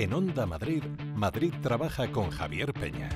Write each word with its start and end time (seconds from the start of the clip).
En 0.00 0.14
Onda 0.14 0.46
Madrid, 0.46 0.82
Madrid 1.14 1.52
trabaja 1.60 2.10
con 2.10 2.30
Javier 2.30 2.72
Peña. 2.72 3.10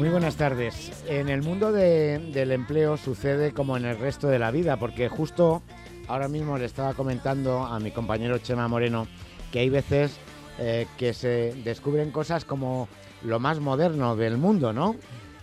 Muy 0.00 0.08
buenas 0.08 0.36
tardes. 0.36 1.04
En 1.08 1.28
el 1.28 1.42
mundo 1.42 1.72
del 1.72 2.52
empleo 2.52 2.96
sucede 2.96 3.52
como 3.52 3.76
en 3.76 3.84
el 3.84 3.98
resto 3.98 4.28
de 4.28 4.38
la 4.38 4.50
vida, 4.50 4.78
porque 4.78 5.10
justo 5.10 5.60
ahora 6.08 6.26
mismo 6.26 6.56
le 6.56 6.64
estaba 6.64 6.94
comentando 6.94 7.66
a 7.66 7.78
mi 7.80 7.90
compañero 7.90 8.38
Chema 8.38 8.66
Moreno 8.66 9.06
que 9.52 9.58
hay 9.58 9.68
veces 9.68 10.16
eh, 10.58 10.86
que 10.96 11.12
se 11.12 11.52
descubren 11.64 12.12
cosas 12.12 12.46
como 12.46 12.88
lo 13.22 13.40
más 13.40 13.60
moderno 13.60 14.16
del 14.16 14.38
mundo, 14.38 14.72
¿no? 14.72 14.96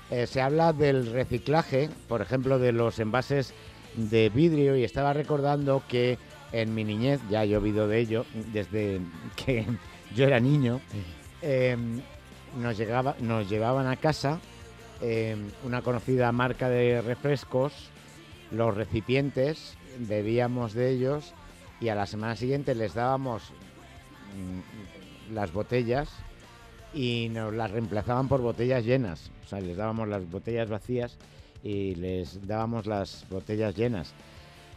Eh, 0.09 0.25
se 0.25 0.41
habla 0.41 0.73
del 0.73 1.11
reciclaje, 1.11 1.91
por 2.07 2.23
ejemplo, 2.23 2.57
de 2.57 2.71
los 2.71 2.97
envases 2.97 3.53
de 3.95 4.29
vidrio 4.29 4.75
y 4.75 4.83
estaba 4.83 5.13
recordando 5.13 5.83
que 5.87 6.17
en 6.51 6.73
mi 6.73 6.83
niñez, 6.83 7.21
ya 7.29 7.45
he 7.45 7.55
oído 7.55 7.87
de 7.87 7.99
ello 7.99 8.25
desde 8.51 9.01
que 9.35 9.67
yo 10.15 10.25
era 10.25 10.39
niño, 10.39 10.81
eh, 11.43 11.77
nos, 12.57 12.77
llegaba, 12.77 13.15
nos 13.19 13.49
llevaban 13.49 13.87
a 13.87 13.95
casa 13.95 14.39
em, 15.01 15.49
una 15.63 15.81
conocida 15.81 16.31
marca 16.31 16.69
de 16.69 17.01
refrescos, 17.01 17.73
los 18.51 18.75
recipientes, 18.75 19.77
bebíamos 19.99 20.73
de 20.73 20.91
ellos 20.91 21.33
y 21.79 21.89
a 21.89 21.95
la 21.95 22.05
semana 22.05 22.35
siguiente 22.35 22.75
les 22.75 22.93
dábamos 22.93 23.43
mm, 24.35 25.33
las 25.33 25.51
botellas 25.51 26.09
y 26.93 27.29
nos 27.29 27.53
las 27.53 27.71
reemplazaban 27.71 28.27
por 28.27 28.41
botellas 28.41 28.85
llenas. 28.85 29.31
O 29.45 29.47
sea, 29.47 29.59
les 29.59 29.77
dábamos 29.77 30.07
las 30.07 30.29
botellas 30.29 30.69
vacías 30.69 31.17
y 31.63 31.95
les 31.95 32.47
dábamos 32.47 32.85
las 32.85 33.25
botellas 33.29 33.75
llenas. 33.75 34.13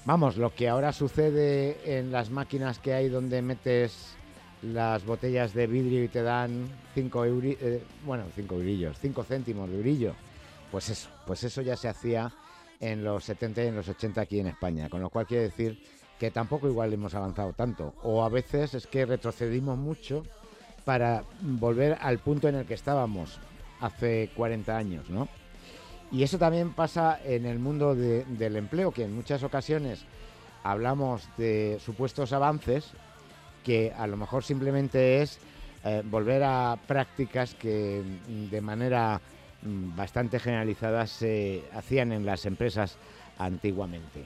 Vamos, 0.05 0.37
lo 0.37 0.55
que 0.55 0.69
ahora 0.69 0.93
sucede 0.93 1.99
en 1.99 2.11
las 2.11 2.31
máquinas 2.31 2.79
que 2.79 2.95
hay 2.95 3.09
donde 3.09 3.43
metes 3.43 4.17
las 4.63 5.05
botellas 5.05 5.55
de 5.55 5.67
vidrio 5.67 6.05
y 6.05 6.09
te 6.09 6.23
dan 6.23 6.69
5 6.95 7.25
euros, 7.25 7.55
eh, 7.61 7.83
bueno, 8.05 8.25
5 8.35 8.55
eurillos, 8.57 8.99
5 9.01 9.25
céntimos 9.25 9.71
de 9.71 9.79
brillo. 9.79 10.15
Pues 10.71 10.89
eso, 10.89 11.09
pues 11.27 11.43
eso 11.45 11.63
ya 11.63 11.77
se 11.77 11.89
hacía 11.89 12.33
en 12.79 13.05
los 13.05 13.25
70 13.25 13.65
y 13.65 13.67
en 13.69 13.77
los 13.77 13.89
80 13.89 14.21
aquí 14.21 14.41
en 14.41 14.47
España, 14.47 14.89
con 14.89 15.01
lo 15.01 15.11
cual 15.11 15.27
quiere 15.27 15.45
decir 15.45 15.79
que 16.19 16.31
tampoco 16.31 16.69
igual 16.69 16.93
hemos 16.93 17.15
avanzado 17.15 17.53
tanto, 17.55 17.95
o 18.03 18.23
a 18.23 18.29
veces 18.29 18.75
es 18.75 18.87
que 18.87 19.07
retrocedimos 19.07 19.79
mucho 19.79 20.23
para 20.85 21.25
volver 21.41 21.97
al 22.01 22.19
punto 22.19 22.49
en 22.49 22.57
el 22.57 22.67
que 22.67 22.75
estábamos 22.75 23.39
hace 23.81 24.31
40 24.37 24.77
años, 24.77 25.09
¿no? 25.09 25.29
Y 26.13 26.23
eso 26.23 26.39
también 26.39 26.73
pasa 26.73 27.19
en 27.25 27.47
el 27.47 27.59
mundo 27.59 27.95
del 27.95 28.57
empleo, 28.57 28.91
que 28.91 29.05
en 29.05 29.15
muchas 29.15 29.43
ocasiones 29.43 30.05
hablamos 30.63 31.29
de 31.39 31.79
supuestos 31.83 32.33
avances 32.33 32.93
que 33.65 33.93
a 33.97 34.07
lo 34.07 34.17
mejor 34.17 34.45
simplemente 34.45 35.23
es 35.23 35.39
eh, 35.85 36.03
volver 36.05 36.43
a 36.43 36.79
prácticas 36.87 37.55
que 37.55 38.03
mm, 38.03 38.51
de 38.51 38.61
manera 38.61 39.21
mm, 39.63 39.97
bastante 39.97 40.39
generalizada 40.39 41.07
se 41.07 41.65
hacían 41.73 42.13
en 42.13 42.27
las 42.27 42.47
empresas 42.47 42.97
antiguamente. 43.39 44.25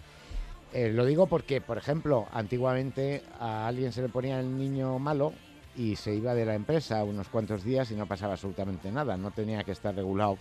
Eh, 0.73 0.91
lo 0.91 1.05
digo 1.05 1.29
porque, 1.29 1.61
por 1.61 1.79
ejemplo, 1.79 2.27
antiguamente 2.33 3.23
a 3.39 3.69
alguien 3.69 3.93
se 3.93 4.03
le 4.03 4.09
ponía 4.09 4.41
el 4.41 4.59
niño 4.59 4.99
malo 4.99 5.33
y 5.77 5.95
se 5.95 6.15
iba 6.15 6.35
de 6.35 6.45
la 6.45 6.55
empresa 6.55 7.05
unos 7.05 7.29
cuantos 7.29 7.63
días 7.63 7.91
y 7.93 7.95
no 7.95 8.07
pasaba 8.07 8.33
absolutamente 8.33 8.91
nada, 8.91 9.17
no 9.17 9.31
tenía 9.31 9.63
que 9.63 9.73
estar 9.73 9.95
regulado 9.95 10.39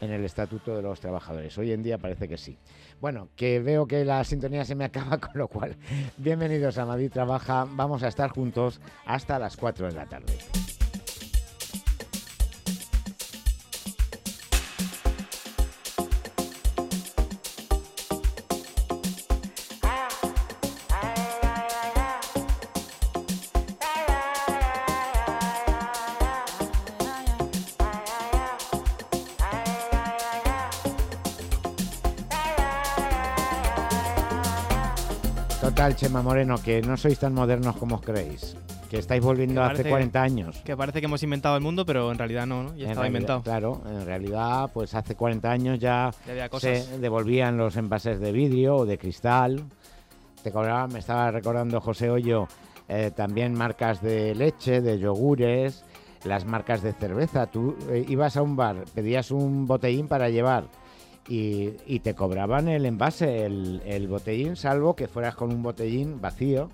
en 0.00 0.10
el 0.10 0.24
Estatuto 0.24 0.76
de 0.76 0.82
los 0.82 1.00
Trabajadores. 1.00 1.56
Hoy 1.58 1.72
en 1.72 1.82
día 1.82 1.98
parece 1.98 2.28
que 2.28 2.36
sí. 2.36 2.56
Bueno, 3.02 3.30
que 3.34 3.58
veo 3.58 3.88
que 3.88 4.04
la 4.04 4.22
sintonía 4.22 4.64
se 4.64 4.76
me 4.76 4.84
acaba, 4.86 5.18
con 5.18 5.32
lo 5.34 5.48
cual, 5.48 5.76
bienvenidos 6.18 6.78
a 6.78 6.86
Madrid 6.86 7.10
Trabaja. 7.10 7.66
Vamos 7.68 8.04
a 8.04 8.08
estar 8.08 8.30
juntos 8.30 8.80
hasta 9.04 9.40
las 9.40 9.56
4 9.56 9.88
de 9.88 9.92
la 9.92 10.06
tarde. 10.06 10.38
Tal, 35.82 35.96
Chema 35.96 36.22
Moreno? 36.22 36.62
Que 36.62 36.80
no 36.80 36.96
sois 36.96 37.18
tan 37.18 37.34
modernos 37.34 37.74
como 37.74 37.96
os 37.96 38.02
creéis. 38.06 38.54
Que 38.88 38.98
estáis 38.98 39.20
volviendo 39.20 39.64
hace 39.64 39.82
40 39.82 40.22
años. 40.22 40.62
Que 40.64 40.76
parece 40.76 41.00
que 41.00 41.06
hemos 41.06 41.24
inventado 41.24 41.56
el 41.56 41.62
mundo, 41.62 41.84
pero 41.84 42.12
en 42.12 42.18
realidad 42.18 42.46
no, 42.46 42.62
¿no? 42.62 42.76
Ya 42.76 42.90
estaba 42.90 43.08
inventado. 43.08 43.42
Claro, 43.42 43.82
en 43.84 44.06
realidad, 44.06 44.70
pues 44.72 44.94
hace 44.94 45.16
40 45.16 45.50
años 45.50 45.80
ya 45.80 46.12
se 46.60 46.86
devolvían 47.00 47.56
los 47.56 47.76
envases 47.76 48.20
de 48.20 48.30
vidrio 48.30 48.76
o 48.76 48.86
de 48.86 48.96
cristal. 48.96 49.64
Te 50.44 50.52
cobraban, 50.52 50.92
me 50.92 51.00
estaba 51.00 51.32
recordando 51.32 51.80
José 51.80 52.10
Hoyo, 52.10 52.46
eh, 52.86 53.10
también 53.10 53.52
marcas 53.52 54.00
de 54.00 54.36
leche, 54.36 54.82
de 54.82 55.00
yogures, 55.00 55.84
las 56.22 56.44
marcas 56.44 56.82
de 56.82 56.92
cerveza. 56.92 57.46
Tú 57.46 57.76
eh, 57.90 58.04
ibas 58.08 58.36
a 58.36 58.42
un 58.42 58.54
bar, 58.54 58.84
pedías 58.94 59.32
un 59.32 59.66
botellín 59.66 60.06
para 60.06 60.28
llevar 60.28 60.68
y, 61.28 62.00
te 62.00 62.14
cobraban 62.14 62.68
el 62.68 62.86
envase, 62.86 63.46
el, 63.46 64.08
botellín, 64.08 64.56
salvo 64.56 64.96
que 64.96 65.08
fueras 65.08 65.34
con 65.34 65.52
un 65.52 65.62
botellín 65.62 66.20
vacío 66.20 66.68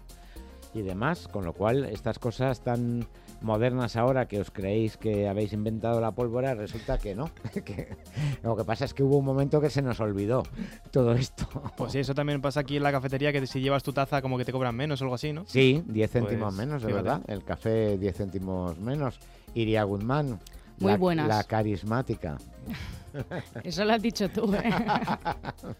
y 0.75 0.83
demás, 0.83 1.29
con 1.29 1.45
lo 1.45 1.53
cual 1.53 1.85
estas 1.85 2.19
cosas 2.19 2.61
tan 2.61 3.07
modernas 3.41 3.97
ahora 3.97 4.27
que 4.27 4.41
os 4.41 4.51
creéis 4.51 4.97
que 4.97 5.29
habéis 5.29 5.53
inventado 5.53 6.01
la 6.01 6.13
pólvora, 6.13 6.55
resulta 6.55 6.99
que 6.99 7.15
no. 7.15 7.31
lo 8.43 8.57
que 8.57 8.65
pasa 8.65 8.85
es 8.85 8.95
que 8.95 9.03
hubo 9.03 9.19
un 9.19 9.25
momento 9.25 9.61
que 9.61 9.71
se 9.71 9.83
nos 9.83 10.01
olvidó 10.01 10.43
todo 10.91 11.13
esto. 11.13 11.47
Pues 11.77 11.93
sí, 11.93 12.01
eso 12.01 12.15
también 12.15 12.41
pasa 12.41 12.61
aquí 12.61 12.77
en 12.77 12.83
la 12.83 12.93
cafetería, 12.93 13.33
que 13.33 13.47
si 13.47 13.61
llevas 13.61 13.83
tu 13.83 13.93
taza 13.93 14.23
como 14.23 14.39
que 14.39 14.45
te 14.45 14.53
cobran 14.53 14.75
menos 14.75 15.01
o 15.01 15.05
algo 15.05 15.15
así, 15.15 15.33
¿no? 15.33 15.45
Sí, 15.47 15.83
10 15.87 16.11
céntimos 16.11 16.55
pues, 16.55 16.67
menos, 16.67 16.83
de 16.83 16.93
verdad. 16.93 17.23
El 17.29 17.45
café 17.45 17.97
10 17.99 18.17
céntimos 18.17 18.79
menos. 18.79 19.19
Iria 19.55 19.85
Guzmán. 19.85 20.39
Muy 20.81 20.93
la, 20.93 20.99
buenas. 20.99 21.29
La 21.29 21.45
carismática. 21.45 22.39
Eso 23.65 23.85
lo 23.85 23.93
has 23.93 24.03
dicho 24.03 24.29
tú. 24.29 24.53
¿eh? 24.55 24.65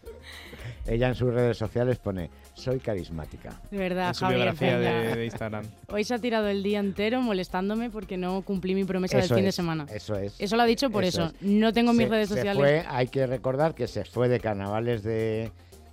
Ella 0.85 1.09
en 1.09 1.15
sus 1.15 1.33
redes 1.33 1.57
sociales 1.57 1.97
pone, 1.97 2.29
soy 2.53 2.79
carismática. 2.79 3.61
De 3.69 3.77
verdad, 3.77 4.09
en 4.09 4.15
su 4.15 4.27
biografía 4.27 4.79
de, 4.79 5.25
Instagram. 5.25 5.65
Hoy 5.89 6.03
se 6.03 6.15
ha 6.15 6.19
tirado 6.19 6.47
el 6.47 6.63
día 6.63 6.79
entero 6.79 7.21
molestándome 7.21 7.89
porque 7.89 8.17
no 8.17 8.41
cumplí 8.41 8.75
mi 8.75 8.85
promesa 8.85 9.17
del 9.17 9.29
fin 9.29 9.45
de 9.45 9.51
semana. 9.51 9.85
Eso 9.93 10.15
es. 10.15 10.39
Eso 10.39 10.55
lo 10.55 10.63
ha 10.63 10.65
dicho 10.65 10.89
por 10.89 11.03
eso. 11.03 11.31
No 11.41 11.73
tengo 11.73 11.93
mis 11.93 12.09
redes 12.09 12.29
sociales. 12.29 12.85
hay 12.87 13.07
que 13.07 13.27
recordar 13.27 13.75
que 13.75 13.87
se 13.87 14.05
fue 14.05 14.29
de 14.29 14.39
carnavales 14.39 15.03
de 15.03 15.51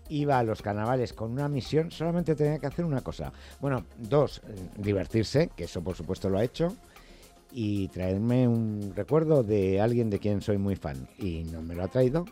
iba 0.08 0.38
a 0.38 0.44
los 0.44 0.62
carnavales 0.62 1.12
con 1.12 1.32
una 1.32 1.48
misión, 1.48 1.90
solamente 1.90 2.34
tenía 2.34 2.58
que 2.58 2.66
hacer 2.66 2.84
una 2.84 3.00
cosa. 3.00 3.32
Bueno, 3.60 3.84
dos, 3.96 4.40
eh, 4.46 4.54
divertirse, 4.76 5.50
que 5.56 5.64
eso 5.64 5.82
por 5.82 5.96
supuesto 5.96 6.28
lo 6.28 6.38
ha 6.38 6.44
hecho 6.44 6.76
y 7.58 7.88
traerme 7.88 8.46
un 8.46 8.92
recuerdo 8.94 9.42
de 9.42 9.80
alguien 9.80 10.10
de 10.10 10.18
quien 10.18 10.42
soy 10.42 10.58
muy 10.58 10.76
fan. 10.76 11.08
Y 11.18 11.44
no 11.44 11.62
me 11.62 11.74
lo 11.74 11.84
ha 11.84 11.88
traído, 11.88 12.26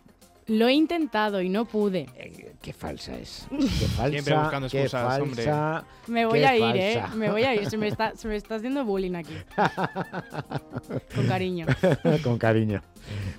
Lo 0.47 0.69
he 0.69 0.75
intentado 0.75 1.41
y 1.41 1.49
no 1.49 1.65
pude. 1.65 2.07
Eh, 2.19 2.53
qué 2.61 2.75
falsa 2.75 3.17
es. 3.17 3.47
Qué 3.51 3.87
falsa. 3.87 4.11
Siempre 4.11 4.37
buscando 4.37 4.69
qué 4.69 4.83
excusas, 4.83 5.19
hombre. 5.21 5.43
falsa. 5.45 5.85
Me 6.09 6.27
voy 6.27 6.41
Qué 6.41 6.47
a 6.47 6.57
ir, 6.59 6.77
¿eh? 6.77 7.03
Me 7.17 7.31
voy 7.31 7.43
a 7.45 7.55
ir. 7.55 7.71
Se 7.71 7.79
me 7.79 7.89
está, 7.89 8.13
se 8.17 8.29
me 8.29 8.37
está 8.37 8.57
haciendo 8.57 8.85
bullying 8.85 9.15
aquí. 9.15 9.33
Con 11.15 11.27
cariño. 11.27 11.67
Con 12.23 12.37
cariño. 12.39 12.83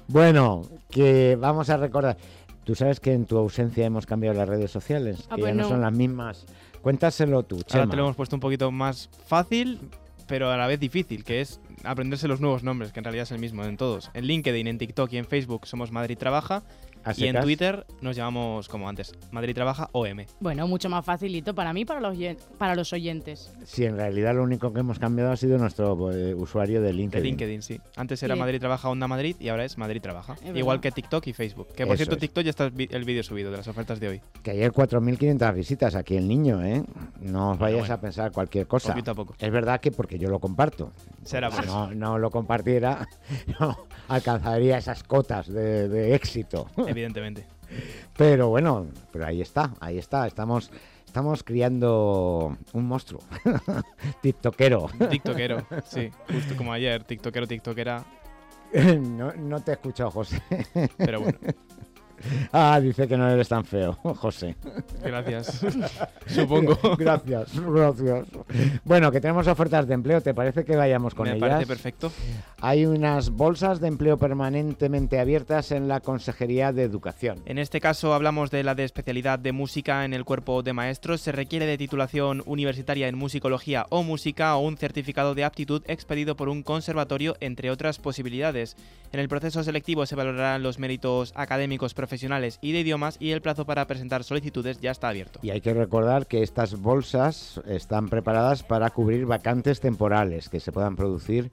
Bueno, 0.07 0.63
que 0.89 1.37
vamos 1.39 1.69
a 1.69 1.77
recordar. 1.77 2.17
Tú 2.63 2.73
sabes 2.73 2.99
que 2.99 3.13
en 3.13 3.25
tu 3.25 3.37
ausencia 3.37 3.85
hemos 3.85 4.07
cambiado 4.07 4.35
las 4.35 4.49
redes 4.49 4.71
sociales, 4.71 5.27
Ah, 5.29 5.35
que 5.35 5.41
pues 5.41 5.51
ya 5.51 5.55
no, 5.57 5.63
no. 5.63 5.69
son 5.69 5.81
las 5.81 5.93
mismas. 5.93 6.45
Cuéntaselo 6.81 7.43
tú, 7.43 7.57
Ahora 7.57 7.67
Chema. 7.67 7.89
te 7.91 7.97
lo 7.97 8.03
hemos 8.03 8.15
puesto 8.15 8.35
un 8.35 8.39
poquito 8.39 8.71
más 8.71 9.09
fácil, 9.27 9.79
pero 10.27 10.51
a 10.51 10.57
la 10.57 10.67
vez 10.67 10.79
difícil, 10.79 11.23
que 11.23 11.41
es 11.41 11.59
aprenderse 11.83 12.27
los 12.27 12.41
nuevos 12.41 12.63
nombres, 12.63 12.91
que 12.91 12.99
en 12.99 13.05
realidad 13.05 13.23
es 13.23 13.31
el 13.31 13.39
mismo 13.39 13.63
en 13.63 13.77
todos. 13.77 14.11
En 14.13 14.25
LinkedIn, 14.25 14.67
en 14.67 14.77
TikTok 14.77 15.13
y 15.13 15.17
en 15.17 15.25
Facebook 15.25 15.67
somos 15.67 15.91
Madrid 15.91 16.17
Trabaja. 16.17 16.63
¿A 17.05 17.13
Y 17.15 17.27
en? 17.27 17.39
Twitter 17.41 17.85
nos 18.01 18.15
llamamos 18.15 18.67
como 18.67 18.89
antes, 18.89 19.13
Madrid 19.31 19.53
Trabaja 19.53 19.89
OM. 19.93 20.25
Bueno, 20.39 20.67
mucho 20.67 20.89
más 20.89 21.05
facilito 21.05 21.53
para 21.55 21.71
mí 21.71 21.81
y 21.81 21.85
para 21.85 21.99
los, 22.01 22.17
para 22.57 22.75
los 22.75 22.91
oyentes. 22.93 23.53
Sí, 23.63 23.85
en 23.85 23.95
realidad 23.95 24.33
lo 24.35 24.43
único 24.43 24.73
que 24.73 24.79
hemos 24.79 24.97
cambiado 24.99 25.31
ha 25.31 25.37
sido 25.37 25.57
nuestro 25.57 26.11
eh, 26.11 26.33
usuario 26.33 26.81
de 26.81 26.87
De 26.87 26.93
LinkedIn. 26.93 27.23
LinkedIn, 27.23 27.61
sí. 27.61 27.79
Antes 27.95 28.21
era 28.23 28.33
Sí. 28.35 28.39
Madrid 28.39 28.59
Trabaja 28.59 28.89
Onda 28.89 29.07
Madrid 29.07 29.35
y 29.39 29.49
ahora 29.49 29.65
es 29.65 29.77
Madrid 29.77 30.01
Trabaja. 30.01 30.35
Es 30.43 30.55
Igual 30.55 30.81
que 30.81 30.91
TikTok 30.91 31.27
y 31.27 31.33
Facebook. 31.33 31.67
Que 31.75 31.85
por 31.85 31.93
Eso 31.95 32.05
cierto, 32.05 32.15
es. 32.15 32.21
TikTok 32.21 32.43
ya 32.43 32.49
está 32.49 32.65
el 32.65 33.03
vídeo 33.05 33.23
subido 33.23 33.51
de 33.51 33.57
las 33.57 33.67
ofertas 33.67 33.99
de 33.99 34.07
hoy. 34.07 34.21
Que 34.43 34.51
ayer 34.51 34.71
4.500 34.71 35.53
visitas 35.53 35.95
aquí 35.95 36.15
el 36.17 36.27
niño, 36.27 36.63
¿eh? 36.63 36.83
No 37.21 37.51
os 37.51 37.59
vayáis 37.59 37.81
bueno. 37.81 37.93
a 37.93 38.01
pensar 38.01 38.31
cualquier 38.31 38.65
cosa. 38.67 38.89
Poquito 38.93 39.11
a 39.11 39.15
poco. 39.15 39.35
Es 39.39 39.51
verdad 39.51 39.79
que 39.79 39.91
porque 39.91 40.17
yo 40.17 40.29
lo 40.29 40.39
comparto. 40.39 40.91
Será 41.23 41.49
por 41.49 41.59
Si 41.61 41.65
eso. 41.67 41.87
no, 41.89 41.95
no 41.95 42.17
lo 42.17 42.31
compartiera, 42.31 43.07
no 43.59 43.77
alcanzaría 44.07 44.77
esas 44.77 45.03
cotas 45.03 45.47
de, 45.47 45.87
de 45.89 46.15
éxito. 46.15 46.67
Evidentemente. 46.95 47.45
Pero 48.15 48.47
bueno, 48.47 48.87
pero 49.11 49.25
ahí 49.25 49.41
está, 49.41 49.73
ahí 49.81 49.97
está. 49.97 50.25
Estamos, 50.27 50.71
estamos 51.05 51.43
criando 51.43 52.57
un 52.71 52.85
monstruo. 52.85 53.21
TikTokero. 54.21 54.89
TikTokero, 55.09 55.67
sí. 55.85 56.09
Justo 56.31 56.55
como 56.55 56.71
ayer, 56.71 57.03
TikTokero, 57.03 57.47
TikTokera. 57.47 58.05
No, 58.73 59.31
no 59.33 59.61
te 59.61 59.71
he 59.71 59.73
escuchado, 59.75 60.11
José. 60.11 60.41
Pero 60.97 61.21
bueno, 61.21 61.37
Ah, 62.51 62.79
dice 62.81 63.07
que 63.07 63.17
no 63.17 63.29
eres 63.29 63.47
tan 63.49 63.65
feo, 63.65 63.93
José. 64.15 64.55
gracias. 65.03 65.61
Supongo. 66.27 66.77
Gracias, 66.97 67.59
gracias. 67.59 68.25
Bueno, 68.83 69.11
que 69.11 69.19
tenemos 69.21 69.47
ofertas 69.47 69.87
de 69.87 69.93
empleo. 69.93 70.21
¿Te 70.21 70.33
parece 70.33 70.63
que 70.65 70.75
vayamos 70.75 71.13
con 71.13 71.27
Me 71.27 71.35
ellas? 71.35 71.49
parece 71.49 71.67
perfecto. 71.67 72.11
Hay 72.61 72.85
unas 72.85 73.29
bolsas 73.29 73.79
de 73.79 73.87
empleo 73.87 74.17
permanentemente 74.17 75.19
abiertas 75.19 75.71
en 75.71 75.87
la 75.87 75.99
Consejería 75.99 76.71
de 76.71 76.83
Educación. 76.83 77.41
En 77.45 77.57
este 77.59 77.79
caso 77.81 78.13
hablamos 78.13 78.51
de 78.51 78.63
la 78.63 78.75
de 78.75 78.83
especialidad 78.85 79.37
de 79.39 79.51
música 79.51 80.05
en 80.05 80.13
el 80.13 80.25
cuerpo 80.25 80.63
de 80.63 80.73
maestros. 80.73 81.21
Se 81.21 81.31
requiere 81.31 81.65
de 81.65 81.77
titulación 81.77 82.41
universitaria 82.45 83.07
en 83.07 83.17
musicología 83.17 83.85
o 83.89 84.03
música 84.03 84.55
o 84.55 84.61
un 84.61 84.77
certificado 84.77 85.35
de 85.35 85.43
aptitud 85.43 85.83
expedido 85.87 86.35
por 86.35 86.49
un 86.49 86.63
conservatorio, 86.63 87.35
entre 87.39 87.69
otras 87.71 87.99
posibilidades. 87.99 88.75
En 89.11 89.19
el 89.19 89.29
proceso 89.29 89.63
selectivo 89.63 90.05
se 90.05 90.15
valorarán 90.15 90.63
los 90.63 90.79
méritos 90.79 91.31
académicos, 91.35 91.93
y 92.61 92.71
de 92.71 92.79
idiomas 92.79 93.17
y 93.19 93.31
el 93.31 93.41
plazo 93.41 93.65
para 93.65 93.85
presentar 93.87 94.23
solicitudes 94.23 94.79
ya 94.79 94.91
está 94.91 95.09
abierto. 95.09 95.39
Y 95.41 95.49
hay 95.49 95.61
que 95.61 95.73
recordar 95.73 96.27
que 96.27 96.43
estas 96.43 96.79
bolsas 96.79 97.61
están 97.67 98.09
preparadas 98.09 98.63
para 98.63 98.89
cubrir 98.89 99.25
vacantes 99.25 99.79
temporales 99.79 100.49
que 100.49 100.59
se 100.59 100.71
puedan 100.71 100.95
producir 100.95 101.49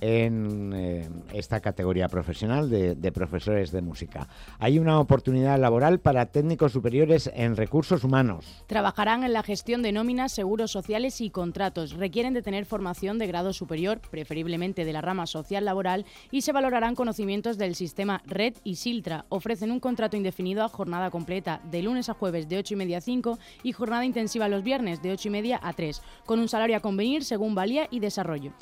en 0.00 0.72
eh, 0.74 1.08
esta 1.32 1.60
categoría 1.60 2.08
profesional 2.08 2.68
de, 2.70 3.12
profesores 3.12 3.72
de 3.72 3.80
música. 3.80 4.28
Hay 4.58 4.78
una 4.78 5.00
oportunidad 5.00 5.58
laboral 5.58 6.00
para 6.00 6.26
técnicos 6.26 6.72
superiores 6.72 7.30
en 7.34 7.56
recursos 7.56 8.04
humanos. 8.04 8.64
Trabajarán 8.66 9.24
en 9.24 9.32
la 9.32 9.42
gestión 9.42 9.82
de 9.82 9.92
nóminas, 9.92 10.32
seguros 10.32 10.70
sociales 10.70 11.20
y 11.20 11.30
contratos. 11.30 11.92
Requieren 11.92 12.34
de 12.34 12.42
tener 12.42 12.66
formación 12.66 13.18
de 13.18 13.26
grado 13.26 13.52
superior, 13.52 14.00
preferiblemente 14.10 14.84
de 14.84 14.92
la 14.92 15.00
rama 15.00 15.26
social 15.26 15.64
laboral, 15.64 16.04
y 16.30 16.42
se 16.42 16.52
valorarán 16.52 16.94
conocimientos 16.94 17.58
del 17.58 17.74
sistema 17.74 18.22
Red 18.26 18.54
y 18.64 18.76
Siltra. 18.76 19.24
Ofrecen 19.28 19.70
un 19.70 19.80
contrato 19.80 20.16
indefinido 20.16 20.64
a 20.64 20.68
jornada 20.68 21.10
completa 21.10 21.60
de 21.70 21.82
lunes 21.82 22.08
a 22.08 22.14
jueves 22.14 22.48
de 22.48 22.58
8 22.58 22.74
y 22.74 22.76
media 22.76 22.98
a 22.98 23.00
5 23.00 23.38
y 23.62 23.72
jornada 23.72 24.04
intensiva 24.04 24.48
los 24.48 24.62
viernes 24.62 25.02
de 25.02 25.12
8 25.12 25.28
y 25.28 25.30
media 25.30 25.60
a 25.62 25.72
3, 25.72 26.02
con 26.24 26.40
un 26.40 26.48
salario 26.48 26.76
a 26.76 26.80
convenir 26.80 27.24
según 27.24 27.54
valía 27.54 27.88
y 27.90 28.00
desarrollo. 28.00 28.52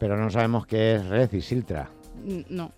Pero 0.00 0.16
no 0.16 0.28
sabemos 0.30 0.66
qué 0.66 0.96
es 0.96 1.06
Red 1.06 1.32
y 1.34 1.40
Siltra. 1.42 1.88
No. 2.48 2.72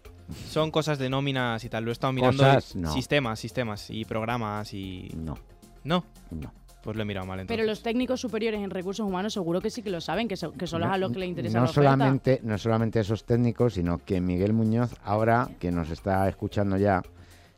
Son 0.48 0.70
cosas 0.70 0.98
de 0.98 1.08
nóminas 1.08 1.64
y 1.64 1.68
tal. 1.70 1.84
Lo 1.84 1.90
he 1.90 1.92
estado 1.92 2.12
mirando. 2.12 2.42
Cosas, 2.42 2.76
no. 2.76 2.92
Sistemas, 2.92 3.38
sistemas 3.38 3.88
y 3.90 4.04
programas 4.04 4.74
y... 4.74 5.08
No, 5.16 5.38
No, 5.84 6.04
no. 6.30 6.52
pues 6.82 6.96
lo 6.96 7.02
he 7.02 7.04
mirado 7.06 7.26
mal 7.26 7.38
entonces. 7.40 7.56
Pero 7.58 7.66
los 7.70 7.82
técnicos 7.82 8.20
superiores 8.20 8.60
en 8.60 8.70
recursos 8.70 9.06
humanos 9.06 9.32
seguro 9.34 9.60
que 9.60 9.70
sí 9.70 9.82
que 9.82 9.90
lo 9.90 10.00
saben, 10.00 10.26
que, 10.28 10.36
so- 10.36 10.52
que 10.52 10.66
son 10.66 10.82
a 10.82 10.98
los 10.98 11.12
que 11.12 11.20
le 11.20 11.26
interesa 11.26 11.58
no 11.60 11.66
la 11.66 11.72
solamente 11.72 12.40
no 12.42 12.58
solamente 12.58 12.98
esos 13.00 13.24
técnicos 13.24 13.74
sino 13.74 13.98
que 13.98 14.20
Miguel 14.20 14.52
Muñoz 14.52 14.94
ahora 15.04 15.48
que 15.60 15.70
nos 15.70 15.90
está 15.90 16.28
escuchando 16.28 16.76
ya 16.76 17.02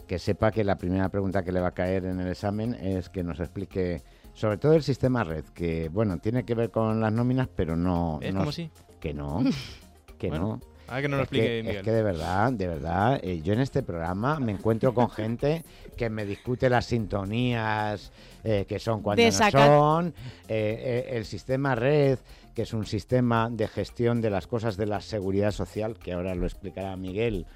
que 0.06 0.18
sepa 0.18 0.50
que 0.52 0.62
la 0.64 0.76
primera 0.76 1.08
pregunta 1.08 1.42
que 1.42 1.52
le 1.52 1.60
va 1.60 1.68
a 1.68 1.74
caer 1.74 2.04
en 2.04 2.20
el 2.20 2.28
examen 2.28 2.74
es 2.74 3.08
que 3.08 3.22
nos 3.22 3.40
explique 3.40 4.02
sobre 4.34 4.58
todo 4.58 4.74
el 4.74 4.82
sistema 4.82 5.22
red 5.24 5.44
que 5.54 5.88
bueno 5.90 6.18
tiene 6.18 6.44
que 6.44 6.54
ver 6.54 6.70
con 6.70 7.00
las 7.00 7.12
nóminas 7.12 7.48
pero 7.54 7.76
no, 7.76 8.18
¿Ves 8.20 8.34
no- 8.34 8.40
cómo 8.40 8.52
sí? 8.52 8.70
Que 9.04 9.12
no 9.12 9.44
que 10.18 10.30
Bueno, 10.30 10.58
no 10.58 10.60
A 10.86 10.94
ver 10.94 11.02
que 11.02 11.08
nos 11.08 11.18
lo 11.18 11.24
es, 11.24 11.28
que, 11.28 11.36
explique 11.36 11.58
es 11.58 11.64
Miguel. 11.66 11.84
que 11.84 11.90
de 11.92 12.02
verdad, 12.02 12.52
de 12.52 12.66
verdad, 12.66 13.20
eh, 13.22 13.42
yo 13.42 13.52
en 13.52 13.60
este 13.60 13.82
programa 13.82 14.40
me 14.40 14.52
encuentro 14.52 14.94
con 14.94 15.10
gente 15.10 15.62
que 15.96 16.08
me 16.08 16.24
discute 16.24 16.70
las 16.70 16.86
sintonías, 16.86 18.12
eh, 18.44 18.64
que 18.66 18.78
son 18.78 19.02
cuando 19.02 19.22
no 19.22 19.50
son, 19.50 20.14
eh, 20.48 21.08
el 21.10 21.26
sistema 21.26 21.74
red, 21.74 22.18
que 22.54 22.62
es 22.62 22.72
un 22.72 22.86
sistema 22.86 23.50
de 23.50 23.68
gestión 23.68 24.22
de 24.22 24.30
las 24.30 24.46
cosas 24.46 24.78
de 24.78 24.86
la 24.86 25.02
seguridad 25.02 25.50
social, 25.50 25.98
que 25.98 26.12
ahora 26.14 26.34
lo 26.34 26.46
explicará 26.46 26.96
Miguel. 26.96 27.46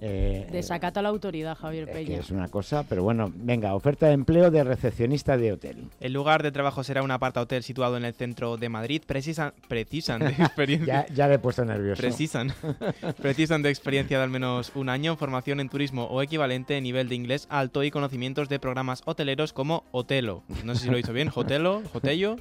Eh, 0.00 0.46
Desacato 0.50 1.00
a 1.00 1.02
la 1.02 1.08
autoridad, 1.08 1.56
Javier 1.56 1.86
que 1.86 1.92
Peña. 1.92 2.18
es 2.18 2.30
una 2.30 2.48
cosa, 2.48 2.84
pero 2.88 3.02
bueno, 3.02 3.32
venga, 3.34 3.74
oferta 3.74 4.06
de 4.06 4.12
empleo 4.12 4.50
de 4.50 4.64
recepcionista 4.64 5.36
de 5.36 5.52
hotel. 5.52 5.84
El 6.00 6.12
lugar 6.12 6.42
de 6.42 6.52
trabajo 6.52 6.84
será 6.84 7.02
un 7.02 7.10
aparta 7.10 7.40
hotel 7.40 7.62
situado 7.62 7.96
en 7.96 8.04
el 8.04 8.14
centro 8.14 8.56
de 8.56 8.68
Madrid. 8.68 9.02
Precisan, 9.06 9.52
precisan 9.68 10.20
de 10.20 10.28
experiencia. 10.38 11.06
Ya, 11.08 11.14
ya 11.14 11.28
le 11.28 11.34
he 11.34 11.38
puesto 11.38 11.64
nervioso. 11.64 12.00
Precisan. 12.00 12.52
Precisan 13.22 13.62
de 13.62 13.70
experiencia 13.70 14.18
de 14.18 14.24
al 14.24 14.30
menos 14.30 14.72
un 14.74 14.88
año, 14.88 15.16
formación 15.16 15.60
en 15.60 15.68
turismo 15.68 16.04
o 16.04 16.22
equivalente, 16.22 16.80
nivel 16.80 17.08
de 17.08 17.14
inglés 17.14 17.46
alto 17.50 17.84
y 17.84 17.90
conocimientos 17.90 18.48
de 18.48 18.58
programas 18.58 19.02
hoteleros 19.04 19.52
como 19.52 19.84
Hotelo. 19.90 20.42
No 20.64 20.74
sé 20.74 20.82
si 20.82 20.86
lo 20.88 20.94
he 20.94 20.98
dicho 20.98 21.12
bien, 21.12 21.28
Hotelo, 21.28 21.82
Hotello. 21.92 22.36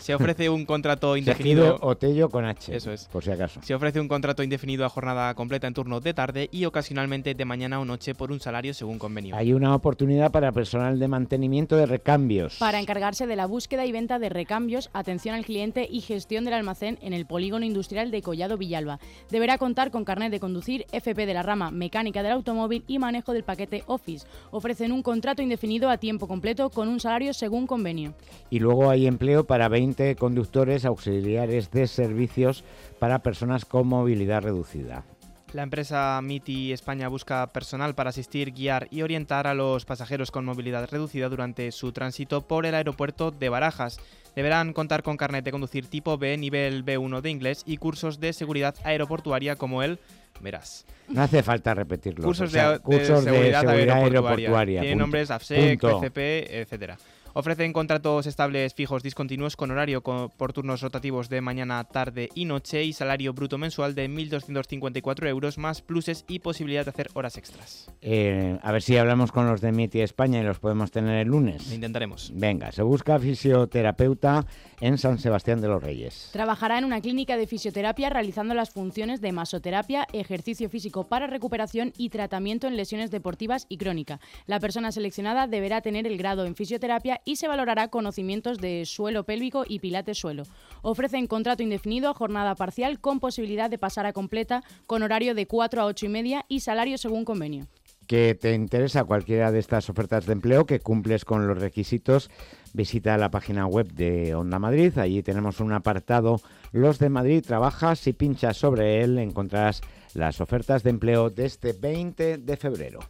Se 0.00 0.14
ofrece 0.14 0.48
un 0.48 0.64
contrato 0.66 1.16
indefinido. 1.16 1.78
Otello 1.80 2.28
con 2.28 2.44
H. 2.44 2.74
Eso 2.74 2.92
es. 2.92 3.06
Por 3.06 3.24
si 3.24 3.30
acaso. 3.30 3.60
Se 3.62 3.74
ofrece 3.74 4.00
un 4.00 4.08
contrato 4.08 4.42
indefinido 4.42 4.84
a 4.84 4.88
jornada 4.88 5.34
completa 5.34 5.66
en 5.66 5.74
turno 5.74 6.00
de 6.00 6.14
tarde 6.14 6.48
y 6.52 6.64
ocasionalmente 6.88 7.34
de 7.34 7.44
mañana 7.44 7.80
o 7.80 7.84
noche 7.84 8.14
por 8.14 8.32
un 8.32 8.40
salario 8.40 8.72
según 8.72 8.98
convenio. 8.98 9.36
Hay 9.36 9.52
una 9.52 9.74
oportunidad 9.74 10.32
para 10.32 10.52
personal 10.52 10.98
de 10.98 11.06
mantenimiento 11.06 11.76
de 11.76 11.84
recambios. 11.84 12.56
Para 12.56 12.80
encargarse 12.80 13.26
de 13.26 13.36
la 13.36 13.44
búsqueda 13.44 13.84
y 13.84 13.92
venta 13.92 14.18
de 14.18 14.30
recambios, 14.30 14.88
atención 14.94 15.34
al 15.34 15.44
cliente 15.44 15.86
y 15.90 16.00
gestión 16.00 16.46
del 16.46 16.54
almacén 16.54 16.98
en 17.02 17.12
el 17.12 17.26
polígono 17.26 17.66
industrial 17.66 18.10
de 18.10 18.22
Collado 18.22 18.56
Villalba. 18.56 19.00
Deberá 19.30 19.58
contar 19.58 19.90
con 19.90 20.06
carnet 20.06 20.30
de 20.30 20.40
conducir, 20.40 20.86
FP 20.90 21.26
de 21.26 21.34
la 21.34 21.42
rama 21.42 21.70
mecánica 21.70 22.22
del 22.22 22.32
automóvil 22.32 22.84
y 22.86 22.98
manejo 22.98 23.34
del 23.34 23.44
paquete 23.44 23.82
Office. 23.86 24.26
Ofrecen 24.50 24.90
un 24.90 25.02
contrato 25.02 25.42
indefinido 25.42 25.90
a 25.90 25.98
tiempo 25.98 26.26
completo 26.26 26.70
con 26.70 26.88
un 26.88 27.00
salario 27.00 27.34
según 27.34 27.66
convenio. 27.66 28.14
Y 28.48 28.60
luego 28.60 28.88
hay 28.88 29.06
empleo 29.06 29.44
para 29.44 29.68
20 29.68 30.16
conductores 30.16 30.86
auxiliares 30.86 31.70
de 31.70 31.86
servicios 31.86 32.64
para 32.98 33.18
personas 33.18 33.66
con 33.66 33.88
movilidad 33.88 34.42
reducida. 34.42 35.04
La 35.52 35.62
empresa 35.62 36.20
MITI 36.22 36.72
España 36.72 37.08
busca 37.08 37.46
personal 37.46 37.94
para 37.94 38.10
asistir, 38.10 38.52
guiar 38.52 38.86
y 38.90 39.00
orientar 39.00 39.46
a 39.46 39.54
los 39.54 39.86
pasajeros 39.86 40.30
con 40.30 40.44
movilidad 40.44 40.88
reducida 40.90 41.30
durante 41.30 41.72
su 41.72 41.92
tránsito 41.92 42.42
por 42.42 42.66
el 42.66 42.74
aeropuerto 42.74 43.30
de 43.30 43.48
Barajas. 43.48 43.98
Deberán 44.36 44.74
contar 44.74 45.02
con 45.02 45.16
carnet 45.16 45.44
de 45.44 45.50
conducir 45.50 45.86
tipo 45.86 46.18
B, 46.18 46.36
nivel 46.36 46.84
B1 46.84 47.22
de 47.22 47.30
inglés 47.30 47.62
y 47.64 47.78
cursos 47.78 48.20
de 48.20 48.34
seguridad 48.34 48.74
aeroportuaria 48.84 49.56
como 49.56 49.82
el 49.82 49.98
Verás. 50.40 50.84
No 51.08 51.22
hace 51.22 51.42
falta 51.42 51.74
repetirlo. 51.74 52.24
Cursos, 52.24 52.50
o 52.50 52.52
sea, 52.52 52.78
de, 52.78 53.04
seguridad, 53.04 53.66
aeroportuaria. 53.68 53.94
aeroportuaria, 53.94 54.80
punto. 54.82 54.96
nombres 54.96 55.30
AFSEC. 55.30 55.82
FCP, 55.82 56.18
etcétera. 56.50 56.98
Ofrecen 57.38 57.72
contratos 57.72 58.26
estables 58.26 58.74
fijos 58.74 59.04
discontinuos 59.04 59.54
con 59.54 59.70
horario 59.70 60.02
por 60.02 60.52
turnos 60.52 60.80
rotativos 60.80 61.28
de 61.28 61.40
mañana, 61.40 61.84
tarde 61.84 62.30
y 62.34 62.46
noche 62.46 62.82
y 62.82 62.92
salario 62.92 63.32
bruto 63.32 63.58
mensual 63.58 63.94
de 63.94 64.10
1.254 64.10 65.28
euros 65.28 65.56
más 65.56 65.80
pluses 65.80 66.24
y 66.26 66.40
posibilidad 66.40 66.84
de 66.84 66.90
hacer 66.90 67.10
horas 67.14 67.36
extras. 67.36 67.92
Eh, 68.02 68.58
a 68.60 68.72
ver 68.72 68.82
si 68.82 68.96
hablamos 68.96 69.30
con 69.30 69.46
los 69.46 69.60
de 69.60 69.70
MITI 69.70 70.00
España 70.00 70.40
y 70.40 70.42
los 70.42 70.58
podemos 70.58 70.90
tener 70.90 71.20
el 71.20 71.28
lunes. 71.28 71.72
intentaremos. 71.72 72.32
Venga, 72.34 72.72
se 72.72 72.82
busca 72.82 73.20
fisioterapeuta 73.20 74.44
en 74.80 74.98
San 74.98 75.18
Sebastián 75.18 75.60
de 75.60 75.68
los 75.68 75.82
Reyes. 75.82 76.30
Trabajará 76.32 76.78
en 76.78 76.84
una 76.84 77.00
clínica 77.00 77.36
de 77.36 77.46
fisioterapia 77.46 78.10
realizando 78.10 78.54
las 78.54 78.70
funciones 78.70 79.20
de 79.20 79.32
masoterapia, 79.32 80.06
ejercicio 80.12 80.68
físico 80.68 81.08
para 81.08 81.26
recuperación 81.26 81.92
y 81.96 82.10
tratamiento 82.10 82.66
en 82.66 82.76
lesiones 82.76 83.10
deportivas 83.10 83.66
y 83.68 83.78
crónica. 83.78 84.20
La 84.46 84.60
persona 84.60 84.92
seleccionada 84.92 85.46
deberá 85.46 85.80
tener 85.80 86.06
el 86.06 86.18
grado 86.18 86.44
en 86.44 86.54
fisioterapia 86.54 87.20
y 87.24 87.36
se 87.36 87.48
valorará 87.48 87.88
conocimientos 87.88 88.58
de 88.58 88.84
suelo 88.86 89.24
pélvico 89.24 89.64
y 89.68 89.80
pilates 89.80 90.18
suelo. 90.18 90.44
Ofrecen 90.82 91.26
contrato 91.26 91.62
indefinido, 91.62 92.14
jornada 92.14 92.54
parcial 92.54 93.00
con 93.00 93.20
posibilidad 93.20 93.70
de 93.70 93.78
pasar 93.78 94.06
a 94.06 94.12
completa 94.12 94.62
con 94.86 95.02
horario 95.02 95.34
de 95.34 95.46
4 95.46 95.82
a 95.82 95.86
8 95.86 96.06
y 96.06 96.08
media 96.08 96.44
y 96.48 96.60
salario 96.60 96.98
según 96.98 97.24
convenio 97.24 97.66
que 98.08 98.34
te 98.34 98.54
interesa 98.54 99.04
cualquiera 99.04 99.52
de 99.52 99.58
estas 99.58 99.90
ofertas 99.90 100.24
de 100.24 100.32
empleo, 100.32 100.64
que 100.64 100.80
cumples 100.80 101.26
con 101.26 101.46
los 101.46 101.58
requisitos, 101.58 102.30
visita 102.72 103.16
la 103.16 103.30
página 103.30 103.66
web 103.66 103.92
de 103.92 104.34
Onda 104.34 104.58
Madrid. 104.58 104.96
Allí 104.98 105.22
tenemos 105.22 105.60
un 105.60 105.72
apartado 105.72 106.40
Los 106.72 106.98
de 106.98 107.08
Madrid. 107.08 107.44
Trabajas 107.46 108.06
y 108.06 108.12
pinchas 108.12 108.56
sobre 108.56 109.02
él, 109.02 109.18
encontrarás 109.18 109.80
las 110.14 110.40
ofertas 110.40 110.82
de 110.82 110.90
empleo 110.90 111.30
de 111.30 111.46
este 111.46 111.72
20 111.72 112.38
de 112.38 112.56
febrero. 112.56 113.00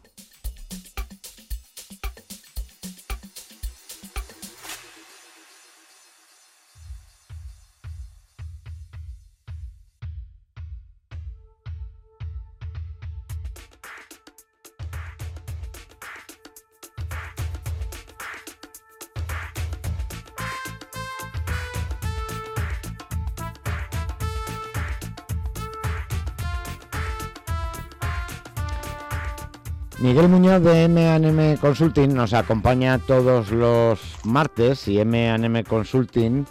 Miguel 30.19 30.33
Muñoz 30.33 30.63
de 30.63 30.83
M&M 30.83 31.59
Consulting 31.59 32.13
nos 32.13 32.33
acompaña 32.33 32.99
todos 32.99 33.53
los 33.53 34.01
martes 34.25 34.89
y 34.89 34.99
M&M 34.99 35.63
Consulting 35.63 36.45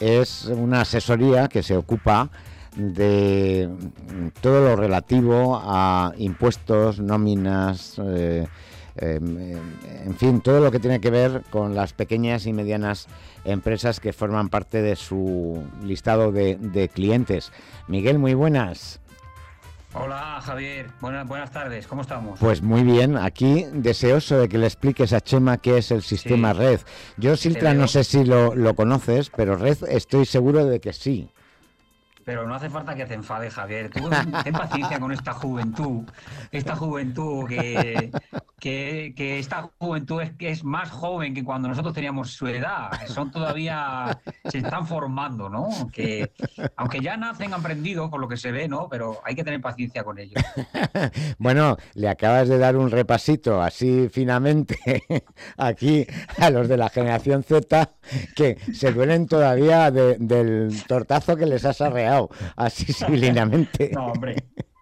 es 0.00 0.44
una 0.44 0.82
asesoría 0.82 1.48
que 1.48 1.62
se 1.62 1.78
ocupa 1.78 2.28
de 2.76 3.70
todo 4.42 4.60
lo 4.60 4.76
relativo 4.76 5.58
a 5.64 6.12
impuestos, 6.18 7.00
nóminas, 7.00 7.98
eh, 8.04 8.46
em, 8.96 9.38
en 10.04 10.14
fin, 10.18 10.42
todo 10.42 10.60
lo 10.60 10.70
que 10.70 10.78
tiene 10.78 11.00
que 11.00 11.10
ver 11.10 11.42
con 11.48 11.74
las 11.74 11.94
pequeñas 11.94 12.44
y 12.44 12.52
medianas 12.52 13.06
empresas 13.46 13.98
que 13.98 14.12
forman 14.12 14.50
parte 14.50 14.82
de 14.82 14.94
su 14.94 15.64
listado 15.82 16.32
de 16.32 16.90
clientes. 16.92 17.50
Miguel, 17.88 18.18
muy 18.18 18.34
buenas. 18.34 19.00
Hola 19.98 20.42
Javier, 20.42 20.88
buenas, 21.00 21.26
buenas 21.26 21.50
tardes, 21.50 21.86
¿cómo 21.86 22.02
estamos? 22.02 22.38
Pues 22.38 22.60
muy 22.60 22.82
bien, 22.82 23.16
aquí 23.16 23.64
deseoso 23.72 24.38
de 24.38 24.46
que 24.46 24.58
le 24.58 24.66
expliques 24.66 25.14
a 25.14 25.22
Chema 25.22 25.56
qué 25.56 25.78
es 25.78 25.90
el 25.90 26.02
sistema 26.02 26.52
Red. 26.52 26.80
Yo 27.16 27.34
Siltra 27.34 27.72
no 27.72 27.88
sé 27.88 28.04
si 28.04 28.22
lo, 28.22 28.54
lo 28.54 28.74
conoces, 28.74 29.30
pero 29.34 29.56
Red 29.56 29.78
estoy 29.88 30.26
seguro 30.26 30.66
de 30.66 30.80
que 30.80 30.92
sí. 30.92 31.30
Pero 32.26 32.44
no 32.44 32.56
hace 32.56 32.68
falta 32.68 32.96
que 32.96 33.06
te 33.06 33.14
enfades, 33.14 33.54
Javier. 33.54 33.88
Tú 33.88 34.10
ten 34.44 34.52
paciencia 34.52 34.98
con 34.98 35.12
esta 35.12 35.32
juventud. 35.32 36.02
Esta 36.50 36.74
juventud 36.74 37.46
que, 37.46 38.10
que, 39.14 39.38
esta 39.38 39.70
juventud 39.78 40.20
es, 40.22 40.32
que 40.32 40.50
es 40.50 40.64
más 40.64 40.90
joven 40.90 41.34
que 41.34 41.44
cuando 41.44 41.68
nosotros 41.68 41.94
teníamos 41.94 42.32
su 42.32 42.48
edad. 42.48 42.90
Son 43.06 43.30
todavía, 43.30 44.18
se 44.46 44.58
están 44.58 44.88
formando, 44.88 45.48
¿no? 45.48 45.68
Que, 45.92 46.32
aunque 46.76 47.00
ya 47.00 47.16
nacen 47.16 47.54
aprendidos 47.54 48.10
por 48.10 48.20
lo 48.20 48.26
que 48.26 48.36
se 48.36 48.50
ve, 48.50 48.66
¿no? 48.66 48.88
Pero 48.88 49.20
hay 49.24 49.36
que 49.36 49.44
tener 49.44 49.60
paciencia 49.60 50.02
con 50.02 50.18
ellos. 50.18 50.42
bueno, 51.38 51.76
le 51.94 52.08
acabas 52.08 52.48
de 52.48 52.58
dar 52.58 52.76
un 52.76 52.90
repasito 52.90 53.62
así 53.62 54.08
finamente 54.10 55.04
aquí 55.56 56.04
a 56.40 56.50
los 56.50 56.66
de 56.66 56.76
la 56.76 56.88
generación 56.88 57.44
Z 57.44 57.90
que 58.34 58.58
se 58.72 58.92
duelen 58.92 59.26
todavía 59.28 59.90
del 59.90 60.82
tortazo 60.86 61.36
que 61.36 61.46
les 61.46 61.64
has 61.64 61.80
arreado, 61.80 62.15
así 62.56 62.92
civilinamente. 62.92 63.90
No, 63.92 64.06
hombre. 64.06 64.36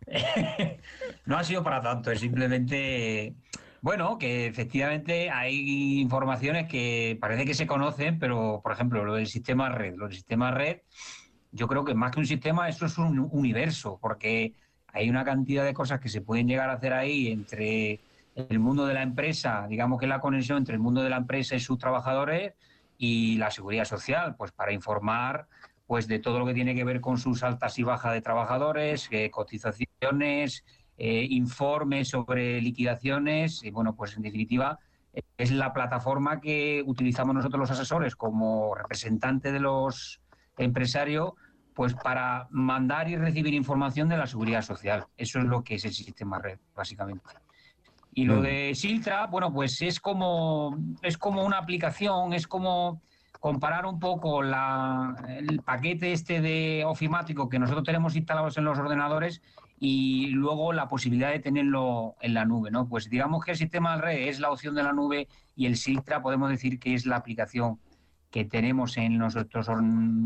no 1.26 1.36
ha 1.36 1.44
sido 1.44 1.62
para 1.62 1.80
tanto, 1.80 2.10
es 2.10 2.20
simplemente, 2.20 3.34
bueno, 3.80 4.18
que 4.18 4.46
efectivamente 4.46 5.30
hay 5.30 6.00
informaciones 6.00 6.68
que 6.68 7.18
parece 7.20 7.44
que 7.44 7.54
se 7.54 7.66
conocen, 7.66 8.18
pero, 8.18 8.60
por 8.62 8.72
ejemplo, 8.72 9.04
lo 9.04 9.14
del 9.14 9.26
sistema 9.26 9.68
red, 9.68 9.94
lo 9.96 10.06
del 10.06 10.14
sistema 10.14 10.50
red, 10.50 10.78
yo 11.52 11.68
creo 11.68 11.84
que 11.84 11.94
más 11.94 12.10
que 12.10 12.20
un 12.20 12.26
sistema, 12.26 12.68
eso 12.68 12.86
es 12.86 12.98
un 12.98 13.28
universo, 13.32 13.98
porque 14.00 14.54
hay 14.88 15.08
una 15.08 15.24
cantidad 15.24 15.64
de 15.64 15.74
cosas 15.74 16.00
que 16.00 16.08
se 16.08 16.20
pueden 16.20 16.46
llegar 16.46 16.70
a 16.70 16.74
hacer 16.74 16.92
ahí 16.92 17.28
entre 17.28 18.00
el 18.34 18.58
mundo 18.58 18.86
de 18.86 18.94
la 18.94 19.02
empresa, 19.02 19.66
digamos 19.68 20.00
que 20.00 20.06
la 20.06 20.20
conexión 20.20 20.58
entre 20.58 20.74
el 20.74 20.80
mundo 20.80 21.02
de 21.02 21.10
la 21.10 21.16
empresa 21.16 21.54
y 21.54 21.60
sus 21.60 21.78
trabajadores, 21.78 22.54
y 22.98 23.36
la 23.36 23.50
seguridad 23.50 23.84
social, 23.84 24.34
pues 24.36 24.52
para 24.52 24.72
informar 24.72 25.48
pues 25.86 26.06
de 26.08 26.18
todo 26.18 26.38
lo 26.38 26.46
que 26.46 26.54
tiene 26.54 26.74
que 26.74 26.84
ver 26.84 27.00
con 27.00 27.18
sus 27.18 27.42
altas 27.42 27.78
y 27.78 27.82
bajas 27.82 28.12
de 28.12 28.22
trabajadores, 28.22 29.08
eh, 29.10 29.30
cotizaciones, 29.30 30.64
eh, 30.96 31.26
informes 31.30 32.08
sobre 32.08 32.60
liquidaciones 32.60 33.62
y 33.64 33.70
bueno, 33.70 33.94
pues 33.94 34.16
en 34.16 34.22
definitiva 34.22 34.78
es 35.36 35.50
la 35.52 35.72
plataforma 35.72 36.40
que 36.40 36.82
utilizamos 36.86 37.34
nosotros 37.34 37.60
los 37.60 37.70
asesores 37.70 38.16
como 38.16 38.74
representante 38.74 39.52
de 39.52 39.60
los 39.60 40.20
empresarios 40.58 41.32
pues 41.74 41.94
para 41.94 42.46
mandar 42.50 43.08
y 43.08 43.16
recibir 43.16 43.52
información 43.52 44.08
de 44.08 44.16
la 44.16 44.26
seguridad 44.26 44.62
social. 44.62 45.06
Eso 45.16 45.40
es 45.40 45.44
lo 45.44 45.64
que 45.64 45.74
es 45.74 45.84
el 45.84 45.92
sistema 45.92 46.38
red, 46.38 46.58
básicamente. 46.74 47.24
Y 48.16 48.26
lo 48.26 48.40
de 48.40 48.76
Siltra, 48.76 49.26
bueno, 49.26 49.52
pues 49.52 49.82
es 49.82 49.98
como, 49.98 50.78
es 51.02 51.18
como 51.18 51.44
una 51.44 51.58
aplicación, 51.58 52.32
es 52.32 52.46
como 52.46 53.02
comparar 53.44 53.84
un 53.84 54.00
poco 54.00 54.42
la, 54.42 55.14
el 55.28 55.60
paquete 55.60 56.14
este 56.14 56.40
de 56.40 56.82
ofimático 56.86 57.50
que 57.50 57.58
nosotros 57.58 57.84
tenemos 57.84 58.16
instalados 58.16 58.56
en 58.56 58.64
los 58.64 58.78
ordenadores 58.78 59.42
y 59.78 60.28
luego 60.28 60.72
la 60.72 60.88
posibilidad 60.88 61.30
de 61.30 61.40
tenerlo 61.40 62.16
en 62.22 62.32
la 62.32 62.46
nube, 62.46 62.70
¿no? 62.70 62.88
Pues 62.88 63.10
digamos 63.10 63.44
que 63.44 63.50
el 63.50 63.58
sistema 63.58 63.96
de 63.96 64.00
red 64.00 64.28
es 64.28 64.40
la 64.40 64.50
opción 64.50 64.74
de 64.74 64.82
la 64.82 64.94
nube 64.94 65.28
y 65.54 65.66
el 65.66 65.76
Siltra 65.76 66.22
podemos 66.22 66.48
decir 66.48 66.78
que 66.78 66.94
es 66.94 67.04
la 67.04 67.16
aplicación 67.16 67.78
que 68.34 68.44
tenemos 68.44 68.96
en 68.96 69.16
nuestros 69.16 69.68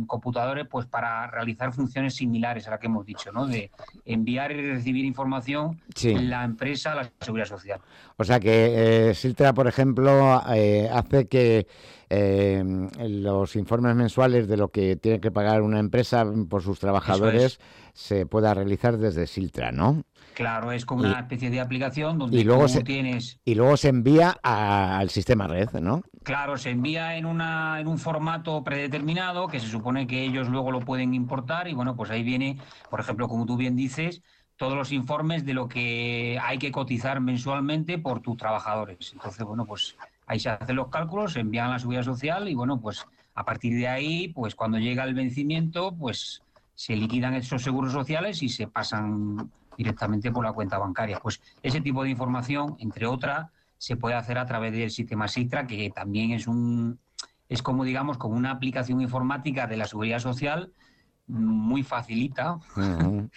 computadores 0.06 0.66
pues 0.66 0.86
para 0.86 1.26
realizar 1.26 1.74
funciones 1.74 2.14
similares 2.14 2.66
a 2.66 2.70
la 2.70 2.78
que 2.78 2.86
hemos 2.86 3.04
dicho, 3.04 3.30
¿no? 3.32 3.46
De 3.46 3.70
enviar 4.06 4.50
y 4.50 4.72
recibir 4.72 5.04
información 5.04 5.78
en 6.02 6.30
la 6.30 6.42
empresa 6.42 6.92
a 6.92 6.94
la 6.94 7.12
seguridad 7.20 7.44
social. 7.44 7.82
O 8.16 8.24
sea 8.24 8.40
que 8.40 9.10
eh, 9.10 9.14
Siltra, 9.14 9.52
por 9.52 9.66
ejemplo, 9.66 10.42
eh, 10.54 10.88
hace 10.90 11.28
que 11.28 11.66
eh, 12.08 12.64
los 12.98 13.54
informes 13.56 13.94
mensuales 13.94 14.48
de 14.48 14.56
lo 14.56 14.68
que 14.68 14.96
tiene 14.96 15.20
que 15.20 15.30
pagar 15.30 15.60
una 15.60 15.78
empresa 15.78 16.24
por 16.48 16.62
sus 16.62 16.80
trabajadores 16.80 17.60
se 17.92 18.24
pueda 18.24 18.54
realizar 18.54 18.96
desde 18.96 19.26
Siltra, 19.26 19.70
¿no? 19.70 20.04
Claro, 20.38 20.70
es 20.70 20.86
como 20.86 21.02
una 21.02 21.18
especie 21.18 21.50
de 21.50 21.58
aplicación 21.58 22.16
donde 22.16 22.44
luego 22.44 22.68
tú 22.68 22.80
tienes... 22.84 23.40
Y 23.44 23.56
luego 23.56 23.76
se 23.76 23.88
envía 23.88 24.38
al 24.40 25.10
sistema 25.10 25.48
red, 25.48 25.68
¿no? 25.80 26.04
Claro, 26.22 26.56
se 26.56 26.70
envía 26.70 27.16
en, 27.16 27.26
una, 27.26 27.80
en 27.80 27.88
un 27.88 27.98
formato 27.98 28.62
predeterminado 28.62 29.48
que 29.48 29.58
se 29.58 29.66
supone 29.66 30.06
que 30.06 30.22
ellos 30.22 30.48
luego 30.48 30.70
lo 30.70 30.78
pueden 30.78 31.12
importar 31.12 31.66
y 31.66 31.74
bueno, 31.74 31.96
pues 31.96 32.12
ahí 32.12 32.22
viene, 32.22 32.56
por 32.88 33.00
ejemplo, 33.00 33.26
como 33.26 33.46
tú 33.46 33.56
bien 33.56 33.74
dices, 33.74 34.22
todos 34.54 34.76
los 34.76 34.92
informes 34.92 35.44
de 35.44 35.54
lo 35.54 35.66
que 35.66 36.38
hay 36.40 36.58
que 36.58 36.70
cotizar 36.70 37.20
mensualmente 37.20 37.98
por 37.98 38.20
tus 38.20 38.36
trabajadores. 38.36 39.12
Entonces, 39.14 39.44
bueno, 39.44 39.66
pues 39.66 39.96
ahí 40.28 40.38
se 40.38 40.50
hacen 40.50 40.76
los 40.76 40.86
cálculos, 40.86 41.32
se 41.32 41.40
envían 41.40 41.66
a 41.66 41.70
la 41.70 41.78
seguridad 41.80 42.04
social 42.04 42.48
y 42.48 42.54
bueno, 42.54 42.80
pues 42.80 43.04
a 43.34 43.44
partir 43.44 43.74
de 43.74 43.88
ahí, 43.88 44.28
pues 44.28 44.54
cuando 44.54 44.78
llega 44.78 45.02
el 45.02 45.14
vencimiento, 45.14 45.96
pues 45.98 46.44
se 46.76 46.94
liquidan 46.94 47.34
esos 47.34 47.60
seguros 47.60 47.92
sociales 47.92 48.40
y 48.44 48.48
se 48.48 48.68
pasan 48.68 49.50
directamente 49.88 50.32
por 50.32 50.44
la 50.44 50.52
cuenta 50.52 50.76
bancaria. 50.76 51.20
Pues 51.20 51.40
ese 51.62 51.80
tipo 51.80 52.02
de 52.02 52.10
información, 52.10 52.74
entre 52.80 53.06
otras, 53.06 53.46
se 53.78 53.96
puede 53.96 54.16
hacer 54.16 54.36
a 54.36 54.44
través 54.44 54.72
del 54.72 54.90
sistema 54.90 55.28
Sitra, 55.28 55.66
que 55.68 55.88
también 55.90 56.32
es 56.32 56.48
un 56.48 56.98
es 57.48 57.62
como 57.62 57.84
digamos 57.84 58.18
como 58.18 58.36
una 58.36 58.50
aplicación 58.50 59.00
informática 59.00 59.66
de 59.68 59.76
la 59.78 59.86
seguridad 59.86 60.18
social 60.18 60.72
muy 61.28 61.82
facilita, 61.84 62.58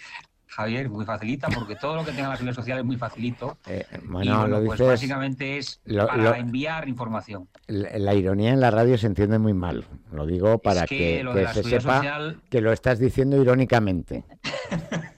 Javier, 0.48 0.90
muy 0.90 1.06
facilita, 1.06 1.48
porque 1.48 1.76
todo 1.76 1.96
lo 1.96 2.04
que 2.04 2.12
tenga 2.12 2.28
la 2.28 2.36
seguridad 2.36 2.56
social 2.56 2.78
es 2.80 2.84
muy 2.84 2.96
facilito. 2.96 3.56
Eh, 3.66 3.86
bueno, 4.04 4.46
lo 4.46 4.62
pues 4.62 4.78
dices, 4.80 4.86
básicamente 4.88 5.56
es 5.58 5.80
lo- 5.86 6.06
para 6.08 6.22
lo- 6.24 6.34
enviar 6.34 6.88
información. 6.88 7.48
la, 7.68 7.98
la 7.98 8.14
ironía 8.14 8.52
en 8.52 8.60
la 8.60 8.70
radio 8.70 8.98
se 8.98 9.06
entiende 9.06 9.38
muy 9.38 9.54
mal. 9.54 9.86
Lo 10.12 10.26
digo 10.26 10.58
para 10.58 10.82
es 10.84 10.90
que, 10.90 11.24
que, 11.32 11.46
se 11.54 11.62
sepa 11.62 11.96
social, 11.98 12.42
que 12.50 12.60
lo 12.60 12.72
estás 12.72 12.98
diciendo 12.98 13.40
irónicamente. 13.40 14.24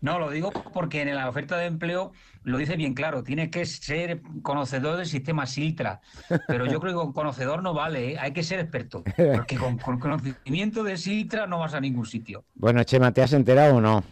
no, 0.00 0.18
lo 0.18 0.30
digo 0.30 0.52
porque 0.72 1.02
en 1.02 1.14
la 1.14 1.28
oferta 1.28 1.56
de 1.56 1.66
empleo 1.66 2.12
lo 2.42 2.58
dice 2.58 2.76
bien 2.76 2.94
claro, 2.94 3.22
tiene 3.22 3.50
que 3.50 3.66
ser 3.66 4.22
conocedor 4.42 4.96
del 4.96 5.06
sistema 5.06 5.46
Siltra, 5.46 6.00
pero 6.46 6.66
yo 6.66 6.80
creo 6.80 6.92
que 6.92 7.04
con 7.04 7.12
conocedor 7.12 7.62
no 7.62 7.74
vale, 7.74 8.12
¿eh? 8.12 8.18
hay 8.18 8.32
que 8.32 8.42
ser 8.42 8.60
experto, 8.60 9.04
porque 9.34 9.56
con, 9.56 9.78
con 9.78 9.98
conocimiento 9.98 10.82
de 10.82 10.96
Siltra 10.96 11.46
no 11.46 11.58
vas 11.58 11.74
a 11.74 11.80
ningún 11.80 12.06
sitio. 12.06 12.44
Bueno, 12.54 12.82
Chema, 12.84 13.12
¿te 13.12 13.22
has 13.22 13.32
enterado 13.32 13.76
o 13.76 13.80
no? 13.80 14.02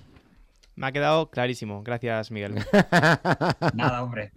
Me 0.79 0.87
ha 0.87 0.93
quedado 0.93 1.29
clarísimo. 1.31 1.83
Gracias, 1.83 2.31
Miguel. 2.31 2.55
Nada, 3.75 4.03
hombre, 4.03 4.31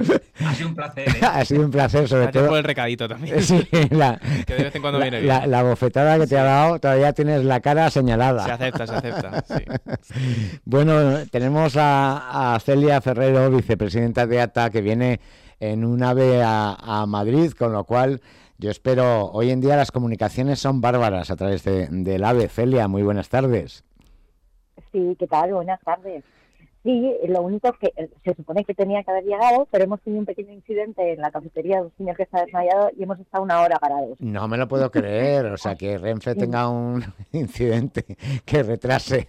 ha 0.44 0.56
sido 0.56 0.70
un 0.70 0.76
placer. 0.76 1.08
¿eh? 1.10 1.20
ha 1.22 1.46
sido 1.46 1.64
un 1.66 1.72
placer, 1.72 2.08
sobre 2.08 2.24
Gracias 2.24 2.42
por 2.42 2.50
todo. 2.50 2.58
el 2.58 2.64
recadito 2.64 3.08
también. 3.08 3.42
Sí, 3.44 3.68
la, 3.92 4.20
Que 4.48 4.56
de 4.56 4.64
vez 4.64 4.76
en 4.76 4.82
cuando 4.82 4.98
la- 5.00 5.06
viene 5.06 5.20
bien. 5.22 5.28
la- 5.28 5.46
la 5.48 5.64
bofetada 5.64 6.18
que 6.18 6.28
te 6.28 6.38
ha 6.38 6.44
dado, 6.44 6.80
todavía 6.80 7.14
tienes 7.14 7.44
la 7.46 7.60
cara 7.60 7.90
señalada. 7.92 8.44
Se 8.46 8.52
acepta, 8.52 8.88
se 8.88 8.96
acepta. 8.96 9.44
sí. 9.48 10.60
Bueno, 10.66 11.26
tenemos 11.32 11.76
a, 11.78 12.56
a 12.56 12.60
Celia 12.60 13.00
Ferrero, 13.02 13.50
vicepresidenta 13.52 14.26
de 14.26 14.42
ATA, 14.42 14.70
que 14.72 14.82
viene 14.82 15.20
en 15.60 15.86
un 15.86 16.02
ave 16.04 16.42
a, 16.44 16.74
a 16.80 17.06
Madrid, 17.06 17.52
con 17.52 17.72
lo 17.72 17.84
cual 17.84 18.20
yo 18.58 18.72
espero, 18.72 19.26
hoy 19.32 19.52
en 19.52 19.62
día 19.62 19.76
las 19.76 19.92
comunicaciones 19.92 20.60
son 20.60 20.82
bárbaras 20.82 21.30
a 21.30 21.36
través 21.36 21.64
de- 21.64 21.88
del 21.90 22.24
AVE. 22.24 22.48
Celia, 22.48 22.88
muy 22.88 23.04
buenas 23.04 23.30
tardes. 23.30 23.84
Sí, 24.92 25.16
¿qué 25.20 25.28
tal? 25.28 25.54
Buenas 25.54 25.80
tardes. 25.82 26.24
Sí, 26.84 27.16
lo 27.28 27.44
único 27.44 27.68
es 27.68 27.78
que 27.78 27.94
eh, 27.96 28.10
se 28.24 28.34
supone 28.34 28.66
que 28.66 28.74
tenía 28.74 29.04
que 29.04 29.12
haber 29.12 29.24
llegado, 29.24 29.68
pero 29.70 29.84
hemos 29.84 30.02
tenido 30.02 30.20
un 30.22 30.26
pequeño 30.26 30.52
incidente 30.52 31.14
en 31.14 31.22
la 31.22 31.30
cafetería 31.30 31.76
de 31.78 31.84
un 31.84 31.92
señor 31.96 32.18
que 32.18 32.24
está 32.24 32.44
desmayado 32.44 32.90
y 32.98 33.04
hemos 33.04 33.20
estado 33.20 33.44
una 33.44 33.62
hora 33.62 33.78
parados. 33.78 34.18
No 34.20 34.48
me 34.48 34.58
lo 34.58 34.68
puedo 34.68 34.90
creer, 34.90 35.46
o 35.46 35.58
sea, 35.58 35.76
que 35.76 36.00
Renfe 36.00 36.34
tenga 36.34 36.68
un 36.70 37.04
incidente 37.34 38.04
que 38.46 38.64
retrase 38.64 39.28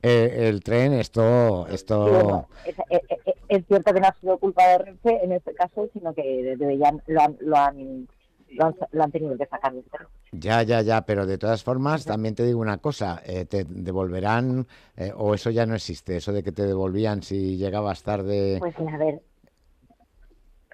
eh, 0.00 0.48
el 0.48 0.62
tren, 0.62 0.92
esto, 0.92 1.66
esto, 1.66 2.08
bueno, 2.08 2.48
es, 2.64 2.76
es- 2.90 3.18
es- 3.24 3.34
es 3.48 3.64
cierto 3.66 3.92
que 3.92 4.00
no 4.00 4.06
ha 4.08 4.14
sido 4.20 4.38
culpa 4.38 4.66
de 4.68 4.78
Renfe 4.78 5.24
en 5.24 5.32
este 5.32 5.54
caso, 5.54 5.88
sino 5.92 6.12
que 6.14 6.22
desde 6.56 6.78
ya 6.78 6.92
lo 7.06 7.20
han, 7.20 7.36
lo 7.40 7.56
han, 7.56 8.08
lo 8.56 8.66
han, 8.66 8.74
lo 8.92 9.04
han 9.04 9.10
tenido 9.10 9.36
que 9.36 9.46
sacar 9.46 9.72
del 9.72 9.84
tren. 9.84 10.06
ya, 10.32 10.62
ya, 10.62 10.82
ya, 10.82 11.02
pero 11.02 11.26
de 11.26 11.38
todas 11.38 11.62
formas 11.62 12.04
también 12.04 12.34
te 12.34 12.44
digo 12.44 12.60
una 12.60 12.78
cosa, 12.78 13.22
eh, 13.24 13.44
te 13.44 13.64
devolverán, 13.64 14.66
eh, 14.96 15.12
o 15.16 15.34
eso 15.34 15.50
ya 15.50 15.66
no 15.66 15.74
existe, 15.74 16.16
eso 16.16 16.32
de 16.32 16.42
que 16.42 16.52
te 16.52 16.66
devolvían 16.66 17.22
si 17.22 17.56
llegabas 17.56 18.02
tarde. 18.02 18.56
Pues 18.60 18.74
a 18.78 18.96
ver, 18.98 19.22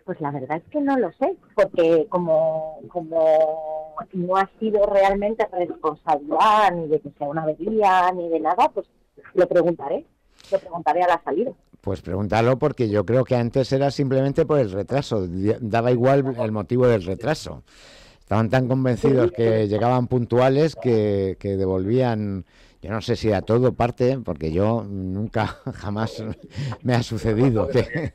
pues 0.04 0.20
la 0.20 0.30
verdad 0.30 0.58
es 0.58 0.64
que 0.70 0.80
no 0.80 0.98
lo 0.98 1.12
sé, 1.12 1.36
porque 1.54 2.06
como, 2.08 2.80
como 2.88 3.94
no 4.12 4.36
ha 4.36 4.48
sido 4.58 4.86
realmente 4.86 5.46
responsabilidad 5.52 6.72
ni 6.74 6.88
de 6.88 7.00
que 7.00 7.10
sea 7.10 7.28
una 7.28 7.42
avería 7.42 8.10
ni 8.12 8.28
de 8.28 8.40
nada, 8.40 8.68
pues 8.72 8.86
lo 9.34 9.46
preguntaré, 9.46 10.04
lo 10.50 10.58
preguntaré 10.58 11.02
a 11.02 11.08
la 11.08 11.22
salida. 11.22 11.52
Pues 11.82 12.00
pregúntalo 12.00 12.60
porque 12.60 12.88
yo 12.88 13.04
creo 13.04 13.24
que 13.24 13.34
antes 13.34 13.72
era 13.72 13.90
simplemente 13.90 14.46
por 14.46 14.60
el 14.60 14.70
retraso, 14.70 15.26
daba 15.60 15.90
igual 15.90 16.36
el 16.38 16.52
motivo 16.52 16.86
del 16.86 17.02
retraso. 17.02 17.64
Estaban 18.20 18.48
tan 18.50 18.68
convencidos 18.68 19.32
que 19.32 19.66
llegaban 19.66 20.06
puntuales 20.06 20.76
que, 20.76 21.36
que 21.40 21.56
devolvían, 21.56 22.44
yo 22.82 22.90
no 22.90 23.00
sé 23.00 23.14
si 23.16 23.32
a 23.32 23.42
todo 23.42 23.72
parte, 23.72 24.18
porque 24.24 24.52
yo 24.52 24.82
nunca, 24.84 25.46
jamás 25.74 26.22
me 26.82 26.94
ha 26.94 27.02
sucedido 27.02 27.68
que, 27.68 28.12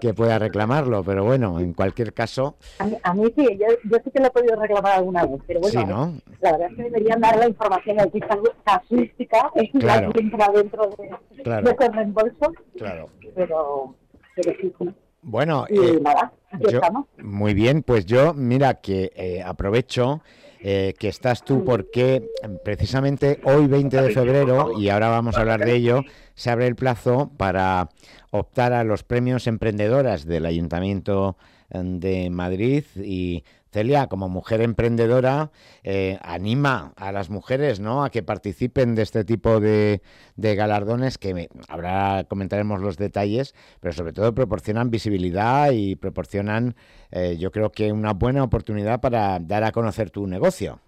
que 0.00 0.14
pueda 0.14 0.38
reclamarlo, 0.38 1.04
pero 1.04 1.22
bueno, 1.24 1.60
en 1.60 1.74
cualquier 1.74 2.14
caso, 2.14 2.56
A 2.78 2.86
mí, 2.86 2.96
a 3.02 3.14
mí 3.14 3.24
sí, 3.36 3.46
yo, 3.58 3.66
yo 3.84 3.98
sí 4.02 4.10
que 4.10 4.20
lo 4.20 4.26
he 4.28 4.30
podido 4.30 4.56
reclamar 4.56 4.92
alguna 4.98 5.26
vez, 5.26 5.40
pero 5.46 5.60
bueno, 5.60 5.80
sí, 5.80 5.86
¿no? 5.86 6.14
la 6.40 6.52
verdad 6.52 6.70
es 6.70 6.76
que 6.76 6.82
deberían 6.84 7.20
dar 7.20 7.36
la 7.38 7.48
información 7.48 8.00
aquí 8.00 8.20
casuística 8.64 9.50
Claro. 9.78 10.12
la 10.38 10.48
dentro 10.52 10.90
de, 10.98 11.42
Claro. 11.44 11.66
de 11.68 11.72
ese 11.78 11.92
reembolso, 11.92 12.52
Claro. 12.78 13.08
pero, 13.34 13.94
pero 14.34 14.52
sí, 14.60 14.72
sí. 14.78 14.88
Bueno, 15.22 15.66
Y 15.68 15.78
eh, 15.78 16.00
nada, 16.00 16.32
aquí 16.50 16.62
yo- 16.64 16.70
estamos. 16.70 17.06
Muy 17.18 17.52
bien, 17.52 17.82
pues 17.82 18.06
yo, 18.06 18.32
mira 18.32 18.74
que 18.80 19.12
eh, 19.14 19.42
aprovecho 19.42 20.22
eh, 20.62 20.94
que 20.98 21.08
estás 21.08 21.44
tú 21.44 21.64
porque 21.64 22.28
precisamente 22.62 23.40
hoy 23.44 23.66
20 23.66 24.02
de 24.02 24.10
febrero, 24.10 24.78
y 24.78 24.90
ahora 24.90 25.08
vamos 25.08 25.36
a 25.36 25.40
hablar 25.40 25.64
de 25.64 25.74
ello, 25.74 26.02
se 26.34 26.50
abre 26.50 26.66
el 26.66 26.76
plazo 26.76 27.30
para 27.36 27.88
optar 28.30 28.72
a 28.72 28.84
los 28.84 29.02
premios 29.02 29.46
emprendedoras 29.46 30.26
del 30.26 30.44
Ayuntamiento 30.46 31.36
eh, 31.70 31.80
de 31.82 32.30
Madrid 32.30 32.84
y 32.96 33.44
Celia, 33.72 34.08
como 34.08 34.28
mujer 34.28 34.60
emprendedora, 34.60 35.50
eh, 35.84 36.18
anima 36.22 36.92
a 36.96 37.12
las 37.12 37.30
mujeres 37.30 37.78
¿no? 37.80 38.04
a 38.04 38.10
que 38.10 38.22
participen 38.22 38.94
de 38.94 39.02
este 39.02 39.24
tipo 39.24 39.60
de, 39.60 40.02
galardones 40.36 41.18
que 41.18 41.34
me- 41.34 41.48
ahora 41.68 42.24
comentaremos 42.28 42.80
los 42.80 42.96
detalles, 42.96 43.54
pero 43.80 43.92
sobre 43.92 44.12
todo 44.12 44.34
proporcionan 44.34 44.90
visibilidad 44.90 45.70
y 45.72 45.96
proporcionan, 45.96 46.74
eh, 47.12 47.36
yo 47.38 47.52
creo 47.52 47.70
que 47.70 47.92
una 47.92 48.12
buena 48.12 48.42
oportunidad 48.42 49.00
para 49.00 49.38
dar 49.38 49.62
a 49.64 49.72
conocer 49.72 50.10
tu 50.10 50.26
negocio. 50.26 50.80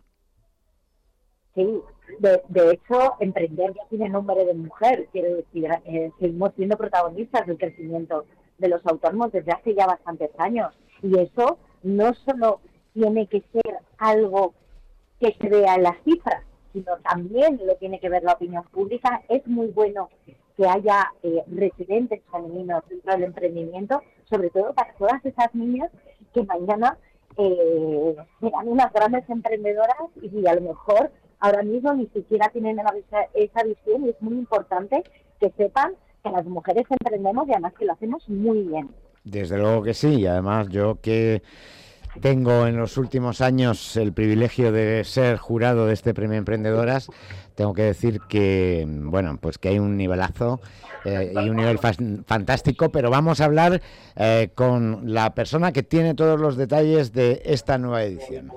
Sí, 1.55 1.66
de, 2.18 2.42
de 2.49 2.71
hecho, 2.73 3.14
emprender 3.21 3.75
ya 3.75 3.83
tiene 3.90 4.09
nombre 4.09 4.45
de 4.45 4.55
mujer. 4.55 5.09
Quiero 5.12 5.37
decir, 5.37 5.66
eh, 5.85 6.11
seguimos 6.18 6.53
siendo 6.57 6.77
protagonistas 6.77 7.47
del 7.47 7.59
crecimiento 7.59 8.25
de 8.59 8.68
los 8.68 8.85
autónomos 8.87 9.33
desde 9.33 9.53
hace 9.53 9.75
ya 9.75 9.87
bastantes 9.87 10.31
años. 10.38 10.73
Y 11.03 11.18
eso 11.18 11.59
no 11.83 12.14
solo 12.14 12.61
tiene 12.94 13.26
que 13.26 13.42
ser 13.52 13.78
algo 13.98 14.55
que 15.20 15.37
se 15.40 15.48
vea 15.48 15.76
en 15.76 15.85
las 15.85 15.96
cifras, 16.05 16.42
sino 16.72 16.96
también 16.98 17.61
lo 17.64 17.76
tiene 17.76 18.00
que 18.00 18.09
ver 18.09 18.22
la 18.22 18.33
opinión 18.33 18.64
pública. 18.64 19.22
Es 19.28 19.46
muy 19.46 19.68
bueno 19.68 20.09
que 20.57 20.66
haya 20.66 21.12
eh, 21.22 21.42
residentes 21.46 22.20
femeninos 22.31 22.83
dentro 22.88 23.12
del 23.12 23.24
emprendimiento, 23.24 24.02
sobre 24.28 24.50
todo 24.50 24.74
para 24.74 24.92
todas 24.94 25.24
esas 25.24 25.55
niñas 25.55 25.90
que 26.35 26.42
mañana 26.44 26.98
eh, 27.37 28.16
serán 28.40 28.68
unas 28.68 28.92
grandes 28.92 29.28
emprendedoras 29.28 29.96
y 30.20 30.46
a 30.46 30.55
lo 30.55 30.61
mejor 30.61 31.11
ahora 31.40 31.62
mismo 31.62 31.94
ni 31.94 32.07
siquiera 32.09 32.48
tienen 32.50 32.78
esa, 32.78 33.22
esa 33.35 33.62
visión 33.64 34.05
y 34.05 34.11
es 34.11 34.20
muy 34.20 34.35
importante 34.35 35.02
que 35.40 35.50
sepan 35.57 35.94
que 36.22 36.31
las 36.31 36.44
mujeres 36.46 36.85
emprendemos 36.88 37.48
y 37.48 37.52
además 37.52 37.74
que 37.74 37.85
lo 37.85 37.92
hacemos 37.92 38.28
muy 38.28 38.62
bien. 38.62 38.90
Desde 39.24 39.57
luego 39.57 39.83
que 39.83 39.94
sí, 39.94 40.20
y 40.20 40.26
además 40.26 40.68
yo 40.68 41.00
que 41.00 41.42
tengo 42.20 42.66
en 42.66 42.77
los 42.77 42.96
últimos 42.96 43.40
años 43.40 43.96
el 43.96 44.12
privilegio 44.12 44.72
de 44.72 45.05
ser 45.05 45.38
jurado 45.38 45.87
de 45.87 45.94
este 45.94 46.14
premio 46.14 46.38
Emprendedoras, 46.38 47.09
tengo 47.55 47.75
que 47.75 47.83
decir 47.83 48.20
que, 48.29 48.87
bueno, 48.87 49.38
pues 49.40 49.59
que 49.59 49.68
hay 49.68 49.79
un 49.79 49.96
nivelazo 49.96 50.61
eh, 51.05 51.33
y 51.35 51.48
un 51.48 51.57
nivel 51.57 51.79
fantástico, 51.79 52.90
pero 52.90 53.11
vamos 53.11 53.40
a 53.40 53.46
hablar 53.46 53.83
eh, 54.16 54.51
con 54.55 55.12
la 55.12 55.35
persona 55.35 55.72
que 55.72 55.83
tiene 55.83 56.14
todos 56.14 56.40
los 56.40 56.57
detalles 56.57 57.12
de 57.12 57.42
esta 57.44 57.79
nueva 57.79 58.05
edición. 58.05 58.51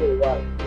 Le. 0.00 0.58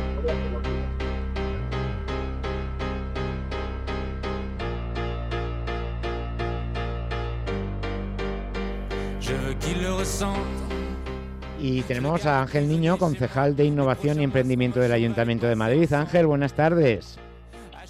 Y 11.64 11.84
tenemos 11.84 12.26
a 12.26 12.42
Ángel 12.42 12.68
Niño, 12.68 12.98
concejal 12.98 13.56
de 13.56 13.66
Innovación 13.66 14.20
y 14.20 14.24
Emprendimiento 14.24 14.80
del 14.80 14.92
Ayuntamiento 14.92 15.46
de 15.46 15.56
Madrid. 15.56 15.94
Ángel, 15.94 16.26
buenas 16.26 16.54
tardes. 16.54 17.20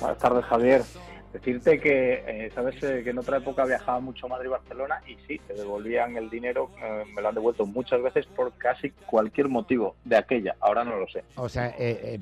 Buenas 0.02 0.18
tardes, 0.18 0.44
Javier. 0.44 0.82
Decirte 1.32 1.80
que, 1.80 2.24
eh, 2.28 2.52
sabes 2.54 2.76
eh, 2.84 3.00
que 3.06 3.12
en 3.12 3.18
otra 3.20 3.38
época 3.38 3.64
viajaba 3.64 4.02
mucho 4.02 4.28
Madrid 4.28 4.48
y 4.48 4.50
Barcelona 4.50 5.02
y 5.08 5.16
sí, 5.26 5.40
te 5.48 5.54
devolvían 5.54 6.18
el 6.18 6.30
dinero, 6.30 6.70
eh, 6.84 7.04
me 7.16 7.22
lo 7.22 7.30
han 7.30 7.36
devuelto 7.36 7.66
muchas 7.66 8.02
veces 8.04 8.26
por 8.26 8.52
casi 8.58 8.90
cualquier 9.06 9.48
motivo 9.48 9.96
de 10.04 10.18
aquella. 10.18 10.58
Ahora 10.60 10.84
no 10.84 10.98
lo 10.98 11.08
sé. 11.08 11.24
O 11.38 11.48
sea, 11.48 11.74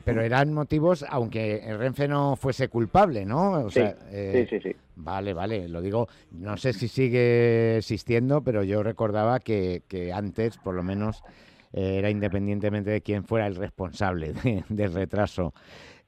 pero 0.05 0.21
eran 0.21 0.53
motivos, 0.53 1.03
aunque 1.09 1.59
Renfe 1.75 2.07
no 2.07 2.35
fuese 2.35 2.67
culpable, 2.67 3.25
¿no? 3.25 3.53
O 3.65 3.69
Sí, 3.71 3.79
sea, 3.79 3.95
Sí, 4.12 4.45
sí, 4.47 4.59
sí. 4.59 4.75
Vale, 5.01 5.33
vale, 5.33 5.69
lo 5.69 5.81
digo, 5.81 6.09
no 6.31 6.57
sé 6.57 6.73
si 6.73 6.89
sigue 6.89 7.77
existiendo, 7.77 8.43
pero 8.43 8.63
yo 8.63 8.83
recordaba 8.83 9.39
que, 9.39 9.81
antes, 10.13 10.57
por 10.57 10.75
lo 10.75 10.83
menos, 10.83 11.23
eh, 11.71 11.95
era 11.99 12.09
independientemente 12.09 12.89
de 12.89 13.01
quién 13.01 13.23
fuera 13.23 13.47
el 13.47 13.55
responsable 13.55 14.33
de- 14.33 14.65
del 14.67 14.91
retraso 14.91 15.53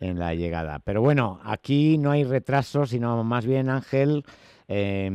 en 0.01 0.19
la 0.19 0.35
llegada. 0.35 0.79
Pero 0.79 1.01
bueno, 1.01 1.39
aquí 1.45 1.97
no 1.97 2.11
hay 2.11 2.25
retraso, 2.25 2.85
sino 2.85 3.23
más 3.23 3.45
bien, 3.45 3.69
Ángel, 3.69 4.25
eh, 4.67 5.09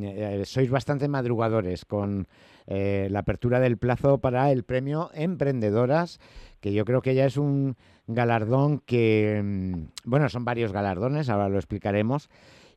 eh, 0.00 0.42
sois 0.46 0.70
bastante 0.70 1.06
madrugadores 1.06 1.84
con 1.84 2.28
eh, 2.66 3.08
la 3.10 3.20
apertura 3.20 3.60
del 3.60 3.76
plazo 3.76 4.18
para 4.18 4.50
el 4.52 4.64
premio 4.64 5.10
Emprendedoras, 5.12 6.18
que 6.60 6.72
yo 6.72 6.84
creo 6.86 7.02
que 7.02 7.14
ya 7.14 7.26
es 7.26 7.36
un 7.36 7.76
galardón 8.06 8.78
que, 8.80 9.40
mm, 9.44 9.82
bueno, 10.04 10.28
son 10.30 10.44
varios 10.46 10.72
galardones, 10.72 11.28
ahora 11.28 11.48
lo 11.50 11.58
explicaremos, 11.58 12.30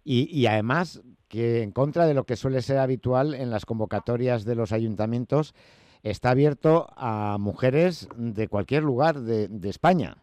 y, 0.03 0.45
además 0.45 1.01
que 1.27 1.63
en 1.63 1.71
contra 1.71 2.05
de 2.05 2.13
lo 2.13 2.25
que 2.25 2.35
suele 2.35 2.61
ser 2.61 2.77
habitual 2.77 3.33
en 3.33 3.49
las 3.49 3.65
convocatorias 3.65 4.43
de 4.43 4.55
los 4.55 4.71
ayuntamientos, 4.71 5.53
está 6.03 6.31
abierto 6.31 6.87
a 6.97 7.37
mujeres 7.39 8.09
de 8.15 8.47
cualquier 8.47 8.83
lugar 8.83 9.19
de 9.21 9.69
España. 9.69 10.17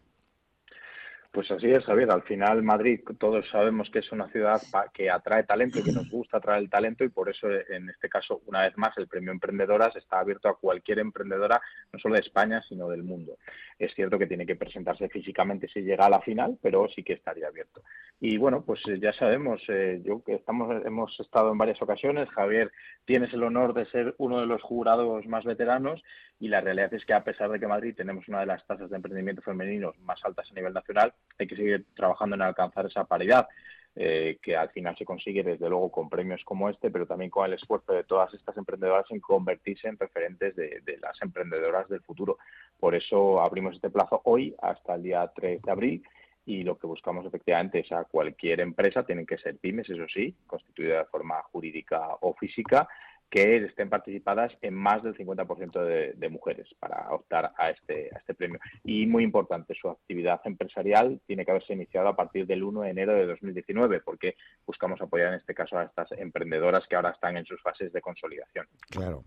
Pues 1.31 1.51
así 1.51 1.69
es, 1.69 1.85
Javier. 1.85 2.09
Al 2.09 2.23
final, 2.23 2.63
Madrid, 2.63 3.01
todos 3.19 3.47
sabemos 3.49 3.91
que 3.91 3.99
es 3.99 4.11
una 4.11 4.27
ciudad 4.29 4.59
que 4.91 5.11
atrae 5.11 5.43
talento 5.43 5.77
y 5.77 5.83
que 5.83 5.91
nos 5.91 6.09
gusta 6.09 6.37
atraer 6.37 6.63
el 6.63 6.71
talento 6.71 7.03
y 7.03 7.09
por 7.09 7.29
eso, 7.29 7.47
en 7.51 7.87
este 7.87 8.09
caso, 8.09 8.41
una 8.47 8.63
vez 8.63 8.75
más, 8.77 8.97
el 8.97 9.07
premio 9.07 9.31
Emprendedoras 9.31 9.95
está 9.95 10.19
abierto 10.19 10.49
a 10.49 10.57
cualquier 10.57 10.97
emprendedora, 10.97 11.61
no 11.93 11.99
solo 11.99 12.15
de 12.15 12.21
España, 12.21 12.63
sino 12.67 12.89
del 12.89 13.03
mundo. 13.03 13.37
Es 13.79 13.95
cierto 13.95 14.19
que 14.19 14.27
tiene 14.27 14.45
que 14.45 14.57
presentarse 14.57 15.07
físicamente 15.07 15.69
si 15.69 15.81
llega 15.81 16.05
a 16.05 16.09
la 16.09 16.19
final, 16.19 16.57
pero 16.61 16.89
sí 16.89 17.01
que 17.01 17.13
estaría 17.13 17.47
abierto. 17.47 17.81
Y 18.19 18.37
bueno, 18.37 18.61
pues 18.65 18.81
eh, 18.89 18.99
ya 19.01 19.13
sabemos, 19.13 19.61
eh, 19.69 20.01
yo 20.03 20.21
que 20.21 20.35
estamos, 20.35 20.85
hemos 20.85 21.17
estado 21.17 21.53
en 21.53 21.57
varias 21.57 21.81
ocasiones, 21.81 22.27
Javier, 22.29 22.71
tienes 23.05 23.33
el 23.33 23.43
honor 23.43 23.73
de 23.73 23.85
ser 23.85 24.15
uno 24.17 24.41
de 24.41 24.47
los 24.47 24.61
jurados 24.61 25.25
más 25.27 25.45
veteranos 25.45 26.03
y 26.41 26.49
la 26.49 26.59
realidad 26.59 26.93
es 26.93 27.05
que 27.05 27.13
a 27.13 27.23
pesar 27.23 27.49
de 27.49 27.59
que 27.59 27.67
Madrid 27.67 27.95
tenemos 27.95 28.27
una 28.27 28.41
de 28.41 28.47
las 28.47 28.65
tasas 28.67 28.89
de 28.89 28.97
emprendimiento 28.97 29.41
femenino 29.41 29.93
más 30.01 30.19
altas 30.25 30.51
a 30.51 30.55
nivel 30.55 30.73
nacional, 30.73 31.13
hay 31.37 31.47
que 31.47 31.55
seguir 31.55 31.85
trabajando 31.95 32.35
en 32.35 32.41
alcanzar 32.41 32.85
esa 32.85 33.05
paridad. 33.05 33.47
Eh, 33.95 34.37
que 34.41 34.55
al 34.55 34.69
final 34.69 34.95
se 34.97 35.03
consigue 35.03 35.43
desde 35.43 35.67
luego 35.67 35.91
con 35.91 36.09
premios 36.09 36.41
como 36.45 36.69
este, 36.69 36.91
pero 36.91 37.05
también 37.05 37.31
con 37.31 37.45
el 37.45 37.53
esfuerzo 37.53 37.91
de 37.91 38.03
todas 38.03 38.33
estas 38.33 38.55
emprendedoras 38.55 39.05
en 39.09 39.19
convertirse 39.19 39.87
en 39.87 39.97
referentes 39.97 40.55
de, 40.55 40.81
las 41.01 41.21
emprendedoras 41.21 41.89
del 41.89 42.01
futuro. 42.01 42.37
Por 42.79 42.95
eso 42.95 43.41
abrimos 43.41 43.75
este 43.75 43.89
plazo 43.89 44.21
hoy 44.25 44.55
hasta 44.61 44.95
el 44.95 45.03
día 45.03 45.29
3 45.35 45.63
de 45.63 45.71
abril 45.71 46.03
y 46.45 46.63
lo 46.63 46.77
que 46.77 46.87
buscamos 46.87 47.25
efectivamente 47.25 47.79
es 47.79 47.91
a 47.91 48.05
cualquier 48.05 48.61
empresa, 48.61 49.05
tienen 49.05 49.25
que 49.25 49.37
ser 49.37 49.57
pymes, 49.57 49.89
eso 49.89 50.07
sí, 50.07 50.33
constituida 50.47 50.99
de 50.99 51.05
forma 51.05 51.41
jurídica 51.51 52.15
o 52.21 52.33
física, 52.35 52.87
que 53.29 53.57
estén 53.57 53.89
participadas 53.89 54.51
en 54.61 54.73
más 54.73 55.03
del 55.03 55.15
50% 55.15 55.83
de, 55.83 56.13
de, 56.13 56.29
mujeres 56.29 56.67
para 56.79 57.11
optar 57.11 57.51
a 57.57 57.69
este, 57.69 58.09
a 58.13 58.17
este 58.17 58.33
premio. 58.33 58.59
Y 58.83 59.05
muy 59.05 59.23
importante, 59.23 59.75
su 59.79 59.89
actividad 59.89 60.41
empresarial 60.45 61.21
tiene 61.27 61.45
que 61.45 61.51
haberse 61.51 61.73
iniciado 61.73 62.07
a 62.07 62.15
partir 62.15 62.47
del 62.47 62.63
1 62.63 62.81
de 62.81 62.89
enero 62.89 63.13
de 63.13 63.27
2019, 63.27 64.01
porque 64.01 64.35
buscamos 64.65 64.99
apoyar 65.01 65.29
en 65.29 65.39
este 65.39 65.53
caso 65.53 65.77
a 65.77 65.83
estas 65.83 66.11
emprendedoras 66.13 66.87
que 66.87 66.95
ahora 66.95 67.11
están 67.11 67.37
en 67.37 67.45
sus 67.45 67.61
fases 67.61 67.93
de 67.93 68.01
consolidación. 68.01 68.65
Claro. 68.89 69.23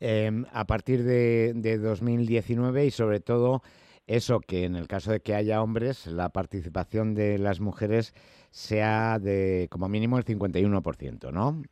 Em, 0.00 0.44
a 0.52 0.64
partir 0.64 1.04
de, 1.04 1.52
de 1.54 1.78
2019 1.78 2.86
y 2.86 2.90
sobre 2.90 3.20
todo 3.20 3.62
eso 4.06 4.40
que 4.40 4.64
en 4.64 4.76
el 4.76 4.88
caso 4.88 5.12
de 5.12 5.20
que 5.20 5.34
haya 5.34 5.62
hombres, 5.62 6.06
la 6.06 6.30
participación 6.30 7.14
de 7.14 7.38
las 7.38 7.60
mujeres 7.60 8.14
sea 8.50 9.18
de 9.18 9.68
como 9.70 9.88
mínimo 9.88 10.18
el 10.18 10.24
51%, 10.24 11.32
¿no? 11.32 11.62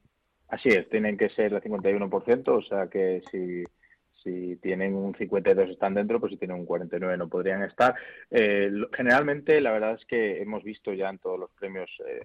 Así 0.52 0.68
es, 0.68 0.86
tienen 0.90 1.16
que 1.16 1.30
ser 1.30 1.54
el 1.54 1.62
51%, 1.62 2.48
o 2.48 2.60
sea 2.60 2.86
que 2.86 3.22
si, 3.30 3.64
si 4.22 4.56
tienen 4.56 4.94
un 4.94 5.14
52 5.14 5.70
están 5.70 5.94
dentro, 5.94 6.20
pues 6.20 6.32
si 6.32 6.36
tienen 6.36 6.58
un 6.58 6.66
49 6.66 7.16
no 7.16 7.26
podrían 7.26 7.62
estar. 7.62 7.94
Eh, 8.30 8.70
generalmente, 8.92 9.62
la 9.62 9.72
verdad 9.72 9.94
es 9.94 10.04
que 10.04 10.42
hemos 10.42 10.62
visto 10.62 10.92
ya 10.92 11.08
en 11.08 11.18
todos 11.20 11.40
los 11.40 11.50
premios 11.52 11.90
eh, 12.06 12.20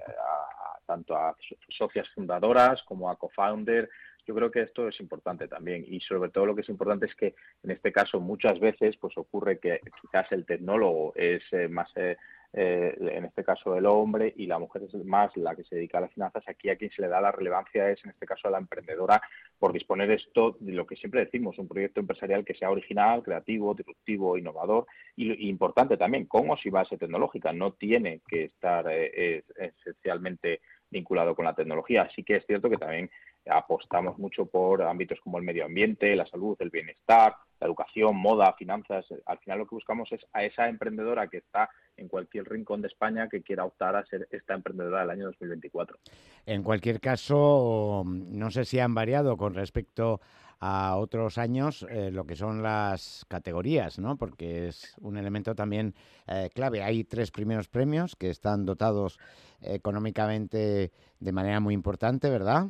tanto 0.86 1.16
a 1.16 1.38
socias 1.70 2.10
fundadoras 2.10 2.84
como 2.84 3.10
a 3.10 3.16
co-founder. 3.16 3.90
Yo 4.26 4.36
creo 4.36 4.52
que 4.52 4.64
esto 4.64 4.90
es 4.90 5.00
importante 5.00 5.48
también 5.48 5.86
y 5.88 6.02
sobre 6.02 6.30
todo 6.30 6.48
lo 6.48 6.54
que 6.54 6.64
es 6.64 6.70
importante 6.70 7.06
es 7.06 7.16
que 7.16 7.34
en 7.64 7.72
este 7.72 7.94
caso 7.94 8.20
muchas 8.20 8.60
veces 8.60 8.98
pues 8.98 9.18
ocurre 9.18 9.58
que 9.58 9.80
quizás 10.02 10.30
el 10.34 10.46
tecnólogo 10.46 11.14
es 11.16 11.44
eh, 11.54 11.70
más 11.70 11.90
eh, 11.96 12.18
en 12.54 13.26
este 13.26 13.44
caso 13.44 13.76
el 13.76 13.86
hombre, 13.86 14.34
y 14.36 14.48
la 14.48 14.58
mujer 14.58 14.84
es 14.84 14.94
más 15.06 15.36
la 15.38 15.56
que 15.56 15.64
se 15.64 15.76
dedica 15.76 15.98
a 15.98 16.02
las 16.02 16.14
finanzas. 16.14 16.44
Aquí 16.48 16.70
a 16.70 16.76
quien 16.76 16.92
se 16.92 17.02
le 17.02 17.08
da 17.08 17.22
la 17.22 17.32
relevancia 17.32 17.90
es, 17.90 18.04
en 18.04 18.12
este 18.12 18.26
caso, 18.26 18.48
a 18.48 18.52
la 18.52 18.58
emprendedora 18.58 19.22
por 19.60 19.74
disponer 19.74 20.10
esto 20.12 20.58
de 20.60 20.72
lo 20.72 20.88
que 20.88 20.96
siempre 20.96 21.26
decimos, 21.26 21.58
un 21.60 21.68
proyecto 21.68 22.00
empresarial 22.00 22.46
que 22.46 22.56
sea 22.56 22.72
original, 22.72 23.24
creativo, 23.24 23.74
disruptivo, 23.74 24.38
innovador 24.38 24.88
y, 25.16 25.50
importante 25.50 25.98
también, 25.98 26.26
con 26.26 26.50
o 26.50 26.58
sin 26.58 26.72
base 26.72 26.98
tecnológica. 26.98 27.54
No 27.54 27.74
tiene 27.74 28.22
que 28.28 28.46
estar 28.46 28.86
eh, 28.90 29.44
esencialmente 29.56 30.62
vinculado 30.90 31.36
con 31.36 31.46
la 31.46 31.54
tecnología. 31.54 32.04
Así 32.04 32.24
que 32.24 32.38
es 32.38 32.46
cierto 32.46 32.70
que 32.70 32.78
también 32.78 33.10
apostamos 33.50 34.18
mucho 34.18 34.46
por 34.46 34.82
ámbitos 34.82 35.20
como 35.22 35.38
el 35.38 35.44
medio 35.44 35.66
ambiente, 35.66 36.16
la 36.16 36.26
salud, 36.26 36.56
el 36.60 36.70
bienestar, 36.70 37.36
la 37.60 37.68
educación, 37.68 38.16
moda, 38.16 38.54
finanzas. 38.54 39.06
Al 39.26 39.38
final 39.40 39.60
lo 39.60 39.68
que 39.68 39.76
buscamos 39.76 40.12
es 40.12 40.22
a 40.34 40.44
esa 40.44 40.68
emprendedora 40.68 41.28
que 41.28 41.38
está 41.38 41.70
en 41.96 42.08
cualquier 42.08 42.48
rincón 42.48 42.82
de 42.82 42.88
España 42.88 43.28
que 43.30 43.42
quiera 43.42 43.66
optar 43.66 43.96
a 43.96 44.06
ser 44.06 44.28
esta 44.32 44.54
emprendedora 44.54 45.02
del 45.02 45.10
año 45.10 45.26
2024. 45.26 45.98
En 46.46 46.64
cualquier 46.64 47.00
caso, 47.00 48.04
no 48.06 48.52
sé 48.52 48.66
si 48.66 48.80
han 48.80 48.94
variado 48.94 49.38
con 49.38 49.54
respecto 49.54 50.22
a 50.60 50.96
otros 50.98 51.38
años 51.38 51.86
eh, 51.90 52.10
lo 52.12 52.26
que 52.26 52.36
son 52.36 52.64
las 52.64 53.26
categorías, 53.28 54.00
¿no? 54.00 54.18
Porque 54.18 54.68
es 54.68 54.96
un 55.02 55.18
elemento 55.18 55.54
también 55.54 55.94
eh, 56.26 56.50
clave. 56.54 56.82
Hay 56.82 57.04
tres 57.04 57.32
primeros 57.32 57.68
premios 57.68 58.16
que 58.16 58.30
están 58.30 58.66
dotados 58.66 59.20
económicamente 59.62 60.92
de 61.20 61.32
manera 61.32 61.60
muy 61.60 61.74
importante, 61.74 62.30
¿verdad? 62.30 62.68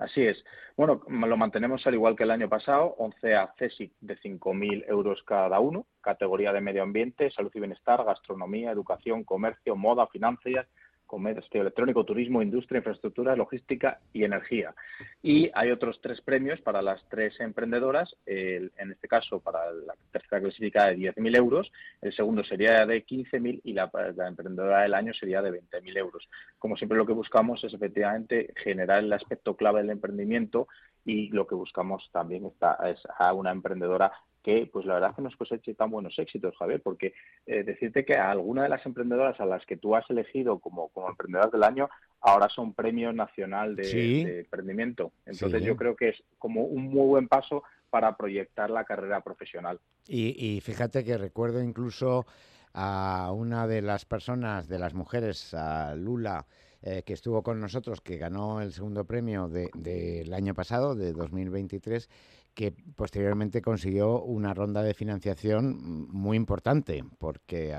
Así 0.00 0.22
es. 0.22 0.42
Bueno, 0.78 1.02
lo 1.08 1.36
mantenemos 1.36 1.86
al 1.86 1.92
igual 1.92 2.16
que 2.16 2.22
el 2.22 2.30
año 2.30 2.48
pasado, 2.48 2.94
11 2.96 3.34
a 3.34 3.52
CESIC 3.58 3.92
de 4.00 4.16
5.000 4.16 4.86
euros 4.88 5.22
cada 5.24 5.60
uno, 5.60 5.84
categoría 6.00 6.54
de 6.54 6.62
medio 6.62 6.82
ambiente, 6.82 7.30
salud 7.30 7.50
y 7.54 7.58
bienestar, 7.58 8.02
gastronomía, 8.02 8.70
educación, 8.70 9.24
comercio, 9.24 9.76
moda, 9.76 10.06
finanzas, 10.06 10.66
comercio 11.10 11.60
electrónico, 11.60 12.04
turismo, 12.04 12.40
industria, 12.40 12.78
infraestructura, 12.78 13.34
logística 13.34 13.98
y 14.12 14.22
energía. 14.22 14.76
Y 15.24 15.50
hay 15.54 15.72
otros 15.72 16.00
tres 16.00 16.20
premios 16.20 16.60
para 16.60 16.82
las 16.82 17.02
tres 17.08 17.40
emprendedoras, 17.40 18.16
en 18.26 18.92
este 18.92 19.08
caso 19.08 19.40
para 19.40 19.72
la 19.72 19.94
tercera 20.12 20.40
clasificada 20.40 20.90
de 20.90 20.98
10.000 20.98 21.36
euros, 21.36 21.72
el 22.00 22.12
segundo 22.12 22.44
sería 22.44 22.86
de 22.86 23.04
15.000 23.04 23.60
y 23.64 23.72
la, 23.72 23.90
la, 24.14 24.28
emprendedora 24.28 24.82
del 24.82 24.94
año 24.94 25.12
sería 25.12 25.42
de 25.42 25.50
20.000 25.50 25.98
euros. 25.98 26.28
Como 26.60 26.76
siempre 26.76 26.96
lo 26.96 27.06
que 27.06 27.12
buscamos 27.12 27.64
es 27.64 27.74
efectivamente 27.74 28.54
generar 28.54 29.02
el 29.02 29.12
aspecto 29.12 29.56
clave 29.56 29.80
del 29.80 29.90
emprendimiento 29.90 30.68
y 31.04 31.28
lo 31.30 31.44
que 31.48 31.56
buscamos 31.56 32.08
también 32.12 32.46
está, 32.46 32.78
es 32.88 33.00
a 33.18 33.32
una 33.32 33.50
emprendedora 33.50 34.12
que 34.42 34.68
pues 34.72 34.86
la 34.86 34.94
verdad 34.94 35.14
que 35.14 35.22
nos 35.22 35.36
coseche 35.36 35.74
tan 35.74 35.90
buenos 35.90 36.18
éxitos, 36.18 36.56
Javier, 36.56 36.80
porque 36.82 37.12
eh, 37.46 37.62
decirte 37.62 38.04
que 38.04 38.14
alguna 38.14 38.62
de 38.62 38.68
las 38.68 38.84
emprendedoras 38.86 39.38
a 39.40 39.46
las 39.46 39.64
que 39.66 39.76
tú 39.76 39.94
has 39.94 40.08
elegido 40.10 40.58
como, 40.58 40.88
como 40.88 41.08
emprendedoras 41.08 41.52
del 41.52 41.62
año 41.62 41.88
ahora 42.20 42.48
son 42.48 42.74
premio 42.74 43.12
nacional 43.12 43.76
de, 43.76 44.40
emprendimiento. 44.40 45.12
Entonces 45.26 45.62
yo 45.62 45.76
creo 45.76 45.96
que 45.96 46.10
es 46.10 46.22
como 46.38 46.64
un 46.64 46.84
muy 46.84 47.06
buen 47.06 47.28
paso 47.28 47.62
para 47.90 48.16
proyectar 48.16 48.70
la 48.70 48.84
carrera 48.84 49.20
profesional. 49.20 49.80
Y, 50.06 50.34
y 50.38 50.60
fíjate 50.60 51.04
que 51.04 51.18
recuerdo 51.18 51.62
incluso 51.62 52.26
a 52.72 53.32
una 53.34 53.66
de 53.66 53.82
las 53.82 54.04
personas, 54.04 54.68
de 54.68 54.78
las 54.78 54.94
mujeres, 54.94 55.54
a 55.54 55.94
Lula, 55.94 56.46
eh, 56.82 57.02
que 57.04 57.12
estuvo 57.12 57.42
con 57.42 57.60
nosotros, 57.60 58.00
que 58.00 58.16
ganó 58.16 58.62
el 58.62 58.72
segundo 58.72 59.04
premio 59.04 59.48
del 59.48 59.70
de, 59.74 60.30
año 60.32 60.54
pasado, 60.54 60.94
de 60.94 61.12
2023, 61.12 62.08
que 62.54 62.72
posteriormente 62.96 63.62
consiguió 63.62 64.22
una 64.22 64.54
ronda 64.54 64.82
de 64.82 64.94
financiación 64.94 66.08
muy 66.10 66.36
importante, 66.36 67.04
porque 67.18 67.72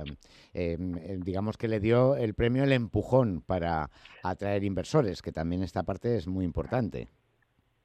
em, 0.53 0.97
eh, 0.97 1.17
digamos 1.19 1.57
que 1.57 1.67
le 1.67 1.79
dio 1.79 2.15
el 2.15 2.33
premio 2.33 2.63
el 2.63 2.71
empujón 2.71 3.41
para 3.41 3.89
atraer 4.23 4.63
inversores, 4.63 5.21
que 5.21 5.31
también 5.31 5.63
esta 5.63 5.83
parte 5.83 6.15
es 6.15 6.27
muy 6.27 6.45
importante. 6.45 7.09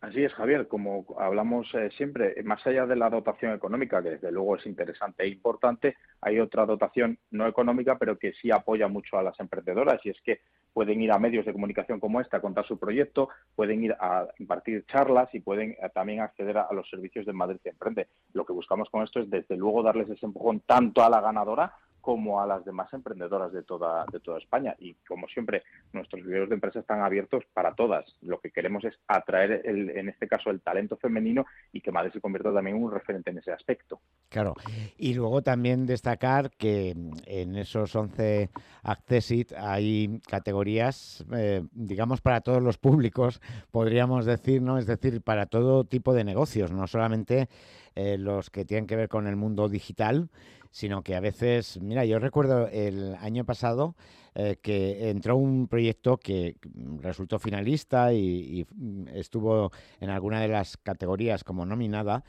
Así 0.00 0.22
es, 0.22 0.32
Javier. 0.34 0.68
Como 0.68 1.06
hablamos 1.18 1.66
eh, 1.74 1.90
siempre, 1.96 2.40
más 2.44 2.64
allá 2.66 2.86
de 2.86 2.96
la 2.96 3.10
dotación 3.10 3.52
económica, 3.54 4.02
que 4.02 4.10
desde 4.10 4.30
luego 4.30 4.56
es 4.56 4.66
interesante 4.66 5.24
e 5.24 5.28
importante, 5.28 5.96
hay 6.20 6.38
otra 6.38 6.66
dotación 6.66 7.18
no 7.30 7.46
económica, 7.46 7.98
pero 7.98 8.18
que 8.18 8.32
sí 8.34 8.50
apoya 8.50 8.88
mucho 8.88 9.18
a 9.18 9.22
las 9.22 9.38
emprendedoras, 9.40 10.00
y 10.04 10.10
es 10.10 10.20
que 10.22 10.40
pueden 10.76 11.00
ir 11.00 11.10
a 11.10 11.18
medios 11.18 11.46
de 11.46 11.54
comunicación 11.54 11.98
como 11.98 12.20
esta 12.20 12.36
a 12.36 12.42
contar 12.42 12.66
su 12.66 12.78
proyecto, 12.78 13.30
pueden 13.54 13.82
ir 13.82 13.96
a 13.98 14.26
impartir 14.38 14.84
charlas 14.84 15.34
y 15.34 15.40
pueden 15.40 15.70
eh, 15.70 15.88
también 15.94 16.20
acceder 16.20 16.58
a, 16.58 16.68
los 16.70 16.86
servicios 16.90 17.24
de 17.24 17.32
Madrid 17.32 17.60
Emprende. 17.64 18.08
Lo 18.34 18.44
que 18.44 18.52
buscamos 18.52 18.90
con 18.90 19.02
esto 19.02 19.20
es, 19.20 19.30
desde 19.30 19.56
luego, 19.56 19.82
darles 19.82 20.10
ese 20.10 20.26
empujón 20.26 20.60
tanto 20.66 21.02
a 21.02 21.08
la 21.08 21.22
ganadora 21.22 21.72
como 22.06 22.40
a 22.40 22.46
las 22.46 22.64
demás 22.64 22.86
emprendedoras 22.92 23.52
de 23.52 23.64
toda, 23.64 24.06
de 24.12 24.20
toda 24.20 24.38
España. 24.38 24.76
Y 24.78 24.94
como 25.08 25.26
siempre, 25.26 25.64
nuestros 25.92 26.24
videos 26.24 26.48
de 26.48 26.54
empresa 26.54 26.78
están 26.78 27.00
abiertos 27.00 27.42
para 27.52 27.74
todas. 27.74 28.04
Lo 28.22 28.38
que 28.38 28.52
queremos 28.52 28.84
es 28.84 28.94
atraer, 29.08 29.62
el, 29.64 29.90
en 29.90 30.08
este 30.08 30.28
caso, 30.28 30.50
el 30.50 30.60
talento 30.60 30.96
femenino 30.98 31.46
y 31.72 31.80
que 31.80 31.90
Madrid 31.90 32.12
se 32.12 32.20
convierta 32.20 32.54
también 32.54 32.76
en 32.76 32.84
un 32.84 32.92
referente 32.92 33.32
en 33.32 33.38
ese 33.38 33.50
aspecto. 33.50 33.98
Claro. 34.28 34.54
Y 34.96 35.14
luego 35.14 35.42
también 35.42 35.84
destacar 35.84 36.52
que 36.52 36.94
en 37.26 37.56
esos 37.56 37.96
11 37.96 38.50
Accessit 38.84 39.52
hay 39.54 40.20
categorías, 40.28 41.26
eh, 41.34 41.64
digamos, 41.72 42.20
para 42.20 42.40
todos 42.40 42.62
los 42.62 42.78
públicos, 42.78 43.40
podríamos 43.72 44.26
decir, 44.26 44.62
¿no? 44.62 44.78
Es 44.78 44.86
decir, 44.86 45.22
para 45.22 45.46
todo 45.46 45.82
tipo 45.82 46.14
de 46.14 46.22
negocios, 46.22 46.70
no 46.70 46.86
solamente 46.86 47.48
eh, 47.96 48.16
los 48.16 48.50
que 48.50 48.64
tienen 48.64 48.86
que 48.86 48.94
ver 48.94 49.08
con 49.08 49.26
el 49.26 49.34
mundo 49.34 49.68
digital, 49.68 50.28
sino 50.70 51.02
que 51.02 51.14
a 51.14 51.20
veces, 51.20 51.80
mira, 51.80 52.04
yo 52.04 52.18
recuerdo 52.18 52.68
el 52.68 53.14
año 53.16 53.44
pasado 53.44 53.96
eh, 54.34 54.56
que 54.60 55.10
entró 55.10 55.36
un 55.36 55.68
proyecto 55.68 56.18
que 56.18 56.56
resultó 57.00 57.38
finalista 57.38 58.12
y, 58.12 58.18
y, 58.18 58.66
estuvo 59.14 59.72
en 60.00 60.10
alguna 60.10 60.40
de 60.40 60.48
las 60.48 60.76
categorías 60.76 61.42
como 61.44 61.64
nominada 61.64 62.24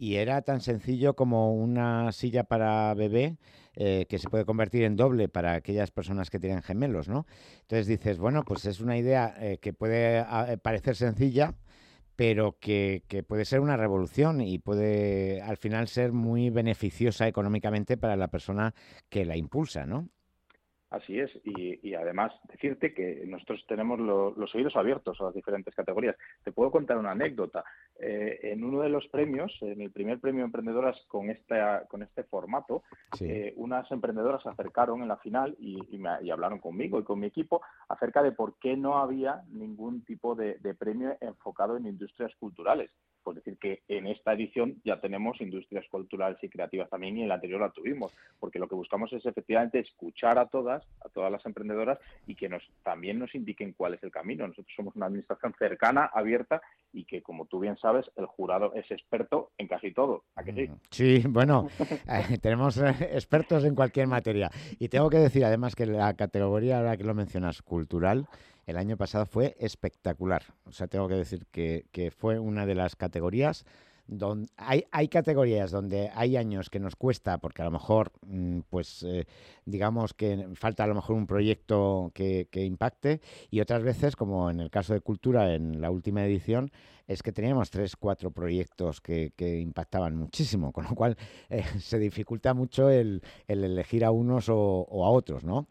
y 0.00 0.16
era 0.16 0.40
tan 0.40 0.62
sencillo 0.62 1.14
como 1.14 1.52
una 1.54 2.10
silla 2.12 2.44
para 2.44 2.94
bebé 2.94 3.36
eh, 3.76 4.06
que 4.08 4.18
se 4.18 4.28
puede 4.28 4.46
convertir 4.46 4.82
en 4.84 4.96
doble 4.96 5.28
para 5.28 5.52
aquellas 5.52 5.90
personas 5.90 6.30
que 6.30 6.40
tienen 6.40 6.62
gemelos, 6.62 7.08
¿no? 7.08 7.26
Entonces 7.60 7.86
dices, 7.86 8.18
bueno, 8.18 8.44
pues 8.44 8.64
es 8.64 8.80
una 8.80 8.96
idea 8.96 9.34
eh, 9.38 9.58
que 9.58 9.72
puede 9.72 10.18
ah, 10.18 10.56
parecer 10.62 10.96
sencilla, 10.96 11.54
pero 12.20 12.58
que, 12.60 13.02
que, 13.08 13.22
puede 13.22 13.46
ser 13.46 13.60
una 13.60 13.78
revolución 13.78 14.42
y 14.42 14.58
puede 14.58 15.40
al 15.40 15.56
final 15.56 15.88
ser 15.88 16.12
muy 16.12 16.50
beneficiosa 16.50 17.26
económicamente 17.26 17.96
para 17.96 18.14
la 18.14 18.28
persona 18.28 18.74
que 19.08 19.24
la 19.24 19.38
impulsa, 19.38 19.86
¿no? 19.86 20.10
Así 20.90 21.20
es, 21.20 21.30
y, 21.44 21.94
además 21.94 22.32
decirte 22.48 22.92
que 22.92 23.22
nosotros 23.24 23.64
tenemos 23.68 24.00
los 24.00 24.54
oídos 24.56 24.74
abiertos 24.74 25.20
a 25.20 25.24
las 25.24 25.34
diferentes 25.34 25.72
categorías. 25.72 26.16
Te 26.42 26.50
puedo 26.50 26.72
contar 26.72 26.98
una 26.98 27.12
anécdota. 27.12 27.64
Eh, 28.00 28.40
en 28.42 28.64
uno 28.64 28.80
de 28.80 28.88
los 28.88 29.06
premios, 29.06 29.56
en 29.60 29.80
el 29.82 29.92
primer 29.92 30.18
premio 30.18 30.44
Emprendedoras 30.44 31.00
con, 31.06 31.30
esta, 31.30 31.86
con 31.86 32.02
este 32.02 32.24
formato, 32.24 32.82
eh, 33.20 33.52
unas 33.56 33.88
emprendedoras 33.92 34.42
se 34.42 34.48
acercaron 34.48 35.02
en 35.02 35.08
la 35.08 35.18
final 35.18 35.54
y, 35.60 35.78
y, 35.96 36.30
hablaron 36.30 36.58
conmigo 36.58 36.98
y 36.98 37.04
con 37.04 37.20
mi 37.20 37.28
equipo 37.28 37.62
acerca 37.88 38.20
de 38.20 38.32
por 38.32 38.58
qué 38.58 38.76
no 38.76 38.98
había 38.98 39.42
ningún 39.48 40.04
tipo 40.04 40.34
de 40.34 40.74
premio 40.76 41.16
enfocado 41.20 41.76
en 41.76 41.86
industrias 41.86 42.34
culturales. 42.34 42.90
Pues 43.22 43.36
decir 43.36 43.58
que 43.58 43.82
en 43.88 44.06
esta 44.06 44.32
edición 44.32 44.80
ya 44.84 45.00
tenemos 45.00 45.40
industrias 45.40 45.86
culturales 45.90 46.38
y 46.42 46.48
creativas 46.48 46.88
también 46.88 47.18
y 47.18 47.22
en 47.22 47.28
la 47.28 47.34
anterior 47.34 47.60
la 47.60 47.70
tuvimos, 47.70 48.12
porque 48.38 48.58
lo 48.58 48.68
que 48.68 48.74
buscamos 48.74 49.12
es 49.12 49.24
efectivamente 49.26 49.78
escuchar 49.78 50.38
a 50.38 50.46
todas, 50.46 50.84
a 51.04 51.08
todas 51.08 51.30
las 51.30 51.44
emprendedoras 51.44 51.98
y 52.26 52.34
que 52.34 52.48
nos 52.48 52.62
también 52.82 53.18
nos 53.18 53.34
indiquen 53.34 53.72
cuál 53.72 53.94
es 53.94 54.02
el 54.02 54.10
camino. 54.10 54.46
Nosotros 54.46 54.72
somos 54.74 54.96
una 54.96 55.06
administración 55.06 55.54
cercana, 55.58 56.10
abierta 56.12 56.60
y 56.92 57.04
que, 57.04 57.22
como 57.22 57.46
tú 57.46 57.60
bien 57.60 57.76
sabes, 57.76 58.10
el 58.16 58.26
jurado 58.26 58.72
es 58.74 58.90
experto 58.90 59.50
en 59.58 59.68
casi 59.68 59.92
todo. 59.92 60.24
¿A 60.34 60.42
que 60.42 60.52
sí? 60.52 60.70
Sí, 60.90 61.22
bueno, 61.28 61.68
eh, 61.80 62.38
tenemos 62.42 62.78
eh, 62.78 62.94
expertos 63.12 63.64
en 63.64 63.74
cualquier 63.74 64.06
materia. 64.06 64.50
Y 64.78 64.88
tengo 64.88 65.10
que 65.10 65.18
decir 65.18 65.44
además 65.44 65.74
que 65.74 65.86
la 65.86 66.14
categoría, 66.14 66.78
ahora 66.78 66.96
que 66.96 67.04
lo 67.04 67.14
mencionas, 67.14 67.62
cultural, 67.62 68.26
el 68.70 68.76
año 68.76 68.96
pasado 68.96 69.26
fue 69.26 69.56
espectacular. 69.58 70.44
O 70.64 70.72
sea, 70.72 70.86
tengo 70.86 71.08
que 71.08 71.14
decir 71.14 71.46
que, 71.50 72.12
fue 72.16 72.38
una 72.38 72.66
de 72.66 72.74
las 72.74 72.96
categorías 72.96 73.64
donde 74.06 74.48
hay, 74.56 74.84
hay, 74.90 75.06
categorías 75.06 75.70
donde 75.70 76.10
hay 76.14 76.36
años 76.36 76.68
que 76.68 76.80
nos 76.80 76.96
cuesta, 76.96 77.38
porque 77.38 77.62
a 77.62 77.64
lo 77.64 77.70
mejor, 77.70 78.10
mm, 78.26 78.60
pues, 78.68 79.04
eh, 79.04 79.26
digamos 79.64 80.14
que 80.14 80.48
falta 80.54 80.82
a 80.82 80.86
lo 80.88 80.96
mejor 80.96 81.14
un 81.16 81.28
proyecto 81.28 82.10
que, 82.12 82.48
impacte, 82.52 83.20
y 83.50 83.60
otras 83.60 83.84
veces, 83.84 84.16
como 84.16 84.50
en 84.50 84.58
el 84.58 84.70
caso 84.70 84.94
de 84.94 85.00
Cultura, 85.00 85.54
en 85.54 85.80
la 85.80 85.90
última 85.90 86.24
edición, 86.24 86.72
es 87.06 87.22
que 87.22 87.32
teníamos 87.32 87.70
tres, 87.70 87.96
cuatro 87.96 88.32
proyectos 88.32 89.00
que, 89.00 89.32
impactaban 89.60 90.16
muchísimo, 90.16 90.72
con 90.72 90.84
lo 90.84 90.94
cual 90.94 91.16
eh, 91.48 91.62
se 91.80 91.98
dificulta 91.98 92.52
mucho 92.54 92.90
el, 92.90 93.22
elegir 93.46 94.04
a 94.04 94.10
unos 94.10 94.48
o, 94.48 94.56
o 94.56 95.04
a 95.04 95.10
otros, 95.10 95.44
¿no? 95.44 95.68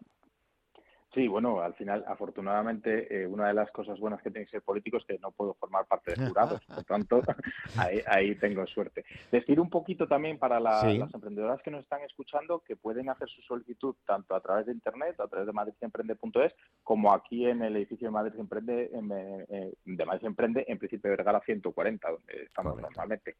Sí, 1.13 1.27
bueno, 1.27 1.59
al 1.61 1.73
final, 1.73 2.05
afortunadamente, 2.07 3.23
eh, 3.23 3.25
una 3.25 3.47
de 3.47 3.55
las 3.55 3.71
cosas 3.71 3.99
buenas 3.99 4.21
que 4.21 4.29
tiene 4.29 4.45
que 4.45 4.51
ser 4.51 4.61
político 4.61 4.97
es 4.97 5.05
que 5.05 5.17
no 5.17 5.31
puedo 5.31 5.55
formar 5.55 5.87
parte 5.87 6.13
de 6.13 6.27
jurados, 6.27 6.63
por 6.65 6.83
tanto, 6.83 7.21
ahí, 8.05 8.35
tengo 8.35 8.67
suerte. 8.67 9.03
Decir 9.31 9.59
un 9.59 9.71
poquito 9.71 10.07
también 10.07 10.37
para 10.37 10.59
las 10.59 10.83
emprendedoras 10.83 11.63
que 11.63 11.71
nos 11.71 11.81
están 11.81 12.01
escuchando 12.03 12.59
que 12.59 12.75
pueden 12.75 13.09
hacer 13.09 13.27
su 13.27 13.41
solicitud 13.41 13.95
tanto 14.05 14.35
a 14.35 14.41
través 14.41 14.67
de 14.67 14.73
Internet, 14.73 15.19
a 15.19 15.27
través 15.27 15.47
de 15.47 15.53
madridemprende.es, 15.53 16.53
como 16.83 17.11
aquí 17.11 17.47
en 17.47 17.63
el 17.63 17.75
edificio 17.75 18.07
de 18.07 18.11
Madrid 18.11 18.39
Emprende, 18.39 18.91
en, 18.93 19.11
eh, 19.11 19.73
de 19.83 20.05
Madrid 20.05 20.27
Emprende, 20.27 20.65
en 20.67 20.77
Principio 20.77 21.09
de 21.09 21.17
Vergara 21.17 21.41
140, 21.43 22.07
donde 22.07 22.43
estamos 22.43 22.79
normalmente. 22.79 23.35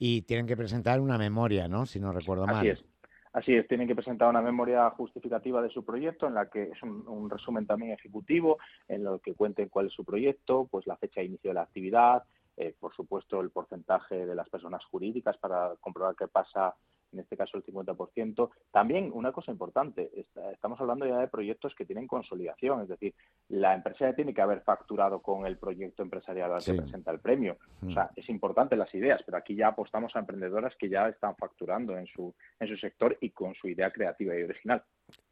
Y 0.00 0.22
tienen 0.22 0.48
que 0.48 0.56
presentar 0.56 1.00
una 1.00 1.16
memoria, 1.16 1.68
¿no? 1.68 1.86
Si 1.86 2.00
no 2.00 2.10
recuerdo 2.10 2.44
mal. 2.46 2.56
Así 2.56 2.70
es. 2.70 2.91
Así 3.32 3.54
es, 3.54 3.66
tienen 3.66 3.88
que 3.88 3.94
presentar 3.94 4.28
una 4.28 4.42
memoria 4.42 4.90
justificativa 4.90 5.62
de 5.62 5.70
su 5.70 5.84
proyecto, 5.84 6.26
en 6.26 6.34
la 6.34 6.50
que 6.50 6.64
es 6.64 6.82
un, 6.82 7.30
resumen 7.30 7.66
también 7.66 7.92
ejecutivo, 7.92 8.58
en 8.88 9.04
lo 9.04 9.20
que 9.20 9.34
cuenten 9.34 9.70
cuál 9.70 9.86
es 9.86 9.94
su 9.94 10.04
proyecto, 10.04 10.68
pues 10.70 10.86
la 10.86 10.98
fecha 10.98 11.20
de 11.20 11.28
inicio 11.28 11.50
de 11.50 11.54
la 11.54 11.62
actividad, 11.62 12.24
eh, 12.58 12.74
por 12.78 12.94
supuesto 12.94 13.40
el 13.40 13.50
porcentaje 13.50 14.26
de 14.26 14.34
las 14.34 14.50
personas 14.50 14.84
jurídicas 14.84 15.38
para 15.38 15.72
comprobar 15.80 16.14
qué 16.14 16.28
pasa 16.28 16.74
en 17.12 17.20
este 17.20 17.36
caso 17.36 17.56
el 17.56 17.64
50%. 17.64 18.50
También 18.70 19.10
una 19.12 19.32
cosa 19.32 19.52
importante, 19.52 20.10
estamos 20.52 20.80
hablando 20.80 21.06
ya 21.06 21.18
de 21.18 21.28
proyectos 21.28 21.74
que 21.74 21.84
tienen 21.84 22.06
consolidación, 22.06 22.82
es 22.82 22.88
decir, 22.88 23.14
la 23.48 23.74
empresa 23.74 24.10
ya 24.10 24.14
tiene 24.14 24.34
que 24.34 24.42
haber 24.42 24.62
facturado 24.62 25.20
con 25.20 25.46
el 25.46 25.58
proyecto 25.58 26.02
empresarial 26.02 26.52
al 26.52 26.64
que 26.64 26.74
presenta 26.74 27.10
el 27.10 27.20
premio. 27.20 27.56
O 27.86 27.92
sea, 27.92 28.04
mm. 28.04 28.20
es 28.20 28.28
importante 28.28 28.76
las 28.76 28.94
ideas, 28.94 29.20
pero 29.24 29.38
aquí 29.38 29.54
ya 29.54 29.68
apostamos 29.68 30.14
a 30.16 30.20
emprendedoras 30.20 30.74
que 30.76 30.88
ya 30.88 31.08
están 31.08 31.36
facturando 31.36 31.96
en 31.96 32.06
su, 32.06 32.34
en 32.60 32.68
su 32.68 32.76
sector 32.76 33.16
y 33.20 33.30
con 33.30 33.54
su 33.54 33.68
idea 33.68 33.90
creativa 33.90 34.36
y 34.36 34.42
original. 34.42 34.82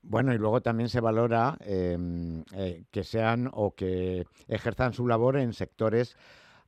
Bueno, 0.03 0.33
y 0.35 0.39
luego 0.39 0.61
también 0.61 0.89
se 0.89 1.01
valora 1.01 1.57
em, 1.61 2.43
eh, 2.55 2.85
que 2.91 3.05
sean 3.05 3.51
o 3.53 3.75
que 3.75 4.25
ejerzan 4.49 4.93
su 4.93 5.07
labor 5.07 5.37
en 5.37 5.53
sectores 5.53 6.17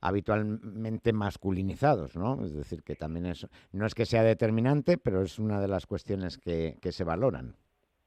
habitualmente 0.03 1.13
masculinizados, 1.13 2.17
¿no? 2.17 2.43
Es 2.43 2.53
decir, 2.53 2.83
que 2.83 2.95
también 2.95 3.25
es, 3.25 3.47
no 3.71 3.85
es 3.85 3.95
que 3.95 4.05
sea 4.05 4.21
determinante, 4.21 4.97
pero 4.97 5.21
es 5.21 5.39
una 5.39 5.61
de 5.61 5.69
las 5.69 5.85
cuestiones 5.85 6.37
que, 6.37 6.77
que 6.81 6.91
se 6.91 7.05
valoran. 7.05 7.55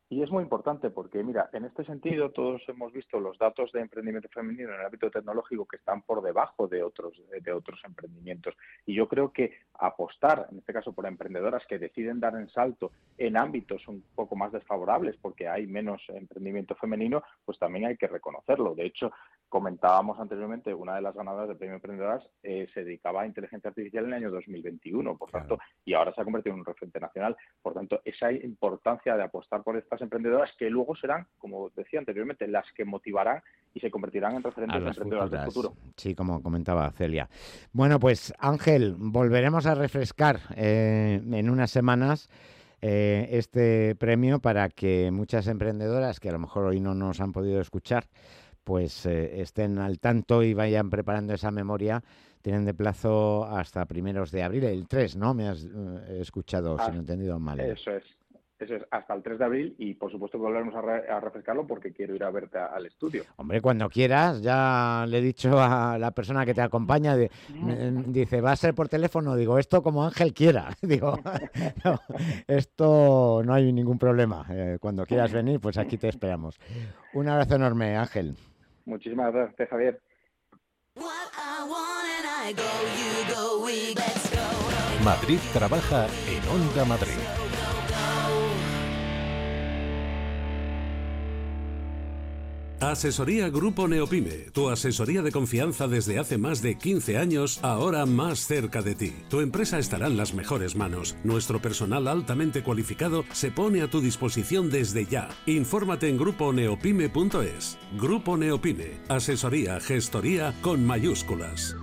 Y 0.09 0.23
es 0.23 0.31
muy 0.31 0.45
importante 0.45 0.91
porque, 0.91 1.25
mira, 1.25 1.51
en 1.53 1.65
este 1.65 1.85
sentido 1.85 2.31
todos 2.31 2.63
hemos 2.69 2.93
visto 2.93 3.19
los 3.19 3.37
datos 3.39 3.73
de 3.73 3.81
emprendimiento 3.81 4.29
femenino 4.29 4.69
en 4.69 4.79
el 4.79 4.87
ámbito 4.87 5.11
tecnológico 5.11 5.67
que 5.67 5.79
están 5.79 6.03
por 6.03 6.23
debajo 6.23 6.69
de 6.69 6.85
otros, 6.85 7.21
de 7.29 7.53
otros 7.53 7.81
emprendimientos. 7.85 8.55
Y 8.85 8.95
yo 8.95 9.09
creo 9.09 9.33
que 9.33 9.59
apostar, 9.75 10.47
en 10.53 10.59
este 10.59 10.73
caso 10.73 10.93
por 10.93 11.07
emprendedoras 11.07 11.67
que 11.67 11.81
deciden 11.81 12.21
dar 12.21 12.37
en 12.37 12.49
salto 12.51 12.93
en 13.19 13.37
ámbitos 13.37 13.89
un 13.89 14.05
poco 14.15 14.37
más 14.37 14.53
desfavorables 14.53 15.17
porque 15.21 15.49
hay 15.49 15.67
menos 15.67 16.01
emprendimiento 16.09 16.77
femenino, 16.77 17.25
pues 17.45 17.59
también 17.59 17.87
hay 17.87 17.97
que 17.97 18.07
reconocerlo. 18.07 18.77
De 18.77 18.87
hecho, 18.87 19.11
comentábamos 19.49 20.19
anteriormente, 20.19 20.73
una 20.73 20.97
de 20.97 21.03
las 21.03 21.15
ganadoras 21.15 21.49
del 21.49 21.57
premio 21.57 21.77
emprendedoras 21.77 22.23
eh, 22.43 22.69
se 22.73 22.85
dedicaba 22.85 23.23
a 23.23 23.27
inteligencia 23.27 23.69
artificial 23.69 24.05
en 24.05 24.11
el 24.11 24.17
año 24.17 24.31
2021, 24.31 25.17
por 25.17 25.31
tanto, 25.31 25.59
y 25.85 25.95
ahora 25.95 26.15
se 26.15 26.21
ha 26.21 26.25
convertido 26.25 26.55
en 26.55 26.61
un 26.61 26.67
referente 26.67 27.01
nacional. 27.01 27.37
Por 27.63 27.75
tanto, 27.75 28.01
esa 28.05 28.33
importancia 28.33 29.17
de 29.17 29.23
apostar 29.23 29.63
por 29.63 29.77
esta 29.77 29.97
emprendedoras 30.01 30.51
que 30.59 30.71
luego 30.71 30.97
serán, 30.97 31.27
como 31.39 31.71
decía 31.71 31.99
anteriormente, 31.99 32.47
las 32.49 32.67
que 32.73 32.85
motivarán 32.85 33.43
y 33.73 33.81
se 33.81 33.91
convertirán 33.91 34.37
en 34.37 34.43
referentes 34.43 34.83
de 34.83 34.89
emprendedoras 34.89 35.31
del 35.31 35.45
futuro. 35.45 35.75
Sí, 35.97 36.15
como 36.15 36.43
comentaba 36.43 36.91
Celia. 36.93 37.29
Bueno, 37.73 37.99
pues 37.99 38.33
Ángel, 38.39 38.95
volveremos 38.99 39.67
a 39.67 39.75
refrescar 39.75 40.41
eh, 40.57 41.21
en 41.23 41.51
unas 41.51 41.71
semanas 41.71 42.29
eh, 42.83 43.29
este 43.31 43.95
premio 43.97 44.39
para 44.39 44.69
que 44.69 45.11
muchas 45.11 45.47
emprendedoras 45.47 46.21
que 46.21 46.29
a 46.29 46.33
lo 46.33 46.39
mejor 46.39 46.67
hoy 46.67 46.79
no 46.79 46.95
nos 46.95 47.21
han 47.21 47.33
podido 47.33 47.61
escuchar, 47.61 48.05
pues 48.67 49.07
eh, 49.07 49.41
estén 49.41 49.79
al 49.79 50.01
tanto 50.01 50.43
y 50.43 50.53
vayan 50.53 50.91
preparando 50.91 51.33
esa 51.33 51.53
memoria. 51.53 52.03
Tienen 52.43 52.65
de 52.65 52.75
plazo 52.75 53.45
hasta 53.45 53.85
primeros 53.87 54.33
de 54.33 54.43
abril, 54.43 54.65
el 54.65 54.89
3, 54.89 55.17
¿no? 55.17 55.35
Me 55.35 55.47
has 55.47 55.65
escuchado, 56.09 56.77
si 56.79 56.91
no 56.91 56.97
he 56.97 57.01
entendido 57.01 57.39
mal. 57.39 57.61
Eso 57.61 57.93
es. 57.93 58.03
Eso 58.59 58.75
es 58.75 58.83
hasta 58.91 59.13
el 59.15 59.23
3 59.23 59.39
de 59.39 59.45
abril 59.45 59.75
y 59.79 59.95
por 59.95 60.11
supuesto 60.11 60.39
volveremos 60.39 60.75
a, 60.75 61.21
refrescarlo 61.21 61.67
porque 61.67 61.93
quiero 61.93 62.15
ir 62.15 62.25
a 62.25 62.31
verte 62.31 62.59
al 62.59 62.87
estudio. 62.87 63.25
Hombre, 63.37 63.61
cuando 63.61 63.89
quieras, 63.91 64.41
ya 64.41 65.05
le 65.07 65.19
he 65.19 65.21
dicho 65.21 65.61
a 65.61 65.99
la 65.99 66.11
persona 66.13 66.47
que 66.47 66.55
te 66.55 66.63
acompaña, 66.63 67.15
dice, 67.15 68.41
va 68.41 68.53
a 68.53 68.57
ser 68.57 68.75
por 68.75 68.89
teléfono, 68.89 69.37
digo, 69.37 69.59
esto 69.59 69.83
como 69.83 70.05
Ángel 70.05 70.33
quiera. 70.33 70.71
digo, 70.83 71.19
esto 72.47 73.43
no 73.45 73.53
hay 73.53 73.73
ningún 73.73 73.99
problema. 73.99 74.47
Eh, 74.49 74.79
cuando 74.81 75.05
quieras 75.05 75.33
venir, 75.33 75.61
pues 75.61 75.77
aquí 75.77 75.99
te 75.99 76.09
esperamos. 76.09 76.59
Un 77.13 77.29
abrazo 77.29 77.57
enorme, 77.57 77.95
Ángel. 77.95 78.37
Muchísimas 78.87 79.33
gracias, 79.33 79.69
Javier. 79.69 80.01
Madrid 85.05 85.39
trabaja 85.53 86.07
en 86.29 86.49
Onda 86.49 86.85
Madrid. 86.85 87.46
Asesoría 92.81 93.49
Grupo 93.49 93.89
Neopime, 93.89 94.51
tu 94.53 94.69
asesoría 94.69 95.23
de 95.23 95.33
confianza 95.33 95.89
desde 95.89 96.19
hace 96.19 96.37
más 96.37 96.61
de 96.61 96.77
15 96.77 97.17
años, 97.17 97.59
ahora 97.63 98.05
más 98.05 98.41
cerca 98.41 98.83
de 98.83 98.95
ti. 98.95 99.15
Tu 99.31 99.41
empresa 99.41 99.79
estará 99.79 100.09
en 100.09 100.19
las 100.19 100.35
mejores 100.35 100.77
manos. 100.77 101.17
Nuestro 101.25 101.61
personal 101.61 102.07
altamente 102.07 102.63
cualificado 102.63 103.25
se 103.33 103.51
pone 103.51 103.81
a 103.81 103.89
tu 103.89 104.03
disposición 104.03 104.69
desde 104.69 105.07
ya. 105.07 105.29
Infórmate 105.47 106.11
en 106.11 106.19
gruponeopime.es. 106.19 107.79
Grupo 107.99 108.37
Neopime, 108.37 109.01
asesoría, 109.09 109.81
gestoría 109.81 110.53
con 110.61 110.85
mayúsculas. 110.85 111.77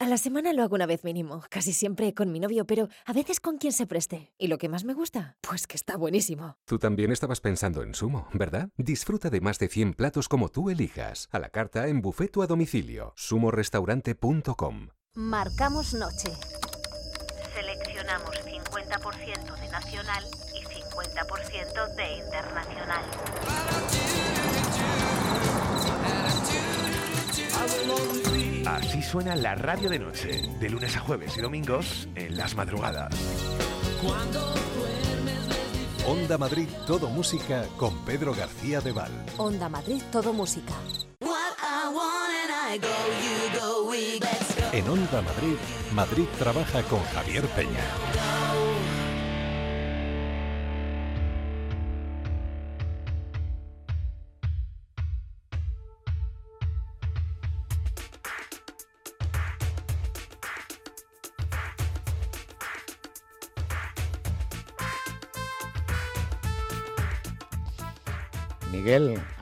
A 0.00 0.06
la 0.06 0.16
semana 0.16 0.54
lo 0.54 0.62
hago 0.62 0.76
una 0.76 0.86
vez 0.86 1.04
mínimo, 1.04 1.44
casi 1.50 1.74
siempre 1.74 2.14
con 2.14 2.32
mi 2.32 2.40
novio, 2.40 2.64
pero 2.64 2.88
a 3.04 3.12
veces 3.12 3.38
con 3.38 3.58
quien 3.58 3.74
se 3.74 3.86
preste. 3.86 4.32
¿Y 4.38 4.46
lo 4.46 4.56
que 4.56 4.70
más 4.70 4.82
me 4.82 4.94
gusta? 4.94 5.36
Pues 5.46 5.66
que 5.66 5.76
está 5.76 5.98
buenísimo. 5.98 6.56
Tú 6.64 6.78
también 6.78 7.12
estabas 7.12 7.42
pensando 7.42 7.82
en 7.82 7.94
Sumo, 7.94 8.26
¿verdad? 8.32 8.70
Disfruta 8.78 9.28
de 9.28 9.42
más 9.42 9.58
de 9.58 9.68
100 9.68 9.92
platos 9.92 10.26
como 10.26 10.48
tú 10.48 10.70
elijas, 10.70 11.28
a 11.32 11.38
la 11.38 11.50
carta 11.50 11.86
en 11.86 12.00
buffet 12.00 12.34
o 12.38 12.42
a 12.42 12.46
domicilio. 12.46 13.12
sumorestaurante.com 13.14 14.88
Marcamos 15.16 15.92
noche. 15.92 16.30
Así 28.76 29.02
suena 29.02 29.34
la 29.34 29.56
radio 29.56 29.90
de 29.90 29.98
noche, 29.98 30.42
de 30.60 30.70
lunes 30.70 30.96
a 30.96 31.00
jueves 31.00 31.36
y 31.36 31.40
domingos 31.40 32.08
en 32.14 32.36
las 32.36 32.54
madrugadas. 32.54 33.12
Onda 36.06 36.38
Madrid 36.38 36.68
Todo 36.86 37.08
Música 37.10 37.64
con 37.76 38.04
Pedro 38.04 38.32
García 38.32 38.80
de 38.80 38.92
Val. 38.92 39.10
Onda 39.38 39.68
Madrid, 39.68 40.00
todo 40.12 40.32
música. 40.32 40.74
En 44.72 44.88
Onda 44.88 45.20
Madrid, 45.20 45.56
Madrid 45.92 46.26
trabaja 46.38 46.82
con 46.84 47.02
Javier 47.06 47.44
Peña. 47.48 48.39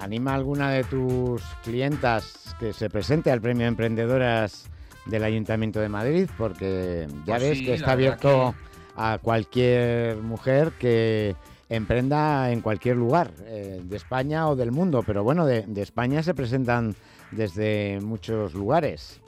¿Anima 0.09 0.33
a 0.33 0.37
alguna 0.37 0.71
de 0.71 0.85
tus 0.85 1.43
clientas 1.63 2.57
que 2.59 2.73
se 2.73 2.89
presente 2.89 3.31
al 3.31 3.43
Premio 3.43 3.67
Emprendedoras 3.67 4.65
del 5.05 5.23
Ayuntamiento 5.23 5.81
de 5.81 5.91
Madrid? 5.91 6.31
Porque 6.39 7.07
ya 7.27 7.35
Pues 7.37 7.43
ves 7.43 7.59
sí, 7.59 7.65
que 7.67 7.75
está 7.75 7.93
abierto 7.93 8.55
a 8.97 9.19
cualquier 9.21 10.17
mujer 10.17 10.73
que 10.79 11.37
emprenda 11.69 12.51
en 12.51 12.63
cualquier 12.63 12.97
lugar 12.97 13.33
eh, 13.45 13.83
de 13.85 13.97
España 13.99 14.49
o 14.49 14.57
del 14.57 14.73
mundo. 14.73 15.03
Pero 15.07 15.23
bueno, 15.25 15.45
de, 15.45 15.67
de 15.67 15.83
España 15.83 16.23
se 16.23 16.33
presentan 16.33 16.97
desde 17.31 18.01
muchos 18.01 18.55
lugares. 18.55 19.21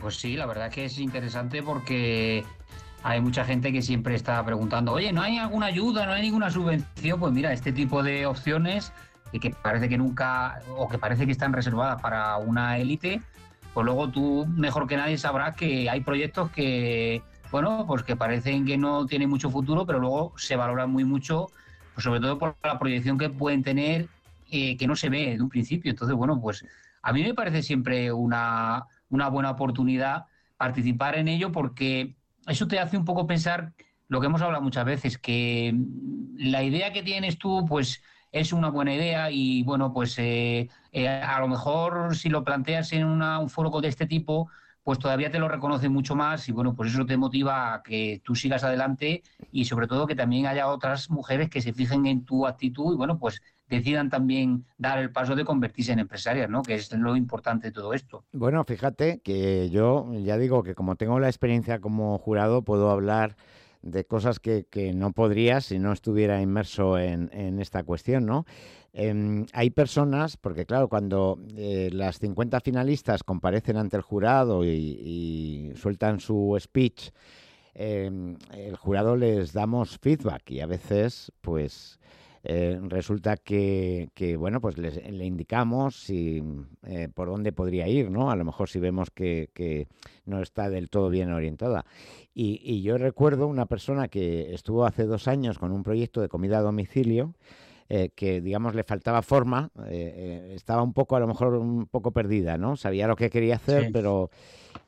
Pues 0.00 0.16
sí, 0.16 0.36
la 0.36 0.46
verdad 0.46 0.70
que 0.70 0.86
es 0.86 0.98
interesante 0.98 1.62
porque 1.62 2.46
hay 3.02 3.20
mucha 3.20 3.44
gente 3.44 3.74
que 3.74 3.82
siempre 3.82 4.14
está 4.14 4.42
preguntando, 4.42 4.92
oye, 4.92 5.12
¿no 5.12 5.20
hay 5.20 5.36
alguna 5.36 5.66
ayuda, 5.66 6.06
no 6.06 6.12
hay 6.12 6.22
ninguna 6.22 6.50
subvención? 6.50 7.20
Pues 7.20 7.32
mira, 7.34 7.52
este 7.52 7.72
tipo 7.72 8.02
de 8.02 8.24
opciones 8.24 8.90
y 9.32 9.40
que 9.40 9.50
parece 9.50 9.88
que 9.88 9.98
nunca, 9.98 10.60
o 10.76 10.88
que 10.88 10.98
parece 10.98 11.26
que 11.26 11.32
están 11.32 11.52
reservadas 11.52 12.00
para 12.00 12.36
una 12.38 12.78
élite, 12.78 13.22
pues 13.72 13.84
luego 13.84 14.08
tú 14.08 14.46
mejor 14.46 14.86
que 14.86 14.96
nadie 14.96 15.18
sabrás 15.18 15.56
que 15.56 15.88
hay 15.88 16.00
proyectos 16.00 16.50
que, 16.50 17.22
bueno, 17.50 17.84
pues 17.86 18.02
que 18.02 18.16
parecen 18.16 18.64
que 18.64 18.76
no 18.76 19.06
tienen 19.06 19.30
mucho 19.30 19.50
futuro, 19.50 19.86
pero 19.86 19.98
luego 19.98 20.32
se 20.36 20.56
valoran 20.56 20.90
muy 20.90 21.04
mucho, 21.04 21.48
pues 21.94 22.04
sobre 22.04 22.20
todo 22.20 22.38
por 22.38 22.56
la 22.64 22.78
proyección 22.78 23.18
que 23.18 23.30
pueden 23.30 23.62
tener, 23.62 24.08
eh, 24.50 24.76
que 24.76 24.86
no 24.86 24.96
se 24.96 25.08
ve 25.08 25.36
de 25.36 25.42
un 25.42 25.48
principio. 25.48 25.90
Entonces, 25.90 26.16
bueno, 26.16 26.40
pues 26.40 26.64
a 27.02 27.12
mí 27.12 27.22
me 27.22 27.34
parece 27.34 27.62
siempre 27.62 28.12
una, 28.12 28.86
una 29.08 29.28
buena 29.28 29.50
oportunidad 29.50 30.26
participar 30.56 31.16
en 31.16 31.28
ello 31.28 31.52
porque 31.52 32.14
eso 32.46 32.66
te 32.66 32.78
hace 32.78 32.96
un 32.96 33.04
poco 33.04 33.26
pensar 33.26 33.72
lo 34.08 34.20
que 34.20 34.26
hemos 34.26 34.42
hablado 34.42 34.62
muchas 34.62 34.84
veces, 34.84 35.18
que 35.18 35.72
la 36.36 36.64
idea 36.64 36.92
que 36.92 37.02
tienes 37.02 37.38
tú, 37.38 37.64
pues 37.68 38.02
es 38.32 38.52
una 38.52 38.70
buena 38.70 38.94
idea 38.94 39.30
y 39.30 39.62
bueno, 39.64 39.92
pues 39.92 40.18
eh, 40.18 40.68
eh, 40.92 41.08
a 41.08 41.40
lo 41.40 41.48
mejor 41.48 42.16
si 42.16 42.28
lo 42.28 42.44
planteas 42.44 42.92
en 42.92 43.04
una- 43.06 43.38
un 43.38 43.48
foro 43.50 43.80
de 43.80 43.88
este 43.88 44.06
tipo, 44.06 44.48
pues 44.82 44.98
todavía 44.98 45.30
te 45.30 45.38
lo 45.38 45.48
reconoce 45.48 45.88
mucho 45.88 46.14
más 46.16 46.48
y 46.48 46.52
bueno, 46.52 46.74
pues 46.74 46.92
eso 46.92 47.04
te 47.06 47.16
motiva 47.16 47.74
a 47.74 47.82
que 47.82 48.20
tú 48.24 48.34
sigas 48.34 48.64
adelante 48.64 49.22
y 49.52 49.64
sobre 49.64 49.86
todo 49.86 50.06
que 50.06 50.14
también 50.14 50.46
haya 50.46 50.68
otras 50.68 51.10
mujeres 51.10 51.50
que 51.50 51.60
se 51.60 51.72
fijen 51.72 52.06
en 52.06 52.24
tu 52.24 52.46
actitud 52.46 52.94
y 52.94 52.96
bueno, 52.96 53.18
pues 53.18 53.42
decidan 53.68 54.08
también 54.10 54.64
dar 54.78 54.98
el 54.98 55.12
paso 55.12 55.36
de 55.36 55.44
convertirse 55.44 55.92
en 55.92 56.00
empresarias, 56.00 56.48
¿no? 56.50 56.62
Que 56.62 56.74
es 56.74 56.90
lo 56.92 57.14
importante 57.16 57.68
de 57.68 57.72
todo 57.72 57.92
esto. 57.94 58.24
Bueno, 58.32 58.64
fíjate 58.64 59.20
que 59.20 59.70
yo 59.70 60.12
ya 60.14 60.38
digo 60.38 60.62
que 60.62 60.74
como 60.74 60.96
tengo 60.96 61.20
la 61.20 61.28
experiencia 61.28 61.80
como 61.80 62.18
jurado, 62.18 62.62
puedo 62.62 62.90
hablar 62.90 63.36
de 63.82 64.04
cosas 64.04 64.40
que, 64.40 64.66
que 64.68 64.92
no 64.92 65.12
podría 65.12 65.60
si 65.60 65.78
no 65.78 65.92
estuviera 65.92 66.42
inmerso 66.42 66.98
en, 66.98 67.30
en 67.32 67.60
esta 67.60 67.82
cuestión, 67.82 68.26
¿no? 68.26 68.44
Em, 68.92 69.46
hay 69.52 69.70
personas, 69.70 70.36
porque 70.36 70.66
claro, 70.66 70.88
cuando 70.88 71.38
eh, 71.56 71.90
las 71.92 72.18
50 72.18 72.60
finalistas 72.60 73.22
comparecen 73.22 73.76
ante 73.76 73.96
el 73.96 74.02
jurado 74.02 74.64
y, 74.64 75.72
sueltan 75.76 76.18
su 76.18 76.56
speech, 76.60 77.10
em, 77.74 78.36
el 78.52 78.76
jurado 78.76 79.16
les 79.16 79.52
damos 79.52 79.98
feedback 79.98 80.50
y 80.50 80.60
a 80.60 80.66
veces, 80.66 81.32
pues, 81.40 82.00
eh, 82.44 82.78
resulta 82.82 83.36
que, 83.36 84.08
que, 84.14 84.36
bueno, 84.36 84.60
pues 84.60 84.78
les- 84.78 85.10
le 85.10 85.24
indicamos 85.26 85.96
si, 85.96 86.42
eh, 86.86 87.08
por 87.14 87.28
dónde 87.28 87.52
podría 87.52 87.86
ir, 87.88 88.10
¿no? 88.10 88.30
A 88.30 88.36
lo 88.36 88.44
mejor 88.44 88.68
si 88.68 88.80
vemos 88.80 89.10
que, 89.10 89.50
que 89.54 89.88
no 90.24 90.40
está 90.40 90.70
del 90.70 90.88
todo 90.88 91.10
bien 91.10 91.32
orientada. 91.32 91.84
Y, 92.34 92.60
y 92.64 92.82
yo 92.82 92.96
recuerdo 92.98 93.46
una 93.46 93.66
persona 93.66 94.08
que 94.08 94.54
estuvo 94.54 94.84
hace 94.86 95.04
dos 95.04 95.28
años 95.28 95.58
con 95.58 95.72
un 95.72 95.82
proyecto 95.82 96.20
de 96.20 96.28
comida 96.28 96.58
a 96.58 96.62
domicilio, 96.62 97.34
eh, 97.88 98.10
que 98.14 98.40
digamos 98.40 98.74
le 98.74 98.84
faltaba 98.84 99.20
forma, 99.20 99.70
estaba 99.88 100.82
un 100.82 100.92
poco, 100.92 101.16
a 101.16 101.20
lo 101.20 101.26
mejor 101.26 101.54
un 101.54 101.86
poco 101.86 102.12
perdida, 102.12 102.56
¿no? 102.56 102.76
Sabía 102.76 103.08
lo 103.08 103.16
que 103.16 103.30
quería 103.30 103.56
hacer, 103.56 103.86
Sí. 103.86 103.90
pero... 103.92 104.30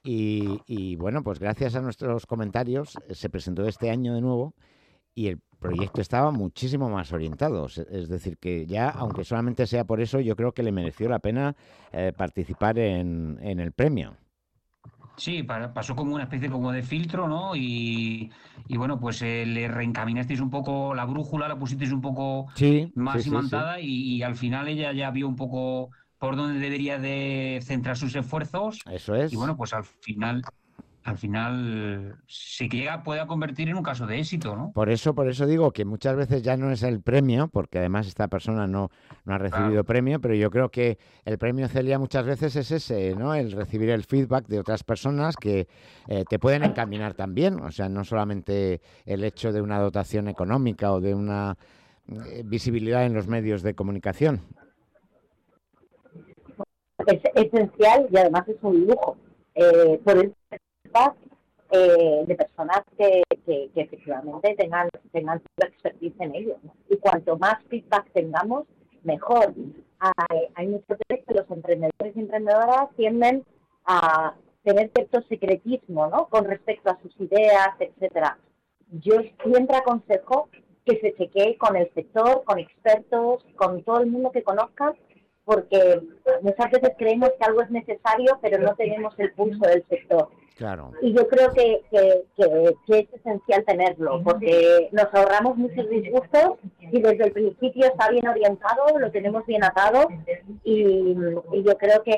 Y, 0.04 0.58
y, 0.66 0.96
bueno, 0.96 1.22
pues 1.22 1.38
gracias 1.38 1.76
a 1.76 1.80
nuestros 1.80 2.26
comentarios 2.26 2.98
se 3.10 3.30
presentó 3.30 3.64
este 3.68 3.88
año 3.88 4.14
de 4.14 4.20
nuevo 4.20 4.52
y 5.14 5.28
el 5.28 5.38
proyecto 5.62 6.00
estaba 6.02 6.30
muchísimo 6.32 6.90
más 6.90 7.12
orientado. 7.12 7.66
Es- 7.66 8.08
decir, 8.10 8.38
que 8.38 8.66
ya, 8.66 8.90
aunque 8.90 9.24
solamente 9.24 9.66
sea 9.66 9.84
por 9.84 10.00
eso, 10.02 10.20
yo 10.20 10.36
creo 10.36 10.52
que 10.52 10.62
le 10.64 10.72
mereció 10.72 11.08
la 11.08 11.20
pena 11.20 11.56
eh, 11.92 12.12
participar 12.16 12.78
en, 12.78 13.38
en 13.42 13.60
el 13.60 13.72
premio. 13.72 14.16
Sí, 15.16 15.42
pa- 15.42 15.72
pasó 15.72 15.94
como 15.94 16.14
una 16.14 16.24
especie 16.24 16.50
como 16.50 16.72
de 16.72 16.82
filtro, 16.82 17.28
¿no? 17.28 17.54
Y, 17.54 18.32
y 18.66 18.76
bueno, 18.76 18.98
pues 18.98 19.20
eh, 19.22 19.44
le 19.46 19.68
reencaminasteis 19.68 20.40
un 20.40 20.50
poco 20.50 20.94
la 20.94 21.04
brújula, 21.04 21.48
la 21.48 21.58
pusisteis 21.58 21.92
un 21.92 22.00
poco 22.00 22.48
Sí, 22.54 22.92
más 22.94 23.22
sí. 23.22 23.26
imantada 23.26 23.78
y, 23.80 23.86
y 24.16 24.22
al 24.22 24.36
final 24.36 24.68
ella 24.68 24.92
ya 24.92 25.10
vio 25.10 25.28
un 25.28 25.36
poco 25.36 25.90
por 26.18 26.36
dónde 26.36 26.58
debería 26.60 26.98
de 26.98 27.60
centrar 27.62 27.96
sus 27.96 28.14
esfuerzos 28.16 28.86
Eso 28.86 29.14
es. 29.14 29.32
y 29.32 29.36
bueno, 29.36 29.56
pues 29.56 29.72
al 29.74 29.84
final, 29.84 30.46
al 31.04 31.18
final 31.18 32.16
se 32.26 32.68
llega, 32.68 33.02
puede 33.02 33.26
convertir 33.26 33.68
en 33.68 33.76
un 33.76 33.82
caso 33.82 34.06
de 34.06 34.18
éxito, 34.18 34.54
¿no? 34.54 34.72
Por 34.72 34.88
eso, 34.88 35.14
por 35.14 35.28
eso 35.28 35.46
digo 35.46 35.72
que 35.72 35.84
muchas 35.84 36.14
veces 36.16 36.42
ya 36.42 36.56
no 36.56 36.70
es 36.70 36.82
el 36.82 37.00
premio, 37.00 37.48
porque 37.48 37.78
además 37.78 38.06
esta 38.06 38.28
persona 38.28 38.66
no, 38.66 38.90
no 39.24 39.34
ha 39.34 39.38
recibido 39.38 39.70
Claro. 39.70 39.84
premio, 39.84 40.20
pero 40.20 40.34
yo 40.34 40.50
creo 40.50 40.70
que 40.70 40.98
el 41.24 41.38
premio 41.38 41.66
Celia 41.68 41.98
muchas 41.98 42.24
veces 42.24 42.54
es 42.56 42.70
ese, 42.70 43.16
¿no? 43.16 43.34
El 43.34 43.52
recibir 43.52 43.90
el 43.90 44.04
feedback 44.04 44.46
de 44.46 44.60
otras 44.60 44.84
personas 44.84 45.36
que 45.36 45.66
eh, 46.06 46.24
te 46.28 46.38
pueden 46.38 46.62
encaminar 46.62 47.14
también. 47.14 47.60
O 47.60 47.72
sea, 47.72 47.88
no 47.88 48.04
solamente 48.04 48.80
el 49.04 49.24
hecho 49.24 49.52
de 49.52 49.60
una 49.60 49.80
dotación 49.80 50.28
económica 50.28 50.92
o 50.92 51.00
de 51.00 51.14
una 51.14 51.56
eh, 52.08 52.42
visibilidad 52.44 53.04
en 53.04 53.14
los 53.14 53.26
medios 53.26 53.62
de 53.62 53.74
comunicación. 53.74 54.40
es 57.06 57.20
esencial 57.34 58.06
y 58.10 58.16
además 58.16 58.48
es 58.48 58.56
un 58.62 58.86
lujo. 58.86 59.16
Eh, 59.54 60.00
por 60.02 60.16
el 60.16 60.34
feedback 60.92 61.14
eh, 61.70 62.24
de 62.26 62.34
personas 62.34 62.82
que, 62.98 63.22
que, 63.46 63.70
efectivamente 63.74 64.54
tengan, 64.56 64.88
tengan 65.12 65.40
su 65.40 65.66
expertise 65.66 66.14
en 66.20 66.34
ello. 66.34 66.56
Y 66.88 66.96
cuanto 66.98 67.38
más 67.38 67.62
feedback 67.68 68.10
tengamos, 68.12 68.66
mejor. 69.02 69.54
Hay, 69.98 70.48
hay 70.54 70.66
muchas 70.66 70.98
veces 71.08 71.24
que 71.26 71.34
los 71.34 71.50
emprendedores 71.50 72.16
y 72.16 72.20
emprendedoras 72.20 72.90
tienden 72.96 73.44
a 73.86 74.34
tener 74.64 74.90
cierto 74.94 75.22
secretismo 75.28 76.08
¿no? 76.08 76.28
con 76.28 76.44
respecto 76.44 76.90
a 76.90 76.98
sus 77.00 77.18
ideas, 77.20 77.70
etcétera. 77.78 78.38
Yo 78.90 79.14
siempre 79.42 79.76
aconsejo 79.76 80.48
que 80.84 81.00
se 81.00 81.14
chequee 81.14 81.56
con 81.56 81.76
el 81.76 81.92
sector, 81.94 82.44
con 82.44 82.58
expertos, 82.58 83.44
con 83.56 83.82
todo 83.82 84.00
el 84.00 84.08
mundo 84.08 84.30
que 84.30 84.42
conozcan, 84.42 84.94
porque 85.44 86.00
muchas 86.42 86.70
veces 86.70 86.92
creemos 86.98 87.30
que 87.30 87.44
algo 87.44 87.62
es 87.62 87.70
necesario, 87.70 88.38
pero 88.42 88.58
no 88.58 88.74
tenemos 88.74 89.18
el 89.18 89.32
pulso 89.32 89.66
del 89.66 89.84
sector. 89.88 90.28
Claro. 90.56 90.92
Y 91.00 91.12
yo 91.14 91.26
creo 91.28 91.50
que, 91.52 91.82
que, 91.90 92.24
que- 92.36 92.74
que 92.86 92.98
es 93.00 93.12
esencial 93.14 93.64
tenerlo, 93.64 94.22
porque 94.22 94.88
nos 94.92 95.06
ahorramos 95.12 95.56
muchos 95.56 95.88
disgustos 95.88 96.58
y 96.80 97.00
desde 97.00 97.24
el 97.24 97.32
principio 97.32 97.86
está 97.86 98.10
bien 98.10 98.28
orientado, 98.28 98.98
lo 98.98 99.10
tenemos 99.10 99.44
bien 99.46 99.64
atado 99.64 100.06
y, 100.62 101.16
y 101.52 101.62
yo 101.64 101.76
creo 101.78 102.02
que, 102.02 102.12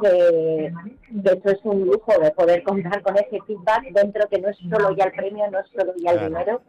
que, 0.00 0.72
que 1.22 1.30
eso 1.32 1.50
es 1.50 1.58
un 1.64 1.84
lujo 1.86 2.12
de 2.20 2.30
poder 2.30 2.62
contar 2.62 3.02
con 3.02 3.16
ese 3.16 3.40
feedback 3.46 3.82
dentro 3.92 4.28
que 4.28 4.40
no 4.40 4.48
es 4.48 4.56
solo 4.70 4.94
ya 4.96 5.04
el 5.04 5.12
premio, 5.12 5.50
no 5.50 5.58
es 5.60 5.66
solo 5.76 5.92
ya 6.02 6.12
el 6.12 6.18
Claro. 6.18 6.28
dinero, 6.28 6.62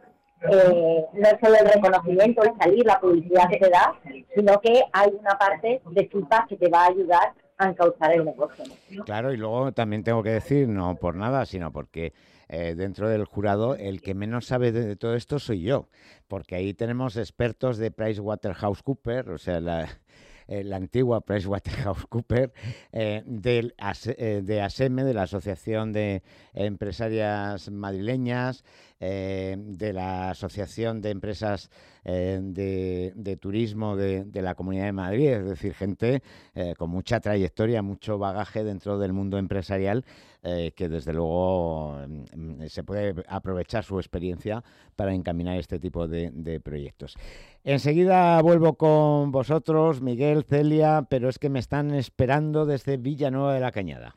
eh, 0.50 1.06
no 1.14 1.28
es 1.28 1.36
solo 1.42 1.54
el 1.60 1.68
reconocimiento, 1.72 2.42
el 2.42 2.58
salir, 2.58 2.84
la 2.84 3.00
publicidad 3.00 3.48
que 3.48 3.56
te 3.58 3.70
da, 3.70 3.94
sino 4.34 4.60
que 4.60 4.82
hay 4.92 5.10
una 5.18 5.38
parte 5.38 5.80
de 5.90 6.08
feedback 6.08 6.48
que 6.48 6.56
te 6.56 6.68
va 6.68 6.82
a 6.84 6.88
ayudar 6.88 7.32
a 7.98 8.12
el. 8.14 8.34
Claro, 9.04 9.32
y 9.32 9.36
luego 9.36 9.72
también 9.72 10.02
tengo 10.04 10.22
que 10.22 10.30
decir, 10.30 10.68
no 10.68 10.96
por 10.96 11.14
nada, 11.16 11.46
sino 11.46 11.72
porque 11.72 12.12
eh, 12.48 12.74
dentro 12.74 13.08
del 13.08 13.24
jurado 13.24 13.74
el 13.76 14.00
que 14.02 14.14
menos 14.14 14.46
sabe 14.46 14.72
de, 14.72 14.96
todo 14.96 15.14
esto 15.14 15.38
soy 15.38 15.62
yo, 15.62 15.88
porque 16.28 16.56
ahí 16.56 16.74
tenemos 16.74 17.16
expertos 17.16 17.78
de 17.78 17.90
PricewaterhouseCoopers, 17.90 19.28
o 19.28 19.38
sea, 19.38 19.60
la, 19.60 19.88
eh, 20.48 20.64
la 20.64 20.76
antigua 20.76 21.20
PricewaterhouseCoopers, 21.22 22.52
eh, 22.92 23.22
del 23.24 23.74
ASE- 23.78 24.16
eh, 24.18 24.42
de 24.42 24.60
ASEME, 24.60 25.04
de 25.04 25.14
la 25.14 25.22
Asociación 25.22 25.92
de 25.92 26.22
Empresarias 26.52 27.70
Madrileñas, 27.70 28.64
eh, 29.06 29.54
de 29.58 29.92
la 29.92 30.30
Asociación 30.30 31.02
de 31.02 31.10
Empresas 31.10 31.68
eh, 32.04 32.40
de, 32.42 33.36
Turismo 33.36 33.96
de, 33.96 34.24
la 34.32 34.54
Comunidad 34.54 34.86
de 34.86 34.92
Madrid, 34.92 35.28
es 35.28 35.44
decir, 35.44 35.74
gente 35.74 36.22
eh, 36.54 36.72
con 36.78 36.88
mucha 36.88 37.20
trayectoria, 37.20 37.82
mucho 37.82 38.16
bagaje 38.16 38.64
dentro 38.64 38.98
del 38.98 39.12
mundo 39.12 39.36
empresarial, 39.36 40.06
que 40.42 40.88
desde 40.88 41.12
luego 41.12 41.98
mm, 42.34 42.64
se 42.66 42.82
puede 42.82 43.14
aprovechar 43.28 43.84
su 43.84 43.98
experiencia 43.98 44.64
para 44.96 45.14
encaminar 45.14 45.58
este 45.58 45.78
tipo 45.78 46.08
de 46.08 46.60
proyectos. 46.62 47.14
Enseguida 47.62 48.40
vuelvo 48.40 48.74
con 48.74 49.32
vosotros, 49.32 50.00
Miguel, 50.00 50.44
Celia, 50.44 51.06
pero 51.10 51.28
es 51.28 51.38
que 51.38 51.50
me 51.50 51.58
están 51.58 51.94
esperando 51.94 52.64
desde 52.64 52.96
Villanueva 52.96 53.52
de 53.52 53.60
la 53.60 53.72
Cañada. 53.72 54.16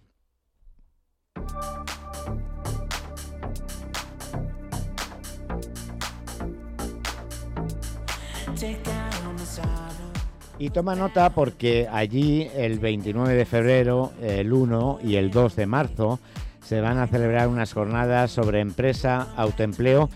Y 10.60 10.72
toma 10.72 10.96
nota 10.96 11.30
porque 11.30 11.88
allí 11.92 12.50
el 12.56 12.80
29 12.80 13.36
de 13.36 13.46
febrero, 13.46 14.12
el 14.22 14.52
1 14.52 15.00
y 15.04 15.16
el 15.16 15.30
2 15.30 15.56
de 15.56 15.66
marzo 15.68 16.20
se 16.64 16.82
van 16.82 16.98
a 16.98 17.08
celebrar 17.08 17.48
unas 17.48 17.72
jornadas 17.74 18.32
sobre 18.32 18.60
empresa, 18.60 19.28
autoempleo 19.38 20.10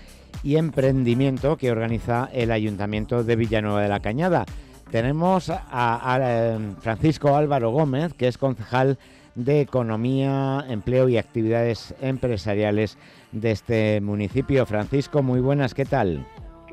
y 0.43 0.55
emprendimiento 0.55 1.57
que 1.57 1.71
organiza 1.71 2.29
el 2.33 2.51
Ayuntamiento 2.51 3.23
de 3.23 3.35
Villanueva 3.35 3.83
de 3.83 3.89
la 3.89 3.99
Cañada. 3.99 4.45
Tenemos 4.89 5.49
a, 5.49 6.19
eh, 6.21 6.57
Francisco 6.79 7.35
Álvaro 7.35 7.69
Gómez, 7.69 8.13
que 8.13 8.27
es 8.27 8.37
concejal 8.37 8.97
de 9.35 9.61
Economía, 9.61 10.65
Empleo 10.67 11.07
y 11.07 11.17
Actividades 11.17 11.93
Empresariales 12.01 12.97
de 13.31 13.51
este 13.51 14.01
municipio. 14.01 14.65
Francisco, 14.65 15.21
muy 15.21 15.39
buenas, 15.39 15.73
¿qué 15.73 15.85
tal? 15.85 16.25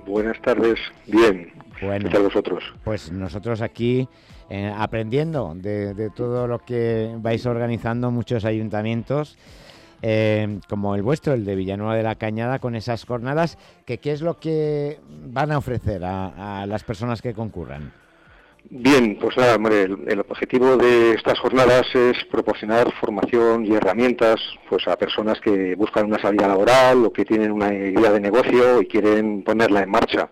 Buenas 0.09 0.41
tardes, 0.41 0.79
bien. 1.07 1.53
Bueno, 1.83 2.07
¿Qué 2.09 2.15
tal 2.15 2.23
vosotros? 2.23 2.65
Pues 2.83 3.13
nosotros 3.13 3.61
aquí 3.61 4.09
eh, 4.49 4.73
aprendiendo 4.75 5.53
de, 5.55 5.93
de 5.93 6.09
todo 6.09 6.47
lo 6.47 6.61
que 6.61 7.15
vais 7.19 7.45
organizando 7.45 8.11
muchos 8.11 8.47
ayuntamientos, 8.47 9.37
eh, 10.01 10.61
como 10.67 10.95
el 10.95 11.03
vuestro, 11.03 11.35
el 11.35 11.45
de 11.45 11.55
Villanueva 11.55 11.95
de 11.95 12.03
la 12.03 12.15
Cañada, 12.15 12.59
con 12.59 12.75
esas 12.75 13.05
jornadas, 13.05 13.59
que 13.85 13.99
qué 13.99 14.13
es 14.13 14.23
lo 14.23 14.39
que 14.41 14.99
van 15.27 15.53
a 15.53 15.59
ofrecer 15.59 16.03
a, 16.05 16.63
a 16.63 16.67
las 16.67 16.85
personas 16.85 17.21
que 17.21 17.35
concurran. 17.35 17.93
Bien, 18.71 19.17
pues 19.19 19.35
nada, 19.39 19.55
el, 19.55 20.21
objetivo 20.29 20.77
de 20.77 21.15
estas 21.15 21.39
jornadas 21.39 21.87
es 21.95 22.23
proporcionar 22.27 22.93
formación 23.01 23.65
y 23.65 23.75
herramientas 23.75 24.37
pues 24.69 24.87
a 24.87 24.99
personas 24.99 25.41
que 25.41 25.75
buscan 25.75 26.05
una 26.05 26.19
salida 26.19 26.49
laboral 26.49 27.03
o 27.07 27.11
que 27.11 27.25
tienen 27.25 27.51
una 27.51 27.73
idea 27.73 28.13
de 28.13 28.21
negocio 28.21 28.83
y 28.83 28.87
quieren 28.87 29.43
ponerla 29.43 29.83
en 29.83 29.91
marcha. 29.91 30.29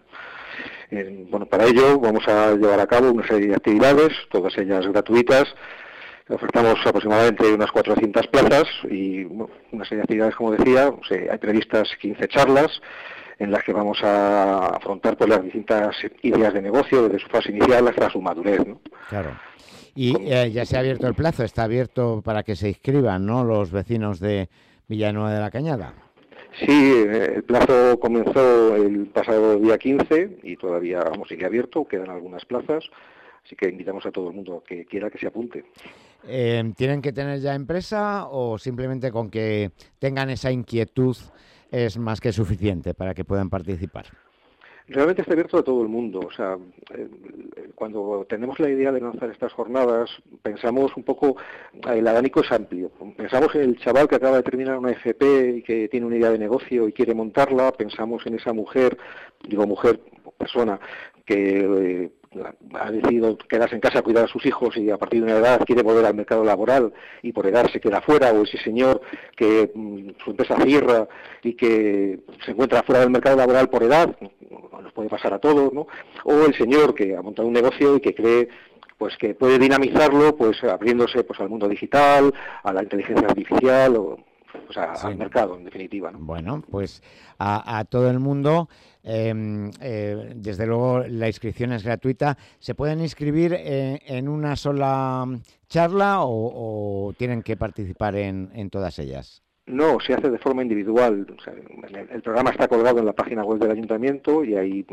Bueno, 1.30 1.46
para 1.46 1.64
ello 1.64 1.98
vamos 1.98 2.28
a 2.28 2.52
llevar 2.54 2.78
a 2.78 2.86
cabo 2.86 3.10
una 3.10 3.26
serie 3.26 3.48
de 3.48 3.54
actividades, 3.54 4.12
todas 4.30 4.56
ellas 4.58 4.86
gratuitas. 4.86 5.44
Ofertamos 6.28 6.78
aproximadamente 6.84 7.54
unas 7.54 7.72
400 7.72 8.26
plazas 8.26 8.64
y 8.90 9.24
bueno, 9.24 9.54
una 9.72 9.84
serie 9.84 9.98
de 9.98 10.02
actividades, 10.02 10.36
como 10.36 10.52
decía, 10.52 10.92
hay 11.30 11.38
previstas 11.38 11.88
15 12.02 12.28
charlas 12.28 12.82
en 13.38 13.50
las 13.50 13.62
que 13.62 13.72
vamos 13.72 14.02
a 14.02 14.68
afrontar 14.68 15.16
pues, 15.16 15.28
las 15.28 15.42
distintas 15.42 15.96
ideas 16.22 16.54
de 16.54 16.62
negocio 16.62 17.02
desde 17.04 17.18
su 17.18 17.28
fase 17.28 17.52
inicial 17.52 17.86
hasta 17.88 18.10
su 18.10 18.20
madurez. 18.20 18.66
¿no? 18.66 18.80
Claro. 19.08 19.36
Y 19.94 20.14
eh, 20.30 20.50
ya 20.50 20.64
se 20.66 20.76
ha 20.76 20.80
abierto 20.80 21.06
el 21.06 21.14
plazo, 21.14 21.42
está 21.42 21.64
abierto 21.64 22.22
para 22.22 22.42
que 22.42 22.54
se 22.54 22.68
inscriban, 22.68 23.24
¿no? 23.24 23.44
Los 23.44 23.70
vecinos 23.70 24.20
de 24.20 24.48
Villanueva 24.88 25.32
de 25.32 25.40
la 25.40 25.50
Cañada. 25.50 25.94
Sí, 26.58 27.04
el 27.08 27.44
plazo 27.44 27.98
comenzó 28.00 28.76
el 28.76 29.06
pasado 29.06 29.58
día 29.58 29.76
15 29.76 30.38
y 30.42 30.56
todavía 30.56 31.00
vamos, 31.00 31.28
sigue 31.28 31.44
abierto, 31.44 31.86
quedan 31.86 32.08
algunas 32.08 32.44
plazas, 32.46 32.84
así 33.44 33.56
que 33.56 33.68
invitamos 33.68 34.06
a 34.06 34.10
todo 34.10 34.30
el 34.30 34.36
mundo 34.36 34.62
que 34.66 34.86
quiera 34.86 35.10
que 35.10 35.18
se 35.18 35.26
apunte. 35.26 35.64
Eh, 36.26 36.72
¿Tienen 36.76 37.02
que 37.02 37.12
tener 37.12 37.40
ya 37.40 37.54
empresa 37.54 38.26
o 38.28 38.58
simplemente 38.58 39.12
con 39.12 39.28
que 39.28 39.70
tengan 39.98 40.30
esa 40.30 40.50
inquietud 40.50 41.16
es 41.70 41.98
más 41.98 42.20
que 42.20 42.32
suficiente 42.32 42.94
para 42.94 43.14
que 43.14 43.24
puedan 43.24 43.50
participar? 43.50 44.06
Realmente 44.88 45.22
está 45.22 45.32
abierto 45.32 45.58
a 45.58 45.64
todo 45.64 45.82
el 45.82 45.88
mundo. 45.88 46.20
O 46.20 46.30
sea, 46.30 46.56
eh, 46.94 47.08
cuando 47.74 48.24
tenemos 48.28 48.60
la 48.60 48.70
idea 48.70 48.92
de 48.92 49.00
lanzar 49.00 49.30
estas 49.30 49.52
jornadas, 49.52 50.10
pensamos 50.42 50.96
un 50.96 51.02
poco, 51.02 51.36
el 51.92 52.06
abanico 52.06 52.40
es 52.40 52.52
amplio. 52.52 52.90
Pensamos 53.16 53.52
en 53.56 53.62
el 53.62 53.78
chaval 53.78 54.06
que 54.06 54.14
acaba 54.14 54.36
de 54.36 54.42
terminar 54.44 54.78
una 54.78 54.92
FP 54.92 55.56
y 55.56 55.62
que 55.62 55.88
tiene 55.88 56.06
una 56.06 56.16
idea 56.16 56.30
de 56.30 56.38
negocio 56.38 56.86
y 56.86 56.92
quiere 56.92 57.14
montarla. 57.14 57.72
Pensamos 57.72 58.24
en 58.26 58.36
esa 58.36 58.52
mujer, 58.52 58.96
digo 59.48 59.66
mujer, 59.66 60.00
persona, 60.38 60.78
que 61.24 62.04
eh, 62.04 62.10
ha 62.74 62.90
decidido 62.90 63.36
quedarse 63.38 63.74
en 63.74 63.80
casa 63.80 64.00
a 64.00 64.02
cuidar 64.02 64.24
a 64.24 64.28
sus 64.28 64.44
hijos 64.46 64.76
y 64.76 64.90
a 64.90 64.98
partir 64.98 65.24
de 65.24 65.32
una 65.32 65.38
edad 65.38 65.64
quiere 65.64 65.82
volver 65.82 66.04
al 66.04 66.14
mercado 66.14 66.44
laboral 66.44 66.92
y 67.22 67.32
por 67.32 67.46
edad 67.46 67.70
se 67.70 67.80
queda 67.80 68.00
fuera, 68.00 68.32
o 68.32 68.42
ese 68.42 68.58
señor 68.58 69.00
que 69.36 69.70
mm, 69.74 70.10
su 70.22 70.30
empresa 70.30 70.56
cierra 70.62 71.08
y 71.42 71.54
que 71.54 72.20
se 72.44 72.52
encuentra 72.52 72.82
fuera 72.82 73.00
del 73.00 73.10
mercado 73.10 73.36
laboral 73.36 73.68
por 73.68 73.82
edad, 73.82 74.16
nos 74.82 74.92
puede 74.92 75.08
pasar 75.08 75.34
a 75.34 75.38
todos, 75.38 75.72
¿no? 75.72 75.86
O 76.24 76.44
el 76.44 76.54
señor 76.54 76.94
que 76.94 77.16
ha 77.16 77.22
montado 77.22 77.48
un 77.48 77.54
negocio 77.54 77.96
y 77.96 78.00
que 78.00 78.14
cree 78.14 78.48
pues 78.98 79.16
que 79.18 79.34
puede 79.34 79.58
dinamizarlo 79.58 80.36
pues 80.36 80.62
abriéndose 80.64 81.22
pues 81.24 81.38
al 81.40 81.50
mundo 81.50 81.68
digital, 81.68 82.32
a 82.62 82.72
la 82.72 82.82
inteligencia 82.82 83.26
artificial 83.28 83.96
o 83.96 84.18
pues, 84.64 84.78
a, 84.78 84.94
Sí. 84.96 85.06
al 85.08 85.16
mercado 85.16 85.56
en 85.56 85.64
definitiva. 85.64 86.10
¿no? 86.10 86.18
Bueno, 86.20 86.62
pues 86.70 87.02
a, 87.38 87.78
a 87.78 87.84
todo 87.84 88.10
el 88.10 88.18
mundo, 88.20 88.68
eh, 89.02 89.70
eh, 89.80 90.32
desde 90.36 90.66
luego 90.66 91.00
la 91.00 91.26
inscripción 91.28 91.72
es 91.72 91.82
gratuita. 91.82 92.36
¿Se 92.58 92.74
pueden 92.74 93.00
inscribir 93.00 93.52
eh, 93.54 94.00
en 94.06 94.28
una 94.28 94.56
sola 94.56 95.26
charla 95.68 96.22
o, 96.22 97.08
o 97.08 97.12
tienen 97.14 97.42
que 97.42 97.56
participar 97.56 98.16
en, 98.16 98.50
en 98.54 98.70
todas 98.70 98.98
ellas? 98.98 99.42
No, 99.66 99.98
se 99.98 100.14
hace 100.14 100.30
de 100.30 100.38
forma 100.38 100.62
individual. 100.62 101.26
El, 102.12 102.22
programa 102.22 102.50
está 102.50 102.68
colgado 102.68 103.00
en 103.00 103.06
la 103.06 103.12
página 103.12 103.42
web 103.42 103.58
del 103.58 103.72
ayuntamiento 103.72 104.44
y 104.44 104.54
ahí, 104.54 104.86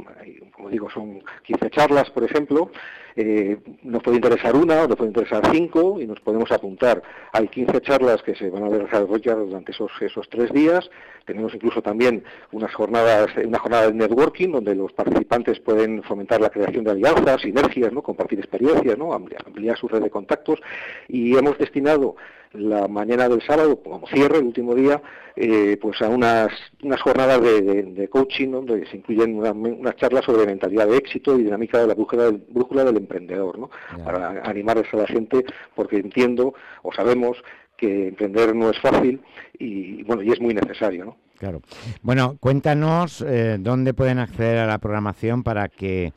como 0.52 0.68
digo, 0.70 0.90
son 0.90 1.22
15 1.44 1.70
charlas, 1.70 2.10
por 2.10 2.24
ejemplo. 2.24 2.72
Eh, 3.16 3.60
nos 3.84 4.02
puede 4.02 4.18
interesar 4.18 4.56
una 4.56 4.82
o 4.82 4.88
nos 4.88 4.98
puede 4.98 5.10
interesar 5.10 5.44
cinco 5.52 6.02
y 6.02 6.08
nos 6.08 6.20
podemos 6.22 6.52
apuntar. 6.52 7.04
Hay 7.34 7.50
15 7.50 7.82
charlas 7.82 8.24
que 8.24 8.34
se 8.34 8.50
van 8.50 8.64
a 8.64 8.70
desarrollar 8.70 9.38
durante 9.38 9.74
esos, 9.74 9.92
esos 10.02 10.28
tres 10.28 10.52
días. 10.52 10.90
Tenemos 11.26 11.54
incluso 11.54 11.84
también 11.84 12.24
unas 12.52 12.74
jornadas, 12.74 13.28
una 13.46 13.60
jornada 13.60 13.88
de 13.88 13.94
networking 13.94 14.50
donde 14.54 14.74
los 14.74 14.92
participantes 14.94 15.60
pueden 15.60 16.02
fomentar 16.02 16.42
la 16.42 16.50
creación 16.50 16.84
de 16.84 16.92
alianzas, 16.92 17.42
sinergias, 17.42 17.94
¿no? 17.94 18.02
compartir 18.02 18.40
experiencias, 18.40 18.98
¿no? 18.98 19.14
ampliar, 19.14 19.44
ampliar 19.46 19.78
su 19.78 19.88
red 19.88 20.02
de 20.02 20.10
contactos. 20.10 20.60
Y 21.08 21.38
hemos 21.38 21.60
destinado 21.60 22.16
la 22.54 22.88
mañana 22.88 23.28
del 23.28 23.42
sábado, 23.42 23.82
como 23.82 24.08
cierre, 24.08 24.38
el 24.38 24.46
último 24.46 24.76
día, 24.76 25.02
eh, 25.36 25.78
pues 25.82 26.02
a 26.04 26.10
unas, 26.10 26.50
unas 26.84 27.02
jornadas 27.02 27.42
de, 27.42 27.62
de, 27.62 27.84
de 27.84 28.08
coaching 28.08 28.50
¿no? 28.50 28.62
donde 28.62 28.86
se 28.88 28.98
incluyen 28.98 29.36
una- 29.38 29.52
unas 29.52 29.96
charlas 29.96 30.24
sobre 30.26 30.46
mentalidad 30.46 30.88
de 30.88 30.98
éxito 30.98 31.38
y 31.40 31.44
dinámica 31.44 31.80
de 31.80 31.88
la 31.88 31.96
brújula 31.96 32.26
del, 32.26 32.38
brújula 32.50 32.84
del 32.84 32.98
emprendedor, 32.98 33.58
¿no? 33.58 33.70
para 34.04 34.42
animarles 34.44 34.86
a 34.94 34.98
la 34.98 35.08
gente, 35.08 35.44
porque 35.76 35.98
entiendo 35.98 36.54
o 36.84 36.94
sabemos 36.94 37.38
que 37.84 38.08
emprender 38.08 38.56
no 38.56 38.70
es 38.70 38.80
fácil 38.80 39.22
y 39.60 40.04
bueno 40.04 40.24
y 40.24 40.32
es 40.32 40.40
muy 40.40 40.54
necesario, 40.54 41.06
¿no? 41.06 41.18
Claro. 41.38 41.62
Bueno, 42.02 42.38
cuéntanos 42.40 43.22
eh, 43.22 43.58
dónde 43.60 43.94
pueden 43.94 44.20
acceder 44.20 44.60
a 44.60 44.68
la 44.68 44.78
programación 44.78 45.44
para 45.44 45.68
que 45.68 46.14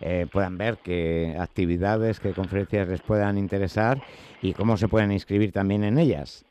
eh, 0.00 0.26
puedan 0.30 0.56
ver 0.56 0.78
qué 0.84 1.34
actividades, 1.38 2.20
qué 2.20 2.32
conferencias 2.32 2.86
les 2.86 3.00
puedan 3.00 3.38
interesar 3.38 4.00
y 4.40 4.52
cómo 4.52 4.76
se 4.76 4.86
pueden 4.86 5.10
inscribir 5.10 5.50
también 5.50 5.82
en 5.82 5.98
ellas. 5.98 6.44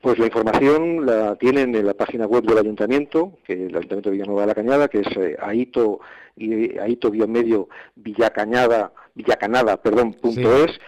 Pues 0.00 0.18
la 0.18 0.26
información 0.26 1.04
la 1.04 1.36
tienen 1.36 1.74
en 1.74 1.86
la 1.86 1.94
página 1.94 2.26
web 2.26 2.44
del 2.44 2.58
ayuntamiento, 2.58 3.38
que 3.44 3.52
el 3.52 3.76
ayuntamiento 3.76 4.08
de 4.08 4.16
Villanueva 4.16 4.40
de 4.42 4.46
la 4.46 4.54
Cañada, 4.54 4.88
que 4.88 5.00
es 5.00 5.16
eh, 5.16 5.36
aito 5.38 6.00
y 6.36 6.78
aito 6.78 7.12
medio 7.28 7.68
villacañada 7.96 8.92
villacanada 9.14 9.76
perdón 9.76 10.14
punto 10.14 10.64
es 10.64 10.80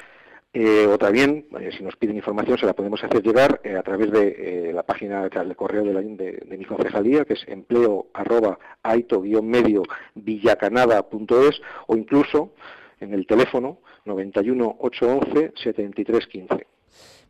eh, 0.57 0.87
o 0.87 0.97
también, 0.99 1.47
eh, 1.59 1.71
si 1.77 1.83
nos 1.83 1.97
piden 1.97 2.15
información, 2.15 2.57
se 2.57 2.65
la 2.65 2.75
podemos 2.75 3.03
hacer 3.03 3.21
llegar 3.25 3.61
eh, 3.65 3.77
a 3.77 3.83
través 3.83 4.13
de 4.13 4.71
la 4.73 4.85
página 4.85 5.29
de 5.29 5.57
correo 5.57 5.83
de, 5.83 5.93
la, 5.93 6.01
de, 6.01 6.57
mi 6.57 6.65
concejalía, 6.65 7.25
que 7.25 7.33
es 7.33 7.45
empleo 7.49 8.07
arroba 8.15 8.57
aito-medio 8.85 9.83
villacanada.es 10.15 11.61
o 11.89 11.97
incluso 11.97 12.53
en 13.01 13.15
el 13.15 13.27
teléfono 13.27 13.79
91 14.05 14.77
811 14.79 15.55
7315. 15.57 16.67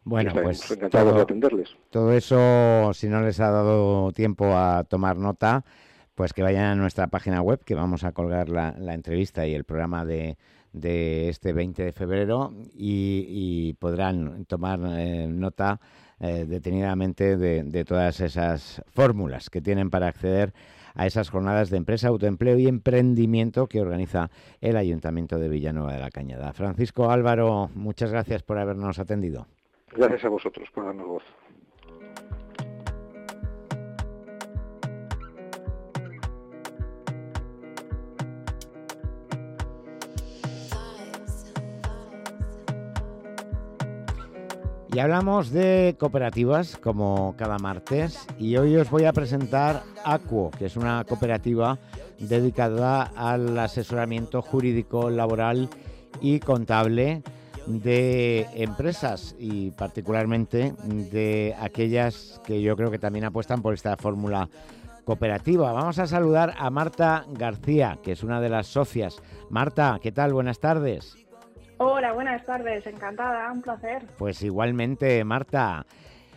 Bueno, 0.04 0.32
pues 0.42 0.70
encantados 0.70 1.08
todo, 1.08 1.16
de 1.16 1.22
atenderles. 1.22 1.76
Todo 1.88 2.12
eso, 2.12 2.92
si 2.92 3.08
no 3.08 3.22
les 3.22 3.40
ha 3.40 3.50
dado 3.50 4.12
tiempo 4.12 4.54
a 4.54 4.84
tomar 4.84 5.16
nota, 5.16 5.64
pues 6.14 6.34
que 6.34 6.42
vayan 6.42 6.64
a 6.66 6.74
nuestra 6.74 7.06
página 7.06 7.40
web, 7.40 7.64
que 7.64 7.74
vamos 7.74 8.04
a 8.04 8.12
colgar 8.12 8.50
la 8.50 8.92
entrevista 8.92 9.46
y 9.46 9.54
el 9.54 9.64
programa 9.64 10.04
de, 10.04 10.36
de 10.74 11.28
este 11.28 11.52
20 11.52 11.84
de 11.84 11.92
febrero 11.92 12.52
y, 12.74 13.72
podrán 13.78 14.44
tomar 14.44 14.80
eh, 14.98 15.26
nota 15.28 15.80
eh, 16.20 16.44
detenidamente 16.46 17.36
de, 17.36 17.84
todas 17.84 18.20
esas 18.20 18.82
fórmulas 18.88 19.50
que 19.50 19.62
tienen 19.62 19.90
para 19.90 20.08
acceder 20.08 20.52
a 20.94 21.06
esas 21.06 21.30
jornadas 21.30 21.70
de 21.70 21.76
empresa, 21.76 22.08
autoempleo 22.08 22.58
y 22.58 22.66
emprendimiento 22.66 23.66
que 23.66 23.80
organiza 23.80 24.30
el 24.60 24.76
Ayuntamiento 24.76 25.38
de 25.38 25.48
Villanueva 25.48 25.92
de 25.92 26.00
la 26.00 26.10
Cañada. 26.10 26.52
Francisco 26.52 27.10
Álvaro, 27.10 27.70
muchas 27.74 28.10
gracias 28.10 28.42
por 28.42 28.58
habernos 28.58 28.98
atendido. 28.98 29.46
Gracias 29.96 30.24
a 30.24 30.28
vosotros 30.28 30.68
por 30.72 30.84
darnos 30.84 31.06
voz. 31.06 31.22
Y 44.94 45.00
hablamos 45.00 45.50
de 45.50 45.96
cooperativas 45.98 46.76
como 46.76 47.34
cada 47.36 47.58
martes 47.58 48.28
y 48.38 48.56
hoy 48.58 48.76
os 48.76 48.88
voy 48.90 49.06
a 49.06 49.12
presentar 49.12 49.82
Acuo, 50.04 50.52
que 50.52 50.66
es 50.66 50.76
una 50.76 51.02
cooperativa 51.02 51.80
dedicada 52.20 53.10
al 53.16 53.58
asesoramiento 53.58 54.40
jurídico, 54.40 55.10
laboral 55.10 55.68
y 56.20 56.38
contable 56.38 57.24
de 57.66 58.46
empresas 58.54 59.34
y 59.36 59.72
particularmente 59.72 60.74
de 60.84 61.56
aquellas 61.58 62.40
que 62.46 62.62
yo 62.62 62.76
creo 62.76 62.92
que 62.92 63.00
también 63.00 63.24
apuestan 63.24 63.62
por 63.62 63.74
esta 63.74 63.96
fórmula 63.96 64.48
cooperativa. 65.04 65.72
Vamos 65.72 65.98
a 65.98 66.06
saludar 66.06 66.54
a 66.56 66.70
Marta 66.70 67.26
García, 67.32 67.98
que 68.00 68.12
es 68.12 68.22
una 68.22 68.40
de 68.40 68.48
las 68.48 68.68
socias. 68.68 69.20
Marta, 69.50 69.98
¿qué 70.00 70.12
tal? 70.12 70.32
Buenas 70.32 70.60
tardes. 70.60 71.23
Hola, 71.86 72.14
buenas 72.14 72.42
tardes, 72.46 72.86
encantada, 72.86 73.52
un 73.52 73.60
placer. 73.60 74.06
Pues 74.16 74.40
igualmente, 74.42 75.22
Marta. 75.22 75.84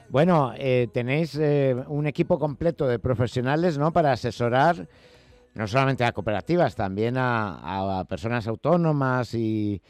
Bueno, 0.10 0.52
eh, 0.58 0.90
tenéis 0.94 1.38
eh, 1.40 1.74
un 1.88 2.06
equipo 2.06 2.38
completo 2.38 2.86
de 2.86 3.00
profesionales, 3.00 3.78
¿no? 3.78 3.94
Para 3.94 4.12
asesorar 4.12 4.90
no 5.54 5.66
solamente 5.66 6.04
a 6.04 6.12
cooperativas, 6.12 6.76
también 6.76 7.16
a, 7.18 8.04
personas 8.10 8.46
autónomas 8.46 9.34
y, 9.34 9.82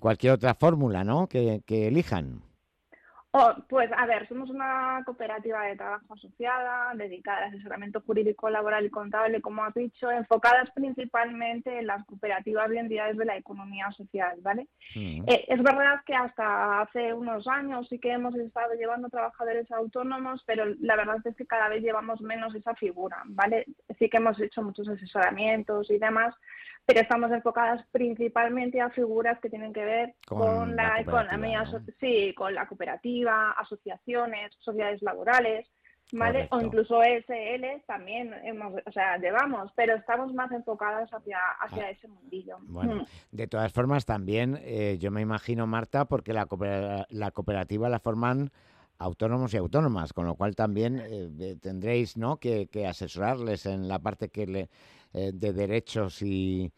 cualquier 0.00 0.32
otra 0.32 0.56
fórmula, 0.56 1.04
¿no? 1.04 1.28
que 1.28 1.62
elijan. 1.68 2.42
Oh, 3.36 3.52
pues 3.68 3.90
a 3.96 4.06
ver, 4.06 4.28
somos 4.28 4.48
una 4.48 5.02
cooperativa 5.04 5.64
de 5.64 5.74
trabajo 5.74 6.14
asociada, 6.14 6.94
dedicada 6.94 7.38
al 7.38 7.48
asesoramiento 7.48 8.00
jurídico, 8.02 8.48
laboral 8.48 8.86
y 8.86 8.90
contable, 8.90 9.40
como 9.40 9.64
has 9.64 9.74
dicho, 9.74 10.08
enfocadas 10.08 10.70
principalmente 10.70 11.80
en 11.80 11.88
las 11.88 12.06
cooperativas 12.06 12.70
y 12.72 12.78
entidades 12.78 13.16
de 13.16 13.24
la 13.24 13.36
economía 13.36 13.90
social, 13.90 14.38
¿vale? 14.40 14.68
Mm. 14.94 15.24
Eh, 15.26 15.46
es 15.48 15.62
verdad 15.64 16.00
que 16.06 16.14
hasta 16.14 16.82
hace 16.82 17.12
unos 17.12 17.48
años 17.48 17.88
sí 17.88 17.98
que 17.98 18.12
hemos 18.12 18.36
estado 18.36 18.74
llevando 18.74 19.08
trabajadores 19.08 19.68
autónomos, 19.72 20.40
pero 20.46 20.66
la 20.78 20.94
verdad 20.94 21.16
es 21.24 21.34
que 21.34 21.44
cada 21.44 21.68
vez 21.68 21.82
llevamos 21.82 22.20
menos 22.20 22.54
esa 22.54 22.76
figura, 22.76 23.20
¿vale? 23.26 23.66
Sí 23.98 24.08
que 24.08 24.18
hemos 24.18 24.40
hecho 24.40 24.62
muchos 24.62 24.86
asesoramientos 24.86 25.90
y 25.90 25.98
demás, 25.98 26.36
pero 26.86 27.00
estamos 27.00 27.30
enfocadas 27.30 27.84
principalmente 27.92 28.80
a 28.80 28.90
figuras 28.90 29.38
que 29.40 29.48
tienen 29.48 29.72
que 29.72 29.84
ver 29.84 30.14
con, 30.26 30.76
la, 30.76 31.00
economía, 31.00 31.64
sí, 31.98 32.34
con 32.36 32.54
la 32.54 32.66
cooperativa, 32.66 33.52
asociaciones, 33.52 34.52
sociedades 34.58 35.00
laborales, 35.02 35.66
¿vale? 36.12 36.46
O 36.50 36.60
incluso 36.60 37.00
SL 37.02 37.82
también 37.86 38.34
hemos, 38.44 38.74
o 38.84 38.92
sea, 38.92 39.16
llevamos, 39.16 39.72
pero 39.74 39.94
estamos 39.94 40.34
más 40.34 40.52
enfocadas 40.52 41.08
hacia, 41.10 41.38
hacia 41.60 41.84
ah. 41.84 41.90
ese 41.90 42.08
mundillo. 42.08 42.58
Bueno, 42.62 42.96
mm. 42.96 43.06
de 43.32 43.46
todas 43.46 43.72
formas 43.72 44.04
también, 44.04 44.58
eh, 44.62 44.98
yo 45.00 45.10
me 45.10 45.22
imagino, 45.22 45.66
Marta, 45.66 46.04
porque 46.04 46.34
la, 46.34 46.46
la 47.08 47.30
cooperativa 47.30 47.88
la 47.88 47.98
forman 47.98 48.50
autónomos 48.98 49.54
y 49.54 49.56
autónomas, 49.56 50.12
con 50.12 50.26
lo 50.26 50.34
cual 50.34 50.54
también 50.54 51.02
eh, 51.02 51.56
tendréis 51.60 52.16
¿no? 52.16 52.36
que, 52.36 52.68
que, 52.68 52.86
asesorarles 52.86 53.66
en 53.66 53.88
la 53.88 53.98
parte 53.98 54.28
que 54.28 54.46
le, 54.46 54.68
eh, 55.14 55.30
de 55.32 55.52
derechos 55.52 56.22
y, 56.22 56.72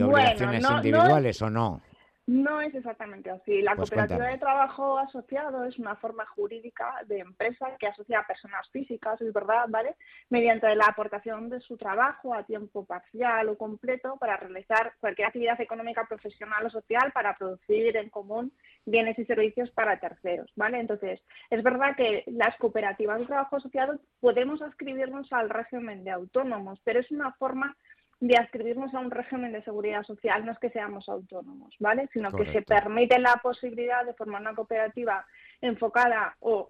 obligaciones 0.00 0.64
individuales 0.70 1.42
o 1.42 1.50
no? 1.50 1.82
No 2.26 2.60
es 2.60 2.74
exactamente 2.74 3.30
así. 3.30 3.62
La 3.62 3.76
pues 3.76 3.88
cooperativa 3.88 4.26
de 4.26 4.38
trabajo 4.38 4.98
asociado 4.98 5.64
es 5.64 5.78
una 5.78 5.94
forma 5.94 6.26
jurídica 6.26 7.00
de 7.06 7.20
empresa 7.20 7.76
que 7.78 7.86
asocia 7.86 8.18
a 8.18 8.26
personas 8.26 8.68
físicas, 8.70 9.20
es 9.20 9.32
verdad, 9.32 9.66
¿vale? 9.68 9.94
Mediante 10.28 10.74
la 10.74 10.86
aportación 10.86 11.48
de 11.48 11.60
su 11.60 11.76
trabajo 11.76 12.34
a 12.34 12.42
tiempo 12.42 12.84
parcial 12.84 13.48
o 13.48 13.56
completo 13.56 14.16
para 14.18 14.36
realizar 14.36 14.94
cualquier 14.98 15.28
actividad 15.28 15.60
económica, 15.60 16.04
profesional 16.08 16.66
o 16.66 16.70
social 16.70 17.12
para 17.12 17.36
producir 17.36 17.96
en 17.96 18.10
común 18.10 18.52
bienes 18.84 19.16
y 19.20 19.24
servicios 19.24 19.70
para 19.70 20.00
terceros, 20.00 20.50
¿vale? 20.56 20.80
Entonces, 20.80 21.20
es 21.50 21.62
verdad 21.62 21.94
que 21.96 22.24
las 22.26 22.56
cooperativas 22.56 23.20
de 23.20 23.26
trabajo 23.26 23.56
asociado 23.56 24.00
podemos 24.18 24.60
ascribirnos 24.62 25.32
al 25.32 25.48
régimen 25.48 26.02
de 26.02 26.10
autónomos, 26.10 26.80
pero 26.82 26.98
es 26.98 27.10
una 27.12 27.32
forma 27.34 27.76
de 28.20 28.36
adscribirnos 28.36 28.94
a 28.94 29.00
un 29.00 29.10
régimen 29.10 29.52
de 29.52 29.62
seguridad 29.62 30.02
social, 30.04 30.44
no 30.44 30.52
es 30.52 30.58
que 30.58 30.70
seamos 30.70 31.08
autónomos, 31.08 31.74
¿vale? 31.78 32.08
Sino 32.12 32.30
que 32.32 32.50
se 32.50 32.62
permite 32.62 33.18
la 33.18 33.36
posibilidad 33.42 34.04
de 34.06 34.14
formar 34.14 34.40
una 34.40 34.54
cooperativa 34.54 35.26
enfocada, 35.60 36.34
o, 36.40 36.68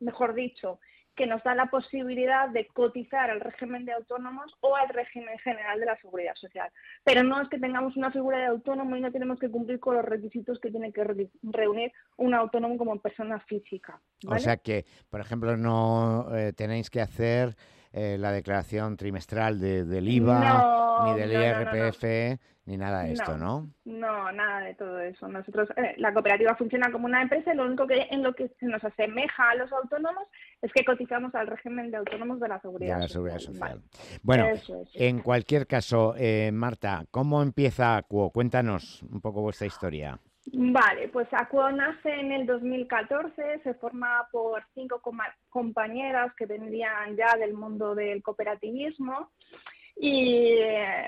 mejor 0.00 0.34
dicho, 0.34 0.78
que 1.14 1.26
nos 1.26 1.42
da 1.42 1.54
la 1.54 1.70
posibilidad 1.70 2.50
de 2.50 2.66
cotizar 2.66 3.30
al 3.30 3.40
régimen 3.40 3.86
de 3.86 3.92
autónomos 3.94 4.54
o 4.60 4.76
al 4.76 4.90
régimen 4.90 5.38
general 5.38 5.80
de 5.80 5.86
la 5.86 5.96
seguridad 5.96 6.34
social. 6.34 6.68
Pero 7.04 7.22
no 7.22 7.40
es 7.40 7.48
que 7.48 7.58
tengamos 7.58 7.96
una 7.96 8.10
figura 8.10 8.38
de 8.38 8.44
autónomo 8.44 8.96
y 8.96 9.00
no 9.00 9.10
tenemos 9.10 9.38
que 9.38 9.50
cumplir 9.50 9.80
con 9.80 9.94
los 9.94 10.04
requisitos 10.04 10.60
que 10.60 10.70
tiene 10.70 10.92
que 10.92 11.04
reunir 11.42 11.90
un 12.18 12.34
autónomo 12.34 12.76
como 12.76 13.00
persona 13.00 13.40
física. 13.40 13.98
O 14.28 14.38
sea 14.38 14.58
que, 14.58 14.84
por 15.08 15.22
ejemplo, 15.22 15.56
no 15.56 16.28
eh, 16.36 16.52
tenéis 16.52 16.90
que 16.90 17.00
hacer 17.00 17.56
eh, 17.98 18.18
la 18.18 18.30
declaración 18.30 18.94
trimestral 18.98 19.58
del 19.58 20.06
IVA, 20.06 21.06
ni 21.06 21.18
del 21.18 21.32
IRPF, 21.32 22.38
ni 22.66 22.76
nada 22.76 23.04
de 23.04 23.14
esto, 23.14 23.38
¿no? 23.38 23.70
No, 23.86 24.30
nada 24.32 24.60
de 24.66 24.74
todo 24.74 25.00
eso. 25.00 25.26
Nosotros, 25.28 25.70
eh, 25.78 25.94
la 25.96 26.12
cooperativa 26.12 26.54
funciona 26.56 26.92
como 26.92 27.06
una 27.06 27.22
empresa 27.22 27.54
y 27.54 27.56
lo 27.56 27.64
único 27.64 27.86
que 27.86 28.06
en 28.10 28.22
lo 28.22 28.34
que 28.34 28.48
se 28.60 28.66
nos 28.66 28.84
asemeja 28.84 29.48
a 29.48 29.54
los 29.54 29.72
autónomos 29.72 30.24
es 30.60 30.70
que 30.74 30.84
cotizamos 30.84 31.34
al 31.34 31.46
régimen 31.46 31.90
de 31.90 31.96
autónomos 31.96 32.38
de 32.38 32.48
la 32.48 32.60
seguridad, 32.60 32.96
de 32.96 33.00
la 33.00 33.38
social. 33.38 33.80
Bueno, 34.22 34.46
en 34.92 35.20
cualquier 35.20 35.66
caso, 35.66 36.14
eh, 36.18 36.50
Marta, 36.52 37.06
¿cómo 37.10 37.42
empieza 37.42 37.96
Acuo? 37.96 38.30
Cuéntanos 38.30 39.02
un 39.04 39.22
poco 39.22 39.40
vuestra 39.40 39.68
historia. 39.68 40.20
Vale, 40.52 41.08
pues 41.08 41.26
Acuo 41.32 41.70
nace 41.72 42.08
en 42.08 42.30
el 42.30 42.46
2014, 42.46 43.60
se 43.64 43.74
forma 43.74 44.28
por 44.30 44.62
cinco 44.74 45.02
compañeras 45.48 46.32
que 46.36 46.46
vendrían 46.46 47.16
ya 47.16 47.36
del 47.36 47.52
mundo 47.54 47.96
del 47.96 48.22
cooperativismo 48.22 49.32
y 49.98 50.54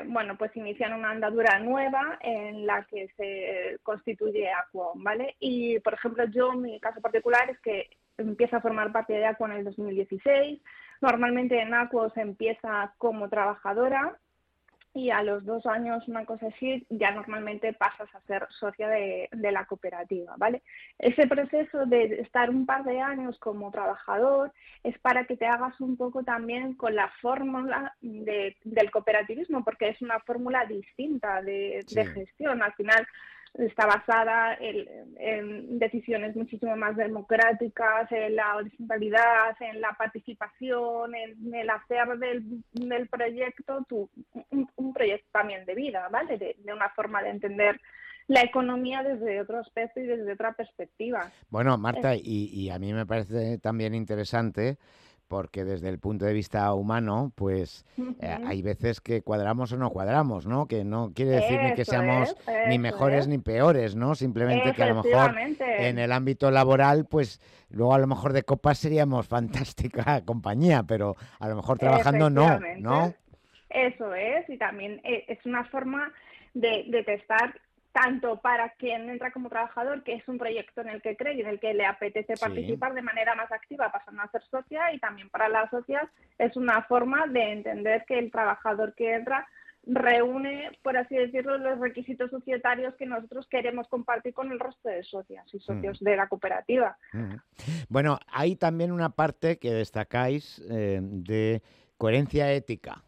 bueno, 0.07 0.36
pues 0.36 0.57
inician 0.57 0.95
una 0.95 1.11
andadura 1.11 1.59
nueva 1.61 2.18
en 2.22 2.66
la 2.66 2.84
que 2.84 3.09
se 3.16 3.78
constituye 3.82 4.51
Acuo, 4.51 4.93
¿vale? 4.97 5.36
Y 5.39 5.78
por 5.80 5.95
ejemplo, 5.95 6.24
yo, 6.24 6.53
mi 6.53 6.80
caso 6.80 7.01
particular 7.01 7.49
es 7.51 7.61
que 7.61 7.91
empiezo 8.16 8.57
a 8.57 8.62
formar 8.62 8.91
parte 8.91 9.12
de 9.12 9.26
Acuo 9.26 9.47
en 9.47 9.53
el 9.53 9.64
2016. 9.64 10.61
Normalmente 11.01 11.61
en 11.61 11.74
Acuo 11.74 12.11
se 12.11 12.22
empieza 12.22 12.95
como 12.97 13.28
trabajadora 13.28 14.18
y 14.99 15.11
a 15.11 15.22
los 15.22 15.44
dos 15.44 15.64
años, 15.66 16.07
una 16.09 16.24
cosa 16.24 16.49
así, 16.49 16.84
ya 16.90 17.12
normalmente 17.12 17.72
pasas 17.72 18.12
a 18.14 18.20
ser 18.22 18.46
socia 18.51 18.88
de, 18.88 19.28
la 19.32 19.64
cooperativa, 19.64 20.34
¿vale? 20.36 20.62
Ese 20.99 21.28
proceso 21.28 21.86
de 21.86 22.20
estar 22.20 22.51
un 22.51 22.66
par 22.66 22.82
de 22.82 23.01
años 23.01 23.38
como 23.38 23.70
trabajador 23.70 24.53
es 24.82 24.99
para 24.99 25.24
que 25.24 25.36
te 25.36 25.46
hagas 25.46 25.80
un 25.80 25.96
poco 25.96 26.24
también 26.24 26.74
con 26.74 26.96
la 26.96 27.09
fórmula 27.20 27.94
del 28.01 28.90
cooperativismo, 28.90 29.62
porque 29.64 29.90
es 29.90 30.03
una 30.03 30.18
fórmula 30.20 30.66
distinta 30.66 31.42
de, 31.42 31.84
de 31.88 32.07
gestión. 32.07 32.61
Al 32.61 32.74
final, 32.74 33.07
está 33.59 33.87
basada 33.87 34.57
en, 34.61 35.79
decisiones 35.79 36.37
muchísimo 36.37 36.77
más 36.77 36.97
democráticas, 36.97 38.11
en 38.13 38.37
la 38.37 38.57
horizontalidad, 38.57 39.57
en 39.61 39.81
la 39.81 39.93
participación, 39.99 41.15
en, 41.15 41.55
el 41.55 41.71
hacer 41.71 42.19
del, 42.19 42.63
del 42.73 43.09
proyecto 43.09 43.85
tu, 43.89 44.09
un, 44.77 44.93
proyecto 44.93 45.29
también 45.33 45.65
de 45.65 45.75
vida, 45.75 46.09
¿vale? 46.11 46.39
De, 46.39 46.57
de, 46.59 46.73
una 46.73 46.89
forma 46.91 47.23
de 47.23 47.31
entender 47.31 47.81
la 48.29 48.43
economía 48.43 49.03
desde 49.03 49.41
otro 49.41 49.59
aspecto 49.59 50.01
y 50.01 50.07
desde 50.07 50.33
otra 50.33 50.53
perspectiva. 50.53 51.31
Bueno, 51.49 51.77
Marta, 51.79 52.15
y, 52.15 52.51
y 52.53 52.71
a 52.71 52.79
mí 52.79 52.93
me 52.93 53.07
parece 53.07 53.59
también 53.59 53.95
interesante 53.95 54.79
porque 55.29 55.64
desde 55.64 55.89
el 55.89 55.99
punto 55.99 56.24
de 56.24 56.33
vista 56.33 56.72
humano, 56.72 57.33
pues 57.35 57.85
eh, 58.20 58.39
hay 58.47 58.62
veces 58.62 59.01
que 59.01 59.22
cuadramos 59.22 59.72
o 59.72 59.76
no 59.76 59.91
cuadramos, 59.91 60.47
¿no? 60.47 60.66
Que 60.66 60.85
no 60.85 61.12
quiere 61.14 61.33
decir 61.33 61.61
ni 61.62 61.74
que 61.74 61.85
seamos 61.85 62.35
ni 62.68 62.79
mejores 62.79 63.29
ni 63.29 63.39
peores, 63.39 63.95
¿no? 63.95 64.14
Simplemente 64.14 64.72
que 64.72 64.83
a 64.83 64.89
lo 64.89 65.03
mejor 65.03 65.35
en 65.39 65.99
el 65.99 66.12
ámbito 66.12 66.51
laboral, 66.51 67.07
pues 67.09 67.41
luego 67.70 67.95
a 67.95 67.99
lo 67.99 68.07
mejor 68.07 68.33
de 68.33 68.43
copas 68.43 68.79
seríamos 68.79 69.29
fantástica 69.29 70.22
compañía, 70.24 70.83
pero 70.83 71.16
a 71.39 71.49
lo 71.49 71.57
mejor 71.57 71.79
trabajando 71.79 72.31
no, 72.31 72.59
¿no? 72.79 73.14
Eso 73.68 74.14
es, 74.14 74.49
y 74.49 74.57
también 74.57 75.01
eh, 75.05 75.26
es 75.29 75.39
una 75.45 75.64
forma 75.64 76.11
de, 76.55 76.87
de 76.89 77.05
testar 77.05 77.55
tanto 77.93 78.41
para 78.41 78.70
quien 78.70 79.09
entra 79.09 79.32
como 79.32 79.49
trabajador, 79.49 80.03
que 80.03 80.14
es 80.14 80.28
un 80.28 80.39
proyecto 80.39 80.82
en 80.82 80.89
el 80.91 81.03
que 81.03 81.16
cree 81.16 81.34
y 81.34 81.41
en 81.41 81.49
el 81.49 81.61
que 81.61 81.74
le 81.74 81.86
apetece 81.86 82.36
participar 82.36 82.95
de 82.95 83.03
manera 83.03 83.34
más 83.34 83.51
activa, 83.51 83.91
pasando 83.91 84.22
a 84.22 84.30
ser 84.30 84.43
socia, 84.51 84.93
y 84.93 84.99
también 84.99 85.30
para 85.30 85.49
las 85.49 85.70
socias 85.70 86.09
es 86.39 86.57
una 86.57 86.82
forma 86.82 87.26
de 87.26 87.53
entender 87.53 88.05
que 88.07 88.18
el 88.18 88.30
trabajador 88.30 88.95
que 88.95 89.14
entra 89.14 89.47
reúne, 89.89 90.70
por 90.82 90.97
así 90.97 91.16
decirlo, 91.16 91.57
los 91.57 91.78
requisitos 91.78 92.30
societarios 92.30 92.95
que 92.97 93.07
nosotros 93.07 93.47
queremos 93.49 93.89
compartir 93.89 94.34
con 94.34 94.53
el 94.53 94.61
resto 94.61 94.89
de 94.89 95.03
socias 95.03 95.47
y 95.55 95.59
socios 95.61 96.03
mm. 96.03 96.05
de 96.05 96.16
la 96.16 96.28
cooperativa. 96.28 96.97
Mm. 97.12 97.36
Bueno, 97.89 98.18
hay 98.30 98.57
también 98.57 98.93
una 98.93 99.11
parte 99.11 99.59
que 99.59 99.72
destacáis 99.72 100.62
eh, 100.70 101.01
de 101.01 101.62
coherencia 101.97 102.53
ética. 102.53 103.03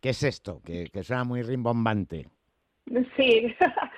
¿Qué 0.00 0.10
es 0.10 0.22
esto? 0.22 0.60
Que, 0.64 0.84
que 0.92 1.02
suena 1.02 1.24
muy 1.24 1.42
rimbombante. 1.42 2.28
Sí, 3.16 3.54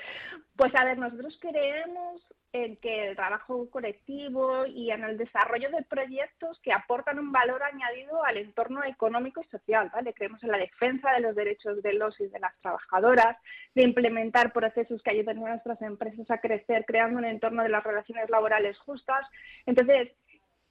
pues 0.56 0.74
a 0.74 0.84
ver, 0.84 0.98
nosotros 0.98 1.38
creemos 1.40 2.22
en 2.52 2.76
que 2.76 3.08
el 3.08 3.16
trabajo 3.16 3.68
colectivo 3.70 4.64
y 4.66 4.90
en 4.90 5.04
el 5.04 5.18
desarrollo 5.18 5.70
de 5.70 5.82
proyectos 5.82 6.58
que 6.60 6.72
aportan 6.72 7.18
un 7.18 7.30
valor 7.30 7.62
añadido 7.62 8.24
al 8.24 8.38
entorno 8.38 8.82
económico 8.84 9.42
y 9.42 9.48
social, 9.48 9.90
¿vale? 9.92 10.14
Creemos 10.14 10.42
en 10.42 10.52
la 10.52 10.58
defensa 10.58 11.12
de 11.12 11.20
los 11.20 11.36
derechos 11.36 11.82
de 11.82 11.92
los 11.92 12.18
y 12.18 12.28
de 12.28 12.38
las 12.38 12.58
trabajadoras, 12.62 13.36
de 13.74 13.82
implementar 13.82 14.52
procesos 14.52 15.02
que 15.02 15.10
ayuden 15.10 15.38
a 15.38 15.50
nuestras 15.50 15.82
empresas 15.82 16.30
a 16.30 16.38
crecer, 16.38 16.86
creando 16.86 17.18
un 17.18 17.26
entorno 17.26 17.62
de 17.62 17.68
las 17.68 17.84
relaciones 17.84 18.30
laborales 18.30 18.78
justas. 18.78 19.26
Entonces, 19.66 20.12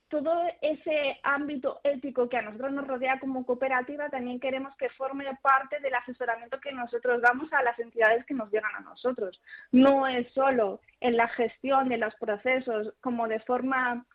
todo 0.09 0.43
ese 0.61 1.19
ámbito 1.23 1.79
ético 1.83 2.29
que 2.29 2.37
a 2.37 2.41
nosotros 2.41 2.71
nos 2.73 2.87
rodea 2.87 3.19
como 3.19 3.45
cooperativa 3.45 4.09
también 4.09 4.39
queremos 4.39 4.75
que 4.77 4.89
forme 4.89 5.25
parte 5.41 5.79
del 5.79 5.95
asesoramiento 5.95 6.59
que 6.59 6.71
nosotros 6.71 7.21
damos 7.21 7.51
a 7.53 7.63
las 7.63 7.77
entidades 7.79 8.25
que 8.25 8.33
nos 8.33 8.51
llegan 8.51 8.75
a 8.75 8.81
nosotros. 8.81 9.41
No 9.71 10.07
es 10.07 10.31
solo 10.33 10.79
en 11.01 11.17
la 11.17 11.27
gestión 11.29 11.89
de 11.89 11.97
los 11.97 12.13
procesos 12.15 12.93
como 13.01 13.27
de 13.27 13.39
forma 13.41 14.05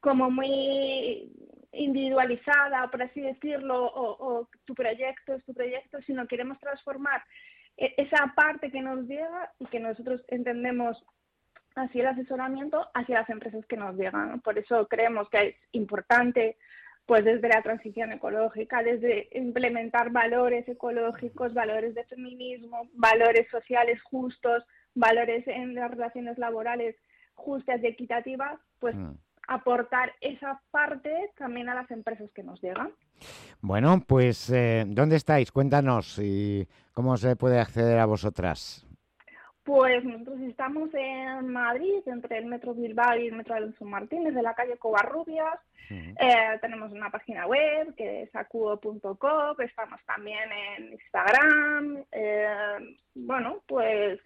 como 0.00 0.30
muy 0.30 1.32
individualizada, 1.72 2.88
por 2.90 3.02
así 3.02 3.20
decirlo, 3.20 3.90
o, 3.94 4.48
tu 4.64 4.74
proyecto 4.74 5.34
es 5.34 5.44
tu 5.44 5.54
proyecto, 5.54 5.98
sino 6.06 6.26
queremos 6.26 6.58
transformar 6.60 7.22
e-, 7.76 7.94
esa 7.96 8.32
parte 8.34 8.70
que 8.70 8.80
nos 8.80 9.06
llega 9.06 9.52
y 9.58 9.66
que 9.66 9.80
nosotros 9.80 10.22
entendemos 10.28 11.02
así 11.78 12.00
el 12.00 12.06
asesoramiento 12.06 12.86
hacia 12.94 13.20
las 13.20 13.30
empresas 13.30 13.64
que 13.66 13.76
nos 13.76 13.96
llegan. 13.96 14.40
Por 14.40 14.58
eso 14.58 14.86
creemos 14.88 15.28
que 15.30 15.48
es 15.48 15.56
importante, 15.72 16.56
pues 17.06 17.24
desde 17.24 17.48
la 17.48 17.62
transición 17.62 18.12
ecológica, 18.12 18.82
desde 18.82 19.28
implementar 19.32 20.10
valores 20.10 20.68
ecológicos, 20.68 21.54
valores 21.54 21.94
de 21.94 22.04
feminismo, 22.04 22.88
valores 22.94 23.48
sociales 23.50 24.00
justos, 24.02 24.64
valores 24.94 25.46
en 25.46 25.74
las 25.74 25.90
relaciones 25.90 26.38
laborales 26.38 26.96
justas 27.34 27.80
y 27.82 27.86
equitativas, 27.86 28.58
pues 28.80 28.96
mm. 28.96 29.12
aportar 29.46 30.12
esa 30.20 30.60
parte 30.70 31.30
también 31.36 31.68
a 31.68 31.74
las 31.74 31.90
empresas 31.90 32.30
que 32.32 32.42
nos 32.42 32.60
llegan. 32.60 32.90
Bueno, 33.60 34.02
pues 34.06 34.50
eh, 34.50 34.84
¿dónde 34.86 35.16
estáis? 35.16 35.52
Cuéntanos 35.52 36.18
y 36.18 36.68
cómo 36.92 37.16
se 37.16 37.36
puede 37.36 37.60
acceder 37.60 37.98
a 37.98 38.06
vosotras. 38.06 38.87
Pues 39.68 40.02
nosotros 40.02 40.40
estamos 40.40 40.88
en 40.94 41.52
Madrid, 41.52 42.00
entre 42.06 42.38
el 42.38 42.46
Metro 42.46 42.72
Bilbao 42.72 43.18
y 43.18 43.26
el 43.26 43.34
Metro 43.34 43.54
Alonso 43.54 43.84
Martínez, 43.84 44.34
de 44.34 44.40
la 44.40 44.54
calle 44.54 44.78
Covarrubias. 44.78 45.60
Eh, 45.90 46.58
tenemos 46.62 46.90
una 46.90 47.10
página 47.10 47.46
web 47.46 47.94
que 47.94 48.22
es 48.22 48.34
acuo.com, 48.34 49.60
estamos 49.60 50.00
también 50.06 50.50
en 50.50 50.92
Instagram. 50.94 52.02
Eh, 52.10 52.96
bueno, 53.14 53.60
pues 53.66 54.18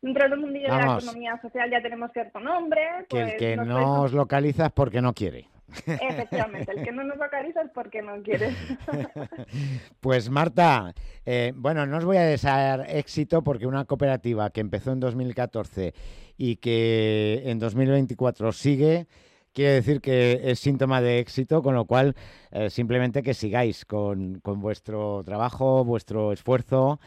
dentro 0.00 0.28
del 0.28 0.38
mundo 0.38 0.58
de 0.58 0.68
la 0.68 0.98
economía 0.98 1.40
social 1.40 1.70
ya 1.70 1.82
tenemos 1.82 2.10
cierto 2.12 2.40
nombre. 2.40 2.80
que 3.08 3.18
el 3.18 3.24
pues 3.26 3.36
que 3.38 3.56
no 3.56 4.02
os 4.02 4.12
localiza 4.12 4.66
es 4.66 4.72
porque 4.72 5.00
no 5.00 5.12
quiere. 5.12 5.48
Efectivamente, 5.86 6.72
el 6.74 6.82
que 6.82 6.92
no 6.92 7.04
nos 7.04 7.18
localiza 7.18 7.62
es 7.62 7.70
porque 7.70 8.00
no 8.00 8.22
quiere. 8.22 8.54
pues 10.00 10.30
Marta, 10.30 10.94
eh, 11.26 11.52
bueno, 11.54 11.86
no 11.86 11.98
os 11.98 12.04
voy 12.04 12.16
a 12.16 12.22
desear 12.22 12.86
éxito 12.88 13.42
porque 13.42 13.66
una 13.66 13.84
cooperativa 13.84 14.50
que 14.50 14.60
empezó 14.60 14.92
en 14.92 15.00
2014 15.00 15.92
y 16.38 16.56
que 16.56 17.42
en 17.44 17.58
2024 17.58 18.52
sigue, 18.52 19.06
quiere 19.52 19.72
decir 19.72 20.00
que 20.00 20.40
es 20.44 20.58
síntoma 20.58 21.02
de 21.02 21.18
éxito, 21.18 21.62
con 21.62 21.74
lo 21.74 21.84
cual 21.84 22.14
eh, 22.50 22.70
simplemente 22.70 23.22
que 23.22 23.34
sigáis 23.34 23.84
con, 23.84 24.40
vuestro 24.42 25.22
trabajo, 25.24 25.84
vuestro 25.84 26.32
esfuerzo. 26.32 26.98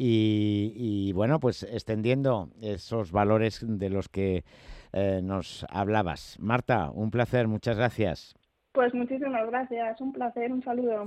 Y, 0.00 0.72
y 0.76 1.12
bueno, 1.12 1.40
pues 1.40 1.64
extendiendo 1.64 2.50
esos 2.60 3.10
valores 3.10 3.64
de 3.66 3.90
los 3.90 4.08
que 4.08 4.44
eh, 4.92 5.20
nos 5.24 5.66
hablabas. 5.68 6.36
Marta, 6.38 6.90
un 6.92 7.10
placer, 7.10 7.48
muchas 7.48 7.76
gracias. 7.76 8.36
Pues 8.72 8.94
muchísimas 8.94 9.44
gracias, 9.48 10.00
un 10.00 10.12
placer, 10.12 10.52
un 10.52 10.62
saludo. 10.62 11.06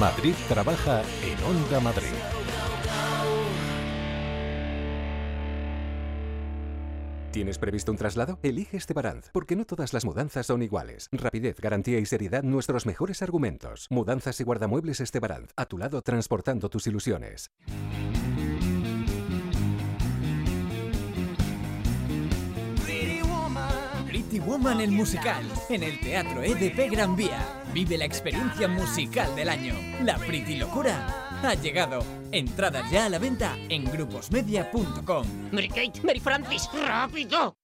Madrid 0.00 0.34
trabaja 0.48 1.02
en 1.22 1.44
Onda 1.44 1.80
Madrid. 1.80 2.37
¿Tienes 7.30 7.58
previsto 7.58 7.92
un 7.92 7.98
traslado? 7.98 8.38
Elige 8.42 8.76
Estebaranz, 8.78 9.30
porque 9.32 9.54
no 9.54 9.66
todas 9.66 9.92
las 9.92 10.04
mudanzas 10.04 10.46
son 10.46 10.62
iguales. 10.62 11.08
Rapidez, 11.12 11.60
garantía 11.60 11.98
y 11.98 12.06
seriedad, 12.06 12.42
nuestros 12.42 12.86
mejores 12.86 13.22
argumentos. 13.22 13.86
Mudanzas 13.90 14.40
y 14.40 14.44
guardamuebles 14.44 15.00
Estebaranz, 15.00 15.52
a 15.56 15.66
tu 15.66 15.78
lado 15.78 16.00
transportando 16.02 16.70
tus 16.70 16.86
ilusiones. 16.86 17.50
Woman 24.40 24.80
el 24.80 24.92
musical 24.92 25.44
en 25.68 25.82
el 25.82 26.00
Teatro 26.00 26.42
EDP 26.42 26.90
Gran 26.90 27.16
Vía. 27.16 27.38
Vive 27.72 27.98
la 27.98 28.04
experiencia 28.04 28.68
musical 28.68 29.34
del 29.34 29.48
año. 29.48 29.74
La 30.02 30.16
Pretty 30.16 30.56
Locura 30.56 31.27
ha 31.42 31.54
llegado. 31.54 32.02
Entradas 32.32 32.90
ya 32.90 33.06
a 33.06 33.08
la 33.08 33.18
venta 33.18 33.56
en 33.68 33.84
gruposmedia.com. 33.84 35.26
Mary 35.52 35.68
Kate, 35.68 36.00
Mary 36.02 36.20
Francis, 36.20 36.68
rápido. 36.86 37.56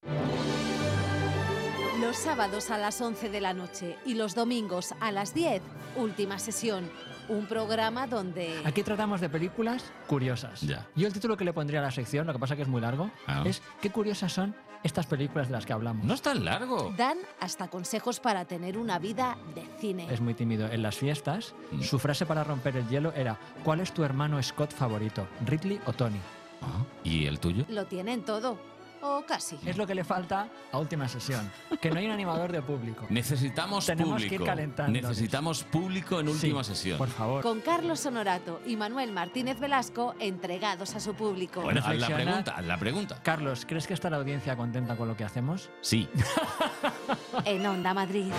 Los 2.01 2.17
sábados 2.17 2.71
a 2.71 2.79
las 2.79 3.01
11 3.01 3.29
de 3.31 3.41
la 3.41 3.55
noche 3.55 3.97
y 4.05 4.15
los 4.15 4.35
domingos 4.35 4.95
a 5.01 5.11
las 5.13 5.33
10, 5.35 5.63
última 5.97 6.39
sesión. 6.39 6.91
Un 7.29 7.47
programa 7.47 8.07
donde... 8.07 8.61
Aquí 8.67 8.83
tratamos 8.83 9.21
de 9.23 9.31
películas 9.31 9.83
curiosas. 10.07 10.61
Ya. 10.61 10.87
Yo 10.95 11.07
el 11.07 11.13
título 11.15 11.37
que 11.39 11.45
le 11.45 11.55
pondría 11.55 11.81
a 11.81 11.83
la 11.85 11.91
sección, 11.91 12.27
lo 12.27 12.35
que 12.35 12.39
pasa 12.39 12.57
que 12.57 12.63
es 12.63 12.69
muy 12.69 12.83
largo, 12.83 13.11
Ah. 13.27 13.43
es 13.47 13.63
¿Qué 13.81 13.89
curiosas 13.91 14.31
son 14.33 14.55
estas 14.85 15.07
películas 15.07 15.49
de 15.49 15.53
las 15.55 15.67
que 15.67 15.73
hablamos? 15.73 16.05
No 16.07 16.15
es 16.15 16.23
tan 16.23 16.45
largo. 16.45 16.95
Dan 16.97 17.19
hasta 17.41 17.67
consejos 17.69 18.21
para 18.21 18.45
tener 18.45 18.79
una 18.79 18.99
vida 19.01 19.37
de 19.57 19.67
cine. 19.81 20.07
Es 20.13 20.21
muy 20.21 20.35
tímido. 20.35 20.69
En 20.71 20.83
las 20.83 20.95
fiestas, 20.97 21.55
Mm. 21.73 21.81
su 21.83 21.99
frase 21.99 22.25
para 22.27 22.45
romper 22.45 22.77
el 22.77 22.87
hielo 22.89 23.13
era 23.15 23.37
¿Cuál 23.65 23.81
es 23.81 23.93
tu 23.93 24.05
hermano 24.05 24.41
Scott 24.43 24.73
favorito? 24.73 25.27
¿Ridley 25.45 25.81
o 25.87 25.93
Tony? 25.93 26.19
Ah, 26.63 26.85
¿Y 27.03 27.27
el 27.27 27.41
tuyo? 27.41 27.65
Lo 27.69 27.87
tienen 27.87 28.23
todo. 28.25 28.57
O 29.07 29.23
casi. 29.27 29.59
Es 29.67 29.77
lo 29.77 29.87
que 29.87 29.95
le 29.95 30.03
falta 30.03 30.49
a 30.73 30.79
última 30.79 31.07
sesión. 31.09 31.51
Que 31.79 31.91
no 31.91 31.99
hay 31.99 32.07
un 32.07 32.13
animador 32.13 32.51
de 32.51 32.63
público. 32.63 33.05
Necesitamos 33.11 33.85
Tenemos 33.85 34.15
público. 34.15 34.29
que 34.31 34.35
ir 34.37 34.45
calentando. 34.45 34.93
Necesitamos 34.93 35.63
público 35.65 36.21
en 36.21 36.27
Sí, 36.29 36.33
última 36.33 36.65
sesión. 36.65 36.97
Por 36.97 37.09
favor. 37.09 37.43
Con 37.43 37.61
Carlos 37.61 38.05
Honorato 38.07 38.63
y 38.67 38.77
Manuel 38.77 39.13
Martínez 39.13 39.61
Velasco 39.61 40.15
entregados 40.21 40.95
a 40.95 41.01
su 41.01 41.13
público. 41.15 41.61
Bueno, 41.61 41.81
haz 41.81 41.87
la 41.87 41.93
Reflexiona. 41.93 42.25
pregunta, 42.25 42.55
haz 42.57 42.65
la 42.65 42.79
pregunta. 42.79 43.21
Carlos, 43.23 43.67
¿crees 43.69 43.87
que 43.87 43.93
está 43.93 44.09
la 44.09 44.17
audiencia 44.17 44.57
contenta 44.57 44.97
con 44.97 45.07
lo 45.07 45.17
que 45.17 45.25
hacemos? 45.25 45.69
Sí. 45.83 46.09
En 47.45 47.67
Onda 47.67 47.93
Madrid. 47.93 48.33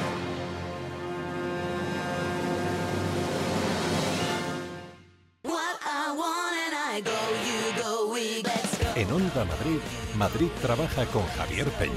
En 8.95 9.11
Onda 9.11 9.43
Madrid, 9.43 9.79
Madrid 10.17 10.47
trabaja 10.61 11.05
con 11.07 11.25
Javier 11.25 11.67
Peña. 11.71 11.91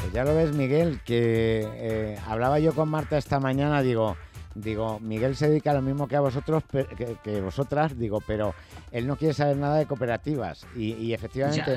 Pues 0.00 0.12
ya 0.12 0.24
lo 0.24 0.34
ves, 0.34 0.52
Miguel, 0.54 1.00
que 1.04 1.62
eh, 1.64 2.18
hablaba 2.26 2.58
yo 2.58 2.74
con 2.74 2.88
Marta 2.88 3.16
esta 3.16 3.38
mañana, 3.38 3.80
digo, 3.80 4.16
digo, 4.54 5.00
Miguel 5.00 5.36
se 5.36 5.48
dedica 5.48 5.70
a 5.70 5.74
lo 5.74 5.82
mismo 5.82 6.06
que 6.08 6.16
a 6.16 6.20
vosotros, 6.20 6.62
que, 6.70 7.16
que 7.22 7.40
vosotras, 7.40 7.98
digo, 7.98 8.20
pero 8.26 8.54
él 8.92 9.06
no 9.06 9.16
quiere 9.16 9.34
saber 9.34 9.56
nada 9.56 9.76
de 9.76 9.86
cooperativas. 9.86 10.66
Y, 10.76 10.94
y 10.94 11.14
efectivamente 11.14 11.72
Ya, 11.72 11.76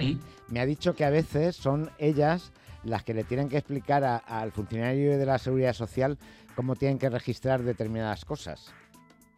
me 0.50 0.60
ha 0.60 0.66
dicho 0.66 0.94
que 0.96 1.06
a 1.06 1.10
veces 1.10 1.56
son 1.56 1.90
ellas 1.98 2.52
las 2.84 3.04
que 3.04 3.14
le 3.14 3.24
tienen 3.24 3.50
que 3.50 3.58
explicar 3.58 4.04
al 4.26 4.52
funcionario 4.52 5.18
de 5.18 5.26
la 5.26 5.38
seguridad 5.40 5.74
social 5.74 6.18
cómo 6.56 6.76
tienen 6.76 7.00
que 7.00 7.10
registrar 7.10 7.64
determinadas 7.64 8.24
cosas. 8.26 8.74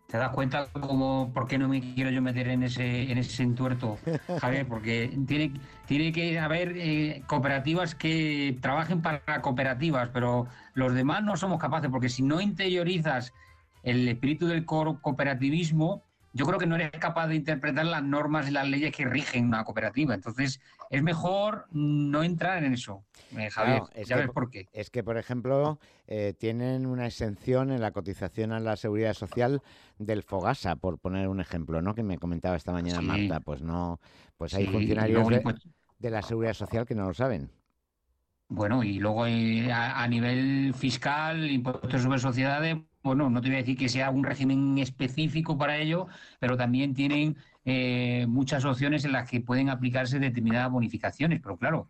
¿Te 0.10 0.18
das 0.18 0.32
cuenta 0.32 0.68
cómo, 0.74 1.32
por 1.36 1.48
qué 1.48 1.60
no 1.60 1.68
me 1.68 1.82
quiero 1.94 2.10
yo 2.10 2.20
meter 2.20 2.48
en 2.48 2.64
ese, 2.64 3.12
en 3.12 3.20
ese 3.20 3.44
entuerto, 3.44 4.00
Javier? 4.42 4.68
Porque 4.68 5.16
tiene, 5.28 5.54
tiene 5.86 6.12
que 6.12 6.40
haber 6.40 6.74
eh, 6.78 7.22
cooperativas 7.28 7.94
que 7.94 8.58
trabajen 8.60 9.04
para 9.04 9.42
cooperativas, 9.44 10.10
pero 10.10 10.48
los 10.74 10.96
demás 10.96 11.24
no 11.24 11.38
somos 11.38 11.60
capaces, 11.60 11.92
porque 11.92 12.10
si 12.10 12.24
no 12.24 12.42
interiorizas 12.42 13.34
el 13.84 14.08
espíritu 14.08 14.48
del 14.48 14.66
co- 14.66 15.00
cooperativismo, 15.00 16.04
yo 16.34 16.46
creo 16.46 16.60
que 16.60 16.66
no 16.68 16.76
eres 16.76 16.92
capaz 16.92 17.28
de 17.28 17.36
interpretar 17.36 17.86
las 17.86 18.04
normas 18.04 18.48
y 18.48 18.52
las 18.52 18.68
leyes 18.68 18.96
que 18.96 19.06
rigen 19.06 19.46
una 19.48 19.64
cooperativa. 19.64 20.14
Entonces, 20.14 20.60
es 20.90 21.04
mejor 21.04 21.68
no 21.72 22.24
entrar 22.24 22.64
en 22.64 22.74
eso, 22.74 23.04
eh, 23.38 23.50
Javier. 23.50 23.80
Claro, 23.82 23.90
es 23.96 24.08
ya 24.08 24.16
que 24.16 24.22
ves 24.22 24.32
por 24.32 24.50
qué. 24.50 24.68
Es 24.72 24.90
que, 24.90 25.04
por 25.04 25.18
ejemplo, 25.18 25.80
eh, 26.08 26.34
tienen 26.38 26.86
una 26.86 27.08
exención 27.08 27.72
en 27.72 27.82
la 27.82 27.92
cotización 27.92 28.52
a 28.52 28.60
la 28.60 28.76
seguridad 28.76 29.14
social 29.14 29.62
del 29.98 30.24
Fogasa, 30.24 30.76
por 30.76 31.00
poner 31.00 31.28
un 31.28 31.40
ejemplo, 31.40 31.82
¿no? 31.82 31.96
Que 31.96 32.04
me 32.04 32.18
comentaba 32.18 32.56
esta 32.56 32.72
mañana 32.72 33.00
Sí. 33.00 33.06
Marta. 33.06 33.40
Pues 33.40 33.62
no, 33.62 34.00
pues 34.38 34.54
hay 34.54 34.66
Sí, 34.66 34.72
funcionarios 34.72 35.28
luego 35.28 35.52
de, 36.00 36.10
la 36.12 36.22
seguridad 36.22 36.54
social 36.54 36.86
que 36.86 36.96
no 36.96 37.08
lo 37.08 37.14
saben. 37.14 37.50
Bueno, 38.48 38.84
y 38.84 39.00
luego 39.00 39.28
eh, 39.28 39.72
a, 39.72 40.02
a 40.02 40.08
nivel 40.08 40.74
fiscal, 40.74 41.50
impuestos 41.52 42.02
sobre 42.02 42.18
sociedades, 42.20 42.78
bueno, 43.04 43.30
no 43.30 43.42
te 43.42 43.48
voy 43.48 43.56
a 43.56 43.60
decir 43.60 43.78
que 43.78 43.90
sea 43.90 44.10
un 44.10 44.24
régimen 44.24 44.78
específico 44.78 45.58
para 45.58 45.78
ello, 45.78 46.08
pero 46.40 46.58
también 46.58 46.94
tienen 46.94 47.38
eh, 47.66 48.26
muchas 48.28 48.66
opciones 48.66 49.06
en 49.06 49.14
las 49.14 49.30
que 49.30 49.42
pueden 49.42 49.70
aplicarse 49.70 50.20
determinadas 50.20 50.72
bonificaciones. 50.72 51.40
Pero 51.42 51.58
claro, 51.58 51.88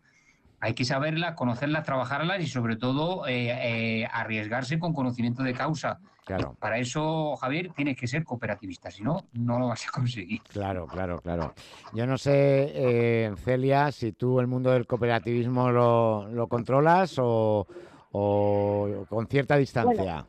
hay 0.60 0.74
que 0.74 0.84
saberlas, 0.84 1.34
conocerlas, 1.34 1.84
trabajarlas 1.84 2.42
y 2.42 2.46
sobre 2.46 2.76
todo 2.76 3.26
eh, 3.26 4.02
eh, 4.02 4.08
arriesgarse 4.12 4.78
con 4.78 4.92
conocimiento 4.92 5.42
de 5.42 5.54
causa. 5.54 5.98
Claro. 6.26 6.54
Para 6.60 6.78
eso, 6.78 7.34
Javier, 7.36 7.72
tienes 7.74 7.96
que 7.96 8.06
ser 8.06 8.22
cooperativista, 8.22 8.90
si 8.90 9.02
no, 9.02 9.24
no 9.32 9.58
lo 9.58 9.68
vas 9.68 9.88
a 9.88 9.90
conseguir. 9.90 10.42
Claro, 10.42 10.86
claro, 10.86 11.20
claro. 11.20 11.54
Yo 11.92 12.06
no 12.06 12.18
sé, 12.18 12.70
eh, 12.72 13.32
Celia, 13.38 13.90
si 13.90 14.12
tú 14.12 14.38
el 14.38 14.46
mundo 14.46 14.70
del 14.70 14.86
cooperativismo 14.86 15.70
lo, 15.70 16.28
lo 16.28 16.46
controlas 16.46 17.16
o, 17.18 17.66
o 18.12 19.06
con 19.08 19.26
cierta 19.26 19.56
distancia. 19.56 20.26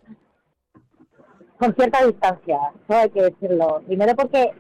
Con 1.62 1.76
cierta 1.76 2.04
distancia, 2.04 2.58
eso 2.84 2.98
hay 3.00 3.10
que 3.12 3.22
decirlo. 3.22 3.84
Primero 3.86 4.16
porque 4.16 4.52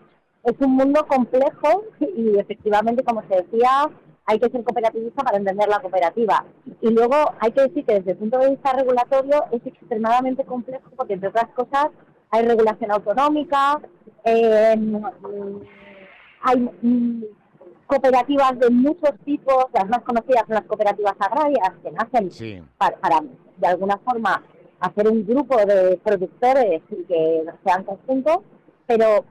es 0.43 0.53
un 0.59 0.75
mundo 0.75 1.03
complejo 1.07 1.83
y 1.99 2.37
efectivamente, 2.37 3.03
como 3.03 3.23
se 3.23 3.37
decía, 3.41 3.89
hay 4.27 4.39
que 4.39 4.51
ser 4.51 4.63
cooperativista 4.63 5.23
para 5.23 5.37
entender 5.39 5.67
la 5.67 5.79
cooperativa. 5.79 6.45
Y 6.79 6.91
luego 6.91 7.15
hay 7.39 7.51
que 7.53 7.61
decir 7.61 7.85
que 7.85 7.95
desde 7.95 8.11
el 8.11 8.17
punto 8.17 8.37
de 8.37 8.51
vista 8.51 8.73
regulatorio 8.73 9.45
es 9.51 9.65
extremadamente 9.65 10.45
complejo 10.45 10.91
porque, 10.95 11.13
entre 11.15 11.29
otras 11.29 11.47
cosas, 11.55 11.87
hay 12.29 12.45
regulación 12.45 12.91
autonómica, 12.91 13.81
eh, 14.23 14.75
hay 16.43 16.69
mm, 16.83 17.23
cooperativas 17.87 18.59
de 18.59 18.69
muchos 18.69 19.11
tipos, 19.25 19.65
las 19.73 19.89
más 19.89 20.03
conocidas 20.03 20.43
son 20.45 20.53
las 20.55 20.65
cooperativas 20.65 21.15
agrarias, 21.19 21.71
que 21.83 21.91
nacen 21.91 22.29
Sí. 22.29 22.61
para, 22.77 22.95
para, 22.97 23.21
de 23.57 23.67
alguna 23.67 23.97
forma 23.97 24.43
hacer 24.81 25.07
un 25.07 25.25
grupo 25.25 25.57
de 25.65 25.97
productores 26.03 26.81
y 26.89 27.03
que 27.05 27.45
sean 27.63 27.83
conjuntos, 27.83 28.39
pero 28.87 29.23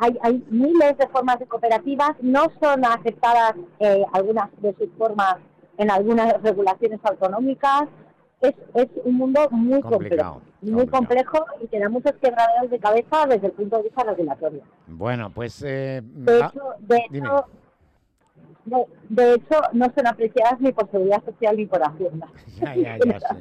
hay, 0.00 0.18
hay 0.22 0.44
miles 0.50 0.96
de 0.98 1.06
formas 1.08 1.38
de 1.38 1.46
cooperativas, 1.46 2.12
no 2.22 2.46
son 2.60 2.84
aceptadas 2.84 3.54
eh, 3.78 4.04
algunas 4.12 4.48
de 4.62 4.74
sus 4.74 4.88
formas 4.98 5.36
en 5.78 5.90
algunas 5.90 6.42
regulaciones 6.42 6.98
autonómicas. 7.04 7.84
Es, 8.40 8.54
es 8.74 8.86
un 9.04 9.16
mundo 9.16 9.46
muy 9.50 9.82
Complicado, 9.82 10.40
complejo, 10.62 10.76
muy 10.78 10.86
complejo 10.86 11.44
y 11.62 11.66
que 11.68 11.78
da 11.78 11.90
muchos 11.90 12.12
quebraderos 12.22 12.70
de 12.70 12.78
cabeza 12.78 13.26
desde 13.28 13.48
el 13.48 13.52
punto 13.52 13.76
de 13.76 13.82
vista 13.82 14.02
regulatorio. 14.02 14.62
Bueno, 14.86 15.28
pues... 15.28 15.62
eh, 15.62 16.00
De 16.02 16.40
va- 16.40 16.46
hecho, 16.46 16.62
de 16.78 17.04
dime. 17.10 17.28
hecho, 17.28 17.44
de, 18.64 18.86
de 19.08 19.34
hecho, 19.34 19.60
no 19.72 19.86
son 19.94 20.06
apreciadas 20.06 20.60
ni 20.60 20.72
por 20.72 20.90
seguridad 20.90 21.22
social 21.24 21.56
ni 21.56 21.66
por 21.66 21.82
Hacienda. 21.82 22.28
Ya, 22.60 22.74
ya, 22.76 22.98
ya, 22.98 23.20
sí. 23.20 23.36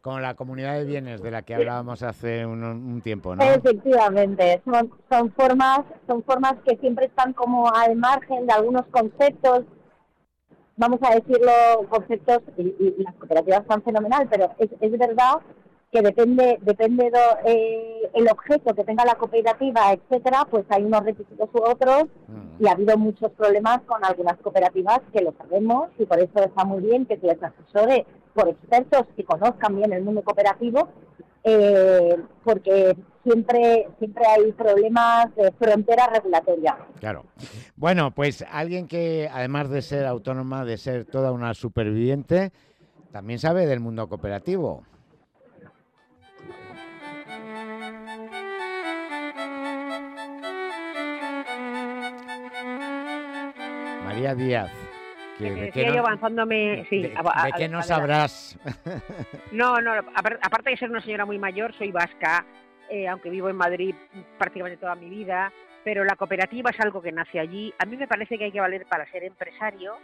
Con 0.00 0.20
la 0.22 0.34
comunidad 0.34 0.74
de 0.74 0.84
bienes 0.84 1.22
de 1.22 1.30
la 1.30 1.42
que 1.42 1.54
hablábamos 1.54 2.02
hace 2.02 2.44
un, 2.44 2.64
un 2.64 3.00
tiempo, 3.00 3.36
¿no? 3.36 3.44
Efectivamente, 3.44 4.60
son, 4.64 4.90
son 5.10 5.30
formas, 5.32 5.80
son 6.08 6.22
formas 6.24 6.54
que 6.66 6.76
siempre 6.78 7.06
están 7.06 7.32
como 7.32 7.72
al 7.72 7.94
margen 7.96 8.46
de 8.46 8.52
algunos 8.52 8.84
conceptos, 8.86 9.64
vamos 10.76 10.98
a 11.02 11.14
decirlo, 11.14 11.52
conceptos, 11.88 12.42
y- 12.56 12.74
y 12.78 13.02
las 13.02 13.14
cooperativas 13.14 13.60
están 13.60 13.82
fenomenal, 13.82 14.26
pero 14.28 14.50
es, 14.58 14.70
es 14.80 14.98
verdad 14.98 15.36
que 15.96 16.02
depende, 16.02 16.58
depende 16.60 17.10
do, 17.10 17.24
eh, 17.46 18.10
el 18.12 18.28
objeto 18.28 18.74
que 18.74 18.84
tenga 18.84 19.02
la 19.06 19.14
cooperativa, 19.14 19.94
etcétera, 19.94 20.46
pues 20.50 20.66
hay 20.68 20.84
unos 20.84 21.04
requisitos 21.04 21.48
u 21.54 21.58
otros 21.58 22.04
y 22.60 22.68
ha 22.68 22.72
habido 22.72 22.98
muchos 22.98 23.32
problemas 23.32 23.80
con 23.86 24.04
algunas 24.04 24.36
cooperativas 24.38 25.00
que 25.10 25.22
lo 25.22 25.32
sabemos 25.38 25.88
y 25.98 26.04
por 26.04 26.18
eso 26.18 26.38
está 26.44 26.66
muy 26.66 26.82
bien 26.82 27.06
que 27.06 27.16
se 27.16 27.28
les 27.28 27.42
asesore 27.42 28.04
por 28.34 28.48
expertos 28.50 29.04
que 29.16 29.24
conozcan 29.24 29.76
bien 29.76 29.94
el 29.94 30.04
mundo 30.04 30.22
cooperativo 30.22 30.86
eh, 31.44 32.16
porque 32.44 32.94
siempre 33.24 33.88
siempre 33.98 34.24
hay 34.26 34.52
problemas 34.52 35.34
de 35.34 35.50
frontera 35.52 36.08
regulatoria. 36.08 36.76
Claro. 37.00 37.24
Bueno, 37.76 38.10
pues 38.10 38.44
alguien 38.52 38.86
que 38.86 39.30
además 39.32 39.70
de 39.70 39.80
ser 39.80 40.04
autónoma, 40.04 40.66
de 40.66 40.76
ser 40.76 41.06
toda 41.06 41.32
una 41.32 41.54
superviviente, 41.54 42.52
también 43.12 43.38
sabe 43.38 43.64
del 43.64 43.80
mundo 43.80 44.10
cooperativo. 44.10 44.84
María 54.16 54.34
Díaz. 54.34 54.70
que 55.38 55.70
Que 55.70 55.80
de 55.80 55.86
yo 55.88 55.92
no- 55.92 55.98
avanzándome, 56.00 56.86
sí. 56.88 57.02
de- 57.02 57.14
a- 57.14 57.42
a- 57.42 57.44
de 57.46 57.52
qué 57.52 57.64
a- 57.66 57.68
no 57.68 57.82
sabrás. 57.82 58.58
No, 59.52 59.78
no, 59.82 59.92
apar- 59.92 60.38
aparte 60.40 60.70
de 60.70 60.76
ser 60.78 60.88
una 60.88 61.02
señora 61.02 61.26
muy 61.26 61.38
mayor, 61.38 61.74
soy 61.74 61.92
vasca, 61.92 62.46
eh, 62.88 63.06
aunque 63.06 63.28
vivo 63.28 63.50
en 63.50 63.56
Madrid 63.56 63.94
prácticamente 64.38 64.78
toda 64.78 64.94
mi 64.94 65.10
vida, 65.10 65.52
pero 65.84 66.04
la 66.04 66.16
cooperativa 66.16 66.70
es 66.70 66.80
algo 66.80 67.02
que 67.02 67.12
nace 67.12 67.38
allí. 67.38 67.74
A 67.78 67.84
mí 67.84 67.98
me 67.98 68.06
parece 68.08 68.38
que 68.38 68.44
hay 68.44 68.52
que 68.52 68.60
valer 68.60 68.86
para 68.86 69.04
ser 69.10 69.24
empresario 69.24 69.96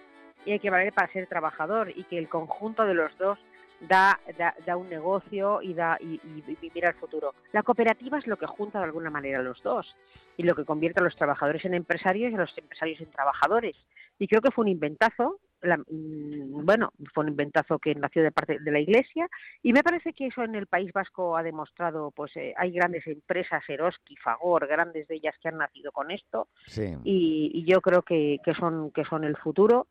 y 0.44 0.52
hay 0.52 0.58
que 0.58 0.68
valer 0.68 0.92
para 0.92 1.10
ser 1.10 1.26
trabajador 1.26 1.90
y 1.96 2.04
que 2.04 2.18
el 2.18 2.28
conjunto 2.28 2.84
de 2.84 2.92
los 2.92 3.16
dos 3.16 3.38
da, 3.80 4.20
da, 4.38 4.54
da 4.66 4.76
un 4.76 4.90
negocio 4.90 5.62
y, 5.62 5.72
da, 5.72 5.96
y, 5.98 6.20
y- 6.22 6.58
y 6.60 6.70
mira 6.74 6.90
el 6.90 6.94
futuro. 6.96 7.34
La 7.52 7.62
cooperativa 7.62 8.18
es 8.18 8.26
lo 8.26 8.36
que 8.36 8.46
junta 8.46 8.78
de 8.80 8.84
alguna 8.84 9.08
manera 9.10 9.38
a 9.38 9.42
los 9.42 9.62
dos 9.62 9.96
y 10.36 10.42
lo 10.42 10.54
que 10.54 10.64
convierte 10.66 11.00
a 11.00 11.02
los 11.02 11.16
trabajadores 11.16 11.64
en 11.64 11.72
empresarios 11.74 12.30
y 12.30 12.34
a 12.34 12.38
los 12.38 12.56
empresarios 12.58 13.00
en 13.00 13.10
trabajadores. 13.10 13.74
Y 14.18 14.28
creo 14.28 14.40
que 14.40 14.50
fue 14.50 14.62
un 14.64 14.68
inventazo, 14.68 15.40
la- 15.62 15.76
mm, 15.78 16.64
bueno, 16.64 16.92
fue 17.14 17.24
un 17.24 17.30
inventazo 17.30 17.78
que 17.78 17.94
nació 17.94 18.22
de 18.22 18.32
parte 18.32 18.58
de 18.58 18.70
la 18.72 18.80
Iglesia 18.80 19.28
y 19.62 19.72
me 19.72 19.82
parece 19.84 20.12
que 20.12 20.26
eso 20.26 20.42
en 20.42 20.54
el 20.56 20.66
País 20.66 20.92
Vasco 20.92 21.36
ha 21.36 21.42
demostrado, 21.42 22.10
pues 22.10 22.36
eh, 22.36 22.52
hay 22.56 22.72
grandes 22.72 23.06
empresas, 23.06 23.62
Eroski, 23.68 24.16
Fagor, 24.16 24.66
grandes 24.66 25.06
de 25.08 25.16
ellas 25.16 25.34
que 25.40 25.48
han 25.48 25.58
nacido 25.58 25.92
con 25.92 26.10
esto 26.10 26.48
Sí. 26.66 26.94
y, 27.04 27.50
y 27.54 27.64
yo 27.64 27.80
creo 27.80 28.02
que, 28.02 28.38
que 28.44 28.54
son 28.54 28.90
que 28.90 29.04
son 29.04 29.22
el 29.24 29.36
futuro 29.36 29.86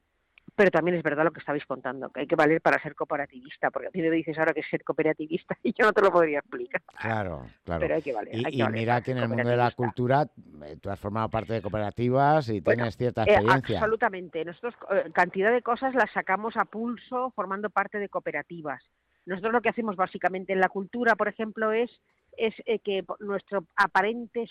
pero 0.56 0.70
también 0.72 0.98
es 0.98 1.04
verdad 1.04 1.24
lo 1.24 1.32
que 1.32 1.40
estabais 1.40 1.66
contando 1.66 2.10
que 2.10 2.22
hay 2.22 2.28
que 2.28 2.36
valer 2.36 2.62
para 2.62 2.82
ser 2.82 2.96
cooperativista 2.96 3.72
porque 3.72 3.88
a 3.88 3.92
ti 3.92 4.02
me 4.02 4.10
dices 4.12 4.38
ahora 4.38 4.54
que 4.54 4.60
es 4.62 4.70
ser 4.70 4.84
cooperativista 4.84 5.58
y 5.64 5.74
yo 5.74 5.86
no 5.86 5.94
te 5.94 6.02
lo 6.02 6.12
podría 6.12 6.40
explicar 6.40 6.82
Claro, 7.00 7.46
claro. 7.64 7.82
Pero 7.82 7.96
hay 7.96 8.02
que 8.02 8.14
valer, 8.14 8.36
Y, 8.36 8.38
hay 8.38 8.52
que 8.52 8.58
y 8.58 8.62
valer 8.62 8.80
mira 8.80 9.02
que 9.02 9.12
en 9.12 9.18
el 9.18 9.30
mundo 9.30 9.50
de 9.50 9.58
la 9.58 9.72
cultura 9.72 10.28
eh, 10.66 10.78
tú 10.82 10.90
has 10.90 11.00
formado 11.00 11.30
parte 11.30 11.54
de 11.54 11.62
cooperativas 11.62 12.50
y 12.50 12.60
Bueno, 12.60 12.84
tienes 12.84 12.98
cierta 12.98 13.24
eh, 13.24 13.34
experiencia. 13.34 13.78
absolutamente. 13.78 14.46
Nosotros 14.46 14.76
eh, 14.92 15.10
cantidad 15.14 15.52
de 15.52 15.62
cosas 15.62 15.96
las 15.96 16.12
sacamos 16.12 16.58
a 16.58 16.66
pulso 16.66 17.32
formando 17.36 17.70
parte 17.70 17.98
de 18.00 18.10
cooperativas. 18.10 18.84
Nosotros 19.26 19.54
lo 19.54 19.62
que 19.62 19.70
hacemos 19.70 19.96
básicamente 19.96 20.54
en 20.54 20.60
la 20.60 20.70
cultura, 20.70 21.16
por 21.16 21.28
ejemplo, 21.28 21.72
es 21.72 21.92
es 22.38 22.54
eh, 22.66 22.80
que 22.80 23.04
nuestro 23.20 23.66
aparente 23.76 24.48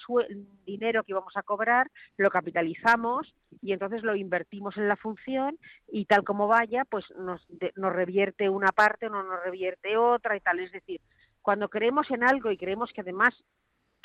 dinero 0.67 1.03
que 1.03 1.13
íbamos 1.13 1.37
a 1.37 1.43
cobrar 1.43 1.91
lo 2.17 2.31
capitalizamos 2.31 3.35
y 3.63 3.73
entonces 3.73 4.03
lo 4.03 4.15
invertimos 4.17 4.77
en 4.77 4.89
la 4.89 4.97
función 4.97 5.59
y 5.89 6.05
tal 6.05 6.25
como 6.25 6.47
vaya, 6.47 6.85
pues 6.85 7.05
nos, 7.19 7.45
de- 7.49 7.73
nos 7.77 7.93
revierte 7.93 8.49
una 8.49 8.69
parte 8.69 9.07
o 9.07 9.11
no 9.11 9.23
nos 9.23 9.43
revierte 9.43 9.97
otra 9.97 10.37
y 10.37 10.41
tal. 10.41 10.61
Es 10.61 10.73
decir, 10.73 11.01
cuando 11.43 11.69
creemos 11.69 12.11
en 12.11 12.23
algo 12.23 12.51
y 12.51 12.57
creemos 12.59 12.93
que 12.93 13.01
además 13.01 13.35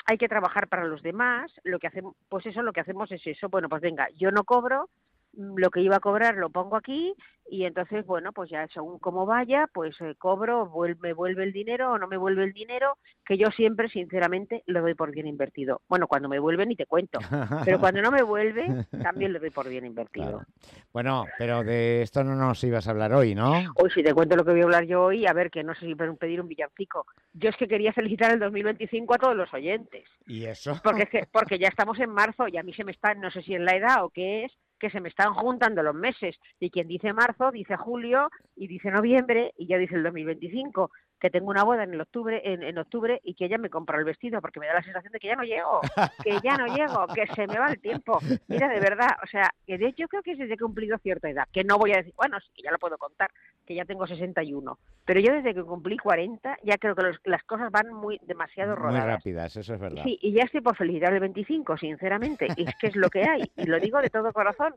hay 0.06 0.18
que 0.18 0.28
trabajar 0.28 0.68
para 0.68 0.84
los 0.84 1.02
demás, 1.02 1.52
lo 1.64 1.78
que 1.78 1.88
hacemos, 1.88 2.14
pues 2.28 2.46
eso 2.46 2.62
lo 2.62 2.72
que 2.72 2.80
hacemos 2.80 3.10
es 3.10 3.26
eso, 3.26 3.48
bueno, 3.48 3.68
pues 3.68 3.82
venga, 3.82 4.08
yo 4.16 4.30
no 4.30 4.44
cobro, 4.44 4.88
lo 5.36 5.70
que 5.70 5.80
iba 5.82 5.96
a 5.96 6.00
cobrar 6.00 6.34
lo 6.36 6.50
pongo 6.50 6.76
aquí 6.76 7.14
y 7.48 7.64
entonces, 7.64 8.04
bueno, 8.06 8.32
pues 8.32 8.50
ya 8.50 8.66
según 8.68 8.98
cómo 8.98 9.24
vaya, 9.24 9.68
pues 9.72 9.94
eh, 10.00 10.14
cobro, 10.18 10.68
vuel- 10.68 10.98
me 10.98 11.12
vuelve 11.12 11.44
el 11.44 11.52
dinero 11.52 11.92
o 11.92 11.98
no 11.98 12.08
me 12.08 12.16
vuelve 12.16 12.42
el 12.42 12.52
dinero, 12.52 12.98
que 13.24 13.36
yo 13.38 13.50
siempre, 13.52 13.88
sinceramente, 13.88 14.64
lo 14.66 14.80
doy 14.80 14.94
por 14.94 15.12
bien 15.12 15.28
invertido. 15.28 15.80
Bueno, 15.88 16.08
cuando 16.08 16.28
me 16.28 16.40
vuelve 16.40 16.66
ni 16.66 16.74
te 16.74 16.86
cuento, 16.86 17.20
pero 17.64 17.78
cuando 17.78 18.02
no 18.02 18.10
me 18.10 18.22
vuelve, 18.22 18.66
también 19.02 19.32
lo 19.32 19.38
doy 19.38 19.50
por 19.50 19.68
bien 19.68 19.84
invertido. 19.86 20.42
Bueno, 20.92 21.24
pero 21.38 21.62
de 21.62 22.02
esto 22.02 22.24
no 22.24 22.34
nos 22.34 22.64
ibas 22.64 22.88
a 22.88 22.90
hablar 22.90 23.12
hoy, 23.12 23.34
¿no? 23.34 23.52
Hoy 23.76 23.90
si 23.90 24.02
te 24.02 24.12
cuento 24.14 24.34
lo 24.34 24.44
que 24.44 24.50
voy 24.52 24.62
a 24.62 24.64
hablar 24.64 24.84
yo 24.86 25.04
hoy, 25.04 25.26
a 25.26 25.32
ver, 25.32 25.50
que 25.50 25.62
no 25.62 25.74
sé 25.74 25.86
si 25.86 25.94
pedir 25.94 26.40
un 26.40 26.48
villancico. 26.48 27.06
Yo 27.34 27.50
es 27.50 27.56
que 27.56 27.68
quería 27.68 27.92
felicitar 27.92 28.32
el 28.32 28.40
2025 28.40 29.14
a 29.14 29.18
todos 29.18 29.36
los 29.36 29.52
oyentes. 29.54 30.04
¿Y 30.26 30.46
eso? 30.46 30.80
Porque 30.82 31.02
es 31.04 31.10
que, 31.10 31.26
porque 31.30 31.58
ya 31.58 31.68
estamos 31.68 32.00
en 32.00 32.10
marzo 32.10 32.48
y 32.48 32.56
a 32.56 32.62
mí 32.64 32.72
se 32.72 32.82
me 32.82 32.90
está, 32.92 33.14
no 33.14 33.30
sé 33.30 33.42
si 33.42 33.54
es 33.54 33.60
la 33.60 33.76
edad 33.76 34.02
o 34.04 34.10
qué 34.10 34.44
es, 34.46 34.52
que 34.78 34.90
se 34.90 35.00
me 35.00 35.08
están 35.08 35.34
juntando 35.34 35.82
los 35.82 35.94
meses. 35.94 36.36
Y 36.60 36.70
quien 36.70 36.88
dice 36.88 37.12
marzo, 37.12 37.50
dice 37.50 37.76
julio 37.76 38.28
y 38.54 38.66
dice 38.66 38.90
noviembre 38.90 39.52
y 39.56 39.66
ya 39.66 39.78
dice 39.78 39.96
el 39.96 40.02
2025. 40.02 40.90
Que 41.18 41.30
tengo 41.30 41.48
una 41.50 41.64
boda 41.64 41.84
en 41.84 41.94
el 41.94 42.00
octubre, 42.00 42.42
en, 42.44 42.62
en 42.62 42.76
octubre 42.76 43.20
y 43.24 43.34
que 43.34 43.46
ella 43.46 43.56
me 43.56 43.70
compra 43.70 43.98
el 43.98 44.04
vestido 44.04 44.40
porque 44.42 44.60
me 44.60 44.66
da 44.66 44.74
la 44.74 44.82
sensación 44.82 45.12
de 45.12 45.18
que 45.18 45.28
ya 45.28 45.34
no 45.36 45.44
llego, 45.44 45.80
que 46.22 46.38
ya 46.44 46.56
no 46.58 46.66
llego, 46.66 47.06
que 47.14 47.26
se 47.34 47.46
me 47.46 47.58
va 47.58 47.68
el 47.68 47.80
tiempo. 47.80 48.18
Mira, 48.48 48.68
de 48.68 48.80
verdad, 48.80 49.08
o 49.22 49.26
sea, 49.26 49.50
que 49.66 49.78
de 49.78 49.86
hecho 49.88 50.02
yo 50.02 50.08
creo 50.08 50.22
que 50.22 50.32
es 50.32 50.38
desde 50.38 50.50
que 50.50 50.54
he 50.62 50.66
cumplido 50.66 50.98
cierta 50.98 51.30
edad, 51.30 51.44
que 51.52 51.64
no 51.64 51.78
voy 51.78 51.92
a 51.92 51.96
decir, 51.96 52.12
bueno, 52.16 52.38
sí, 52.40 52.50
que 52.54 52.62
ya 52.62 52.70
lo 52.70 52.78
puedo 52.78 52.98
contar, 52.98 53.30
que 53.64 53.74
ya 53.74 53.84
tengo 53.86 54.06
61, 54.06 54.78
pero 55.06 55.20
yo 55.20 55.32
desde 55.32 55.54
que 55.54 55.62
cumplí 55.62 55.96
40 55.96 56.58
ya 56.62 56.76
creo 56.76 56.94
que 56.94 57.02
los- 57.02 57.20
las 57.24 57.42
cosas 57.44 57.70
van 57.72 57.92
muy 57.94 58.20
demasiado 58.24 58.76
Muy 58.76 58.82
rodadas. 58.84 59.06
rápidas, 59.06 59.56
eso 59.56 59.72
es 59.74 59.80
verdad. 59.80 60.02
Sí, 60.04 60.18
y 60.20 60.32
ya 60.32 60.42
estoy 60.44 60.60
por 60.60 60.76
felicitar 60.76 61.14
el 61.14 61.20
25, 61.20 61.76
sinceramente. 61.78 62.46
Y 62.56 62.68
es 62.68 62.74
que 62.78 62.88
es 62.88 62.96
lo 62.96 63.08
que 63.08 63.22
hay. 63.22 63.50
Y 63.56 63.64
lo 63.64 63.80
digo 63.80 64.00
de 64.02 64.10
todo 64.10 64.32
corazón. 64.32 64.74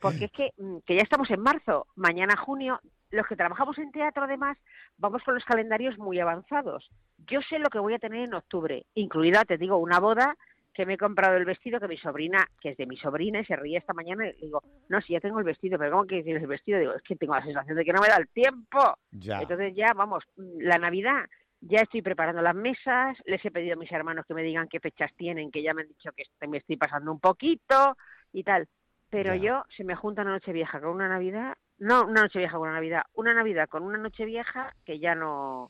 Porque 0.00 0.26
es 0.26 0.32
que, 0.32 0.52
mm, 0.56 0.78
que 0.86 0.94
ya 0.96 1.02
estamos 1.02 1.30
en 1.30 1.40
marzo, 1.40 1.86
mañana 1.96 2.36
junio. 2.36 2.80
Los 3.10 3.26
que 3.26 3.36
trabajamos 3.36 3.76
en 3.78 3.90
teatro, 3.92 4.24
además, 4.24 4.56
vamos 4.98 5.22
con 5.24 5.34
los 5.34 5.44
calendarios 5.44 5.98
muy 5.98 6.20
avanzados. 6.20 6.90
Yo 7.26 7.40
sé 7.42 7.58
lo 7.58 7.68
que 7.68 7.78
voy 7.78 7.94
a 7.94 7.98
tener 7.98 8.24
en 8.24 8.34
octubre, 8.34 8.86
incluida, 8.94 9.44
te 9.44 9.58
digo, 9.58 9.76
una 9.78 9.98
boda 9.98 10.36
que 10.72 10.86
me 10.86 10.94
he 10.94 10.98
comprado 10.98 11.36
el 11.36 11.44
vestido 11.44 11.80
que 11.80 11.88
mi 11.88 11.96
sobrina, 11.96 12.46
que 12.60 12.70
es 12.70 12.76
de 12.76 12.86
mi 12.86 12.96
sobrina, 12.96 13.40
y 13.40 13.44
se 13.44 13.56
ríe 13.56 13.76
esta 13.76 13.92
mañana 13.92 14.26
y 14.26 14.32
le 14.32 14.46
digo, 14.46 14.62
no, 14.88 15.00
si 15.00 15.12
ya 15.12 15.20
tengo 15.20 15.38
el 15.40 15.44
vestido, 15.44 15.78
pero 15.78 15.90
¿cómo 15.90 16.04
que 16.04 16.22
tienes 16.22 16.42
el 16.42 16.48
vestido? 16.48 16.78
Digo, 16.78 16.94
es 16.94 17.02
que 17.02 17.16
tengo 17.16 17.34
la 17.34 17.42
sensación 17.42 17.76
de 17.76 17.84
que 17.84 17.92
no 17.92 18.00
me 18.00 18.08
da 18.08 18.16
el 18.16 18.28
tiempo. 18.28 18.94
Ya. 19.10 19.40
Entonces 19.40 19.74
ya, 19.74 19.92
vamos, 19.94 20.24
la 20.36 20.78
Navidad, 20.78 21.26
ya 21.60 21.80
estoy 21.80 22.02
preparando 22.02 22.40
las 22.40 22.54
mesas, 22.54 23.16
les 23.26 23.44
he 23.44 23.50
pedido 23.50 23.74
a 23.74 23.76
mis 23.76 23.90
hermanos 23.92 24.24
que 24.26 24.34
me 24.34 24.42
digan 24.42 24.68
qué 24.68 24.80
fechas 24.80 25.12
tienen, 25.16 25.50
que 25.50 25.62
ya 25.62 25.74
me 25.74 25.82
han 25.82 25.88
dicho 25.88 26.12
que 26.12 26.24
me 26.46 26.58
estoy 26.58 26.76
pasando 26.76 27.12
un 27.12 27.20
poquito 27.20 27.96
y 28.32 28.44
tal. 28.44 28.68
Pero 29.10 29.34
yo, 29.34 29.64
se 29.76 29.82
me 29.82 29.96
junta 29.96 30.22
una 30.22 30.30
noche 30.30 30.52
vieja 30.52 30.80
con 30.80 30.90
una 30.90 31.08
Navidad, 31.08 31.54
no 31.80 32.06
una 32.06 32.22
noche 32.22 32.38
vieja 32.38 32.56
con 32.56 32.68
una 32.68 32.74
Navidad, 32.74 33.02
una 33.14 33.34
Navidad 33.34 33.68
con 33.68 33.82
una 33.82 33.98
noche 33.98 34.24
vieja 34.24 34.74
que 34.84 34.98
ya 34.98 35.14
no, 35.14 35.68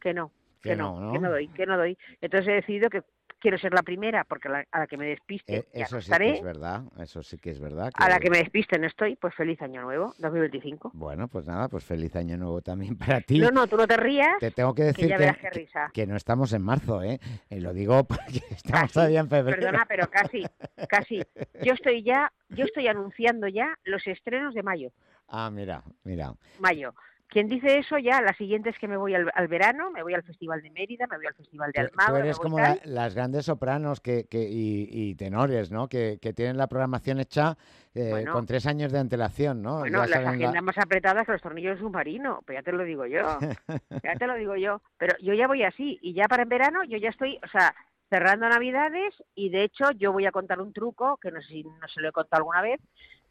que 0.00 0.12
no, 0.12 0.30
que, 0.60 0.70
Que 0.70 0.76
no, 0.76 1.00
no, 1.00 1.06
¿no? 1.06 1.12
que 1.12 1.18
no 1.18 1.30
doy, 1.30 1.48
que 1.48 1.66
no 1.66 1.76
doy. 1.76 1.98
Entonces 2.20 2.48
he 2.48 2.54
decidido 2.54 2.90
que 2.90 3.02
quiero 3.42 3.58
ser 3.58 3.74
la 3.74 3.82
primera, 3.82 4.24
porque 4.24 4.48
la- 4.48 4.64
a 4.70 4.78
la 4.78 4.86
que 4.86 4.96
me 4.96 5.06
despiste, 5.06 5.56
Eh, 5.56 5.68
ya 5.74 5.84
eso 5.84 5.96
no 5.96 6.00
sí 6.00 6.10
que 6.10 6.14
estaré. 6.14 6.36
es 6.38 6.42
verdad, 6.42 6.82
eso 6.98 7.22
sí 7.22 7.36
que 7.38 7.50
es 7.50 7.58
verdad. 7.60 7.90
A 7.94 8.08
la 8.08 8.18
que 8.20 8.30
me 8.30 8.38
despiste 8.38 8.78
no 8.78 8.86
estoy, 8.86 9.16
pues 9.16 9.34
feliz 9.34 9.60
año 9.60 9.82
nuevo, 9.82 10.14
2025. 10.18 10.92
Bueno, 10.94 11.26
pues 11.28 11.44
nada, 11.46 11.68
pues 11.68 11.84
feliz 11.84 12.14
año 12.16 12.36
nuevo 12.36 12.62
también 12.62 12.96
para 12.96 13.20
ti. 13.20 13.40
No, 13.40 13.50
no, 13.50 13.66
tú 13.66 13.76
no 13.76 13.86
te 13.86 13.96
rías. 13.96 14.38
Te 14.38 14.52
tengo 14.52 14.74
que 14.74 14.84
decir 14.84 15.08
ya 15.08 15.16
que, 15.34 15.50
risa. 15.50 15.90
no 16.06 16.16
estamos 16.16 16.52
en 16.52 16.62
marzo, 16.62 17.02
¿eh? 17.02 17.18
Y 17.50 17.58
lo 17.60 17.72
digo 17.74 18.04
porque 18.04 18.40
estamos 18.50 18.92
todavía 18.92 19.20
en 19.20 19.28
febrero. 19.28 19.60
Perdona, 19.60 19.84
pero 19.88 20.08
casi, 20.08 20.46
casi. 20.88 21.20
Yo 21.64 21.74
estoy 21.74 22.02
ya, 22.04 22.32
yo 22.50 22.64
estoy 22.64 22.86
anunciando 22.86 23.48
ya 23.48 23.76
los 23.84 24.06
estrenos 24.06 24.54
de 24.54 24.62
mayo. 24.62 24.90
Ah, 25.28 25.50
mira, 25.50 25.82
mira. 26.04 26.32
Mayo. 26.60 26.94
Quien 27.32 27.48
dice 27.48 27.78
eso 27.78 27.96
ya, 27.96 28.20
la 28.20 28.34
siguiente 28.34 28.68
es 28.68 28.78
que 28.78 28.86
me 28.86 28.98
voy 28.98 29.14
al, 29.14 29.30
al 29.34 29.48
verano, 29.48 29.90
me 29.90 30.02
voy 30.02 30.12
al 30.12 30.22
Festival 30.22 30.60
de 30.60 30.70
Mérida, 30.70 31.06
me 31.10 31.16
voy 31.16 31.24
al 31.26 31.32
Festival 31.34 31.72
de 31.72 31.80
Almagro. 31.80 32.12
Tú 32.14 32.20
eres 32.20 32.38
como 32.38 32.58
la- 32.58 32.78
las 32.84 33.14
grandes 33.14 33.46
sopranos 33.46 34.00
que, 34.00 34.24
que- 34.24 34.46
y, 34.50 34.86
y 34.90 35.14
tenores, 35.14 35.70
¿no? 35.70 35.88
Que, 35.88 36.18
que 36.20 36.34
tienen 36.34 36.58
la 36.58 36.66
programación 36.66 37.20
hecha 37.20 37.56
eh, 37.94 38.10
Bueno. 38.10 38.32
con 38.34 38.44
tres 38.44 38.66
años 38.66 38.92
de 38.92 38.98
antelación, 38.98 39.62
¿no? 39.62 39.78
Bueno, 39.78 39.96
Ya 39.96 40.00
las 40.02 40.10
salen 40.10 40.24
la- 40.26 40.30
agendas 40.48 40.62
más 40.62 40.76
apretadas 40.76 41.24
que 41.24 41.32
los 41.32 41.40
tornillos 41.40 41.76
de 41.76 41.80
submarino, 41.82 42.40
pero 42.44 42.58
ya 42.60 42.62
te 42.62 42.72
lo 42.72 42.84
digo 42.84 43.06
yo, 43.06 43.38
ya 44.04 44.14
te 44.16 44.26
lo 44.26 44.34
digo 44.34 44.54
yo. 44.56 44.82
Pero 44.98 45.16
yo 45.22 45.32
ya 45.32 45.46
voy 45.46 45.62
así, 45.62 45.98
y 46.02 46.12
ya 46.12 46.24
para 46.28 46.42
en 46.42 46.50
verano 46.50 46.84
yo 46.84 46.98
ya 46.98 47.08
estoy, 47.08 47.38
o 47.42 47.48
sea, 47.48 47.74
cerrando 48.10 48.46
Navidades, 48.46 49.14
y 49.34 49.48
de 49.48 49.64
hecho 49.64 49.90
yo 49.92 50.12
voy 50.12 50.26
a 50.26 50.32
contar 50.32 50.60
un 50.60 50.74
truco, 50.74 51.16
que 51.16 51.30
no 51.30 51.40
sé 51.40 51.48
si 51.48 51.64
no 51.64 51.88
se 51.88 52.02
lo 52.02 52.10
he 52.10 52.12
contado 52.12 52.40
alguna 52.42 52.60
vez, 52.60 52.78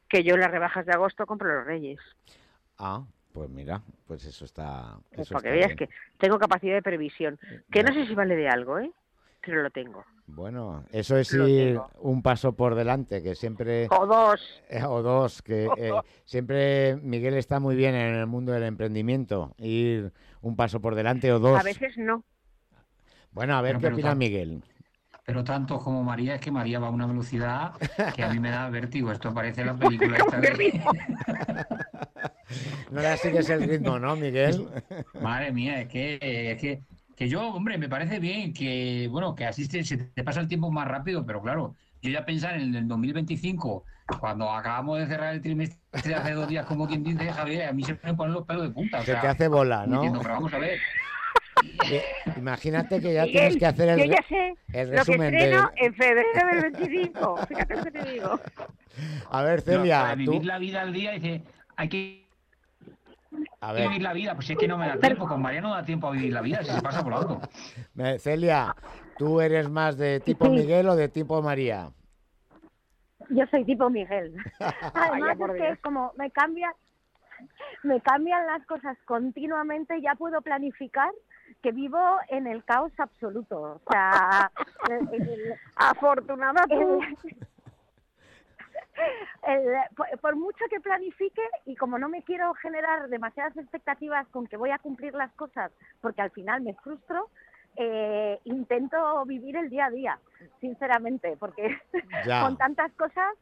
que 0.10 0.24
yo 0.24 0.34
en 0.34 0.40
las 0.42 0.50
rebajas 0.50 0.88
de 0.88 0.92
agosto 0.92 1.28
compro 1.28 1.54
los 1.56 1.68
reyes. 1.68 2.00
Ah, 2.80 3.04
pues 3.32 3.50
mira, 3.50 3.82
pues 4.08 4.26
eso 4.26 4.46
está. 4.46 4.98
Pues 5.10 5.28
eso 5.28 5.34
para 5.34 5.44
que 5.44 5.58
veas 5.58 5.76
que 5.76 5.90
tengo 6.18 6.38
capacidad 6.40 6.76
de 6.76 6.82
previsión. 6.82 7.40
Que 7.72 7.84
no 7.84 7.94
sé 7.94 8.06
si 8.06 8.16
vale 8.16 8.36
de 8.36 8.50
algo, 8.50 8.80
¿eh? 8.80 8.92
Pero 9.44 9.64
lo 9.64 9.70
tengo. 9.72 10.06
Bueno, 10.28 10.86
eso 10.92 11.18
es 11.18 11.34
ir 11.34 11.80
un 12.00 12.22
paso 12.22 12.54
por 12.54 12.76
delante, 12.76 13.22
que 13.24 13.36
siempre... 13.36 13.88
O 13.90 14.06
dos. 14.06 14.62
Eh, 14.70 14.84
o 14.88 15.02
dos, 15.02 15.42
que 15.42 15.68
eh, 15.78 15.92
siempre 16.26 16.96
Miguel 16.98 17.34
está 17.34 17.60
muy 17.60 17.76
bien 17.76 17.96
en 17.96 18.16
el 18.16 18.28
mundo 18.28 18.52
del 18.52 18.64
emprendimiento, 18.64 19.54
ir 19.58 20.14
un 20.42 20.56
paso 20.56 20.80
por 20.80 20.96
delante 20.96 21.32
o 21.34 21.40
dos. 21.40 21.60
A 21.60 21.64
veces 21.64 21.98
no. 21.98 22.24
Bueno, 23.32 23.56
a 23.56 23.62
ver 23.62 23.72
Pero- 23.74 23.80
qué 23.80 23.86
pero 23.88 23.96
opina 23.96 24.16
Miguel. 24.16 24.64
Pero 25.24 25.44
tanto 25.44 25.78
como 25.80 26.04
María, 26.04 26.36
es 26.36 26.42
que 26.42 26.52
María 26.52 26.80
va 26.80 26.88
a 26.88 26.92
una 26.92 27.06
velocidad 27.06 27.74
que 28.16 28.24
a 28.24 28.30
mí 28.30 28.40
me 28.40 28.50
da 28.50 28.70
vértigo. 28.70 29.12
Esto 29.12 29.34
parece 29.34 29.64
la 29.64 29.76
película 29.78 30.18
esta 30.18 30.40
de... 30.40 30.82
No 32.92 33.02
le 33.02 33.18
sigues 33.18 33.50
el 33.50 33.64
ritmo, 33.64 34.00
¿no, 34.00 34.16
Miguel? 34.16 34.68
Madre 35.22 35.52
mía, 35.52 35.82
es 35.82 35.88
que, 35.88 36.20
es 36.22 36.60
que, 36.62 36.82
que 37.16 37.30
yo, 37.30 37.48
hombre, 37.54 37.78
me 37.78 37.88
parece 37.90 38.20
bien 38.20 38.54
que, 38.54 39.08
bueno, 39.10 39.36
que 39.36 39.46
así 39.46 39.66
se, 39.66 39.98
te 39.98 40.24
pasa 40.24 40.42
el 40.42 40.48
tiempo 40.48 40.72
más 40.72 40.88
rápido, 40.88 41.26
pero 41.26 41.42
claro, 41.42 41.76
yo 42.02 42.10
ya 42.12 42.26
pensar 42.26 42.56
en 42.60 42.76
el 42.76 42.88
2025, 42.88 43.86
cuando 44.20 44.50
acabamos 44.52 45.00
de 45.00 45.08
cerrar 45.08 45.34
el 45.34 45.42
trimestre 45.42 46.16
hace 46.16 46.32
dos 46.34 46.48
días, 46.48 46.66
como 46.66 46.88
quien 46.88 47.04
dice, 47.04 47.32
Javier, 47.32 47.68
a 47.70 47.74
mí 47.74 47.84
se 47.84 47.98
me 48.04 48.14
ponen 48.14 48.34
los 48.34 48.46
pelos 48.46 48.64
de 48.64 48.70
punta. 48.72 48.98
o 49.00 49.02
Se 49.02 49.12
sea, 49.12 49.22
te 49.22 49.28
hace 49.28 49.48
bola, 49.48 49.86
¿no? 49.88 50.02
pero 50.02 50.34
vamos 50.34 50.54
a 50.54 50.58
ver. 50.58 50.80
Eh, 51.92 52.04
Imagínate 52.38 53.02
que 53.02 53.14
ya 53.14 53.24
Miguel, 53.26 53.32
tienes 53.34 53.58
que 53.58 53.66
hacer 53.66 53.90
el, 53.90 54.00
yo 54.00 54.04
re- 54.06 54.10
ya 54.16 54.24
sé 54.28 54.56
el 54.74 54.88
lo 54.88 54.92
que 54.92 54.98
resumen 54.98 55.32
de... 55.32 55.52
en 55.78 55.94
febrero 55.94 56.48
del 56.54 56.72
25. 56.72 57.38
Fíjate 57.48 57.76
lo 57.76 57.84
que 57.84 57.92
te 57.92 58.12
digo. 58.12 58.40
A 59.32 59.44
ver, 59.44 59.60
No, 59.60 59.66
Celia, 59.66 60.02
para 60.02 60.14
tú... 60.16 60.32
vivir 60.32 60.46
la 60.46 60.58
vida 60.60 60.82
al 60.82 60.94
día, 60.94 61.12
dice, 61.12 61.44
hay 61.76 61.90
que 61.90 62.21
A 63.62 63.74
vivir 63.74 63.90
ver, 63.92 64.02
la 64.02 64.14
vida, 64.14 64.34
pues 64.36 64.48
si 64.48 64.54
es 64.54 64.60
que 64.60 64.68
no 64.68 64.78
me 64.78 64.88
da 64.88 64.98
tiempo, 64.98 65.28
con 65.28 65.42
María 65.42 65.62
no 65.62 65.72
da 65.72 65.84
tiempo 65.86 66.08
a 66.08 66.12
vivir 66.12 66.34
la 66.34 66.42
vida, 66.42 66.64
si 66.64 66.72
se 66.72 66.82
pasa 66.82 67.02
volando. 67.02 67.40
me- 67.94 68.18
Celia, 68.20 68.76
¿tú 69.18 69.40
eres 69.40 69.70
más 69.70 69.98
de 69.98 70.20
tipo 70.20 70.46
Sí. 70.46 70.52
Miguel 70.52 70.90
o 70.90 70.96
de 70.96 71.08
tipo 71.10 71.42
María? 71.42 71.90
Yo 73.30 73.46
soy 73.52 73.64
tipo 73.64 73.90
Miguel. 73.90 74.36
Además 74.94 75.20
Vaya, 75.22 75.36
por 75.36 75.56
es 75.56 75.76
que 75.78 75.82
como 75.82 76.12
me 76.18 76.32
cambian, 76.32 76.74
me 77.84 78.02
cambian 78.02 78.46
las 78.48 78.66
cosas 78.66 78.98
continuamente, 79.06 80.02
ya 80.02 80.16
puedo 80.16 80.42
planificar 80.42 81.12
que 81.62 81.72
vivo 81.72 82.00
en 82.30 82.48
el 82.48 82.64
caos 82.66 82.92
absoluto. 82.98 83.62
O 83.62 83.82
sea, 83.92 84.52
el- 84.90 85.22
el- 85.22 85.54
Afortunada 85.76 86.64
tú. 86.68 87.00
el- 87.02 87.38
el- 89.54 89.96
por, 89.96 90.08
por 90.20 90.36
mucho 90.36 90.66
que 90.70 90.80
planifique 90.80 91.42
y 91.66 91.76
como 91.76 91.98
no 92.00 92.10
me 92.10 92.24
quiero 92.24 92.54
generar 92.56 93.08
demasiadas 93.10 93.56
expectativas 93.58 94.28
con 94.30 94.48
que 94.48 94.58
voy 94.58 94.72
a 94.72 94.80
cumplir 94.80 95.14
las 95.14 95.32
cosas, 95.34 95.72
porque 96.02 96.22
al 96.22 96.32
final 96.32 96.62
me 96.62 96.74
frustro, 96.76 97.30
eh, 97.78 98.40
intento 98.46 99.24
vivir 99.26 99.56
el 99.56 99.70
día 99.70 99.86
a 99.86 99.90
día, 99.92 100.20
sinceramente, 100.60 101.38
porque 101.38 101.78
Ya. 102.26 102.42
con 102.42 102.58
tantas 102.58 102.92
cosas 102.94 103.34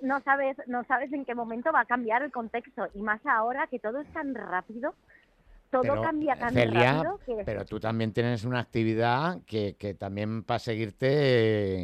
no 0.00 0.20
sabes 0.22 0.56
no 0.66 0.82
sabes 0.84 1.12
en 1.12 1.24
qué 1.24 1.34
momento 1.34 1.70
va 1.72 1.80
a 1.80 1.84
cambiar 1.86 2.22
el 2.24 2.32
contexto 2.32 2.88
y 2.94 3.00
más 3.02 3.24
ahora 3.24 3.68
que 3.68 3.78
todo 3.78 4.00
es 4.00 4.12
tan 4.12 4.34
rápido, 4.34 4.94
todo 5.72 5.82
Pero, 5.82 6.02
cambia 6.02 6.36
tan 6.36 6.52
Celia, 6.52 6.92
rápido 7.02 7.18
que 7.24 7.42
pero 7.44 7.64
tú 7.64 7.80
también 7.80 8.12
tienes 8.12 8.44
una 8.44 8.60
actividad 8.60 9.38
que, 9.46 9.74
que 9.78 9.94
también 9.94 10.44
para 10.44 10.58
seguirte... 10.60 11.08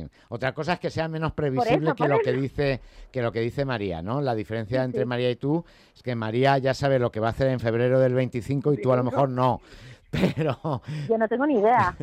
eh, 0.02 0.08
Otra 0.28 0.52
cosa 0.52 0.74
es 0.74 0.78
que 0.78 0.90
sea 0.90 1.08
menos 1.08 1.32
previsible 1.32 1.86
eso, 1.86 1.94
que 1.96 2.06
lo 2.06 2.18
que 2.20 2.32
dice 2.32 2.80
que 3.10 3.22
lo 3.22 3.32
que 3.32 3.40
dice 3.40 3.64
María, 3.64 4.02
¿no? 4.02 4.20
La 4.20 4.34
diferencia 4.34 4.84
entre 4.84 5.00
Sí. 5.00 5.06
María 5.06 5.30
y 5.30 5.36
tú 5.36 5.64
es 5.96 6.02
que 6.02 6.14
María 6.14 6.58
ya 6.58 6.74
sabe 6.74 6.98
lo 6.98 7.10
que 7.10 7.18
va 7.18 7.28
a 7.28 7.30
hacer 7.30 7.48
en 7.48 7.58
febrero 7.60 7.98
del 7.98 8.12
25 8.12 8.74
y 8.74 8.82
tú 8.82 8.92
a 8.92 8.96
lo 8.96 9.04
mejor 9.04 9.30
no. 9.30 9.60
pero... 10.10 10.82
Yo 11.08 11.16
no 11.18 11.26
tengo 11.26 11.46
ni 11.46 11.58
idea. 11.58 11.94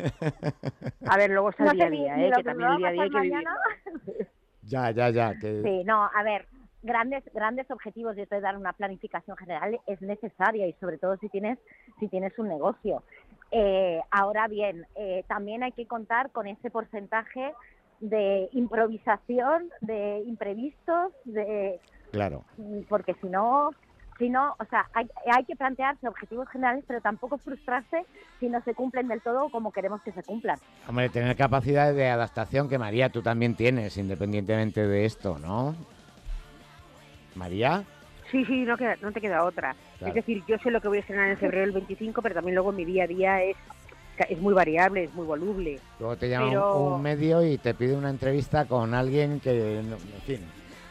A 1.06 1.16
ver, 1.16 1.30
luego 1.30 1.50
está 1.50 1.64
No 1.64 1.70
el 1.70 1.76
día 1.76 1.86
a 1.86 1.90
día, 1.90 2.26
¿eh? 2.26 2.30
que 2.36 2.42
también 2.42 2.70
el 2.70 2.76
día 2.78 2.88
a 2.88 2.90
hay 2.90 3.10
que. 3.10 4.26
Ya, 4.62 4.90
ya, 4.90 5.10
ya. 5.10 5.34
Que... 5.40 5.62
Sí, 5.62 5.84
no, 5.84 6.10
a 6.12 6.22
ver, 6.24 6.46
grandes 6.86 7.22
grandes 7.34 7.70
objetivos 7.70 8.16
de 8.16 8.26
dar 8.26 8.56
una 8.56 8.72
planificación 8.72 9.36
general 9.36 9.78
es 9.86 10.00
necesaria 10.00 10.66
y 10.66 10.72
sobre 10.74 10.98
todo 10.98 11.16
si 11.18 11.28
tienes 11.28 11.58
si 12.00 12.08
tienes 12.08 12.38
un 12.38 12.48
negocio. 12.48 13.02
Eh, 13.50 14.00
ahora 14.10 14.48
bien, 14.48 14.86
eh, 14.94 15.24
también 15.28 15.62
hay 15.62 15.72
que 15.72 15.86
contar 15.86 16.30
con 16.30 16.46
ese 16.46 16.70
porcentaje 16.70 17.52
de 18.00 18.48
improvisación, 18.52 19.70
de 19.80 20.22
imprevistos, 20.26 21.12
de 21.24 21.80
Claro. 22.12 22.44
porque 22.88 23.14
si 23.20 23.28
no 23.28 23.70
si 24.18 24.30
no, 24.30 24.54
o 24.58 24.64
sea, 24.70 24.86
hay, 24.94 25.06
hay 25.30 25.44
que 25.44 25.56
plantearse 25.56 26.08
objetivos 26.08 26.48
generales, 26.48 26.84
pero 26.86 27.02
tampoco 27.02 27.36
frustrarse 27.36 28.06
si 28.40 28.48
no 28.48 28.62
se 28.62 28.74
cumplen 28.74 29.08
del 29.08 29.20
todo 29.20 29.50
como 29.50 29.72
queremos 29.72 30.00
que 30.02 30.12
se 30.12 30.22
cumplan. 30.22 30.58
Hombre, 30.88 31.10
tener 31.10 31.36
capacidad 31.36 31.92
de 31.92 32.08
adaptación 32.08 32.68
que 32.68 32.78
María 32.78 33.10
tú 33.10 33.20
también 33.20 33.54
tienes, 33.56 33.98
independientemente 33.98 34.86
de 34.86 35.04
esto, 35.04 35.38
¿no? 35.38 35.74
María, 37.36 37.84
Sí, 38.32 38.44
sí, 38.44 38.64
no, 38.64 38.76
queda- 38.76 38.96
no 39.02 39.12
te 39.12 39.20
queda 39.20 39.44
otra. 39.44 39.76
Claro. 39.98 40.08
Es 40.08 40.14
decir, 40.16 40.42
yo 40.48 40.58
sé 40.58 40.72
lo 40.72 40.80
que 40.80 40.88
voy 40.88 40.96
a 40.96 41.00
estrenar 41.00 41.28
en 41.30 41.36
febrero 41.38 41.62
del 41.62 41.70
25, 41.70 42.20
pero 42.22 42.34
también 42.34 42.56
luego 42.56 42.72
mi 42.72 42.84
día 42.84 43.04
a 43.04 43.06
día 43.06 43.40
es, 43.44 43.56
es 44.28 44.38
muy 44.40 44.52
variable, 44.52 45.04
es 45.04 45.14
muy 45.14 45.24
voluble. 45.24 45.78
luego 46.00 46.16
te 46.16 46.28
llama 46.28 46.46
un- 46.46 46.50
Pero- 46.50 46.76
un, 46.76 47.02
medio 47.02 47.44
y 47.46 47.56
te 47.56 47.72
pide 47.74 47.94
una 47.94 48.10
entrevista 48.10 48.64
con 48.64 48.94
alguien 48.94 49.38
que, 49.38 49.78
en 49.78 49.96
fin, 50.26 50.40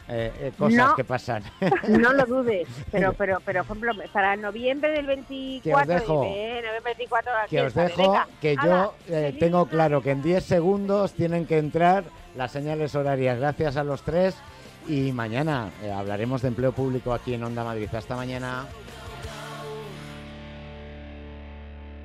eh, 0.08 0.32
eh, 0.40 0.52
cosas 0.56 0.88
No. 0.90 0.94
que 0.96 1.04
pasan. 1.04 1.42
No 1.88 2.14
lo 2.14 2.24
dudes, 2.24 2.66
pero, 2.90 3.12
pero, 3.12 3.36
pero, 3.44 3.64
por 3.64 3.76
ejemplo, 3.76 3.92
para 4.14 4.34
noviembre 4.36 4.92
del 4.92 5.04
24, 5.06 5.92
dejo. 5.92 6.22
dime, 6.22 6.62
noviembre 6.62 6.80
24, 6.96 7.32
aquí 7.44 7.56
que 7.56 7.62
os 7.62 7.74
dejo 7.74 8.02
venga, 8.02 8.28
que 8.40 8.56
hala, 8.58 8.66
yo 8.66 8.94
eh, 9.14 9.36
tengo 9.38 9.66
claro 9.66 10.00
que 10.00 10.12
en 10.12 10.22
10 10.22 10.42
segundos 10.42 11.12
tienen 11.12 11.44
que 11.46 11.58
entrar 11.58 12.04
las 12.34 12.50
señales 12.52 12.94
horarias. 12.94 13.38
Gracias 13.38 13.76
a 13.76 13.84
los 13.84 14.00
tres 14.02 14.36
y 14.88 15.12
mañana 15.12 15.70
eh, 15.82 15.92
hablaremos 15.92 16.42
de 16.42 16.48
empleo 16.48 16.72
público 16.72 17.12
aquí 17.12 17.34
en 17.34 17.44
Onda 17.44 17.64
Madrid. 17.64 17.88
Hasta 17.92 18.16
mañana. 18.16 18.66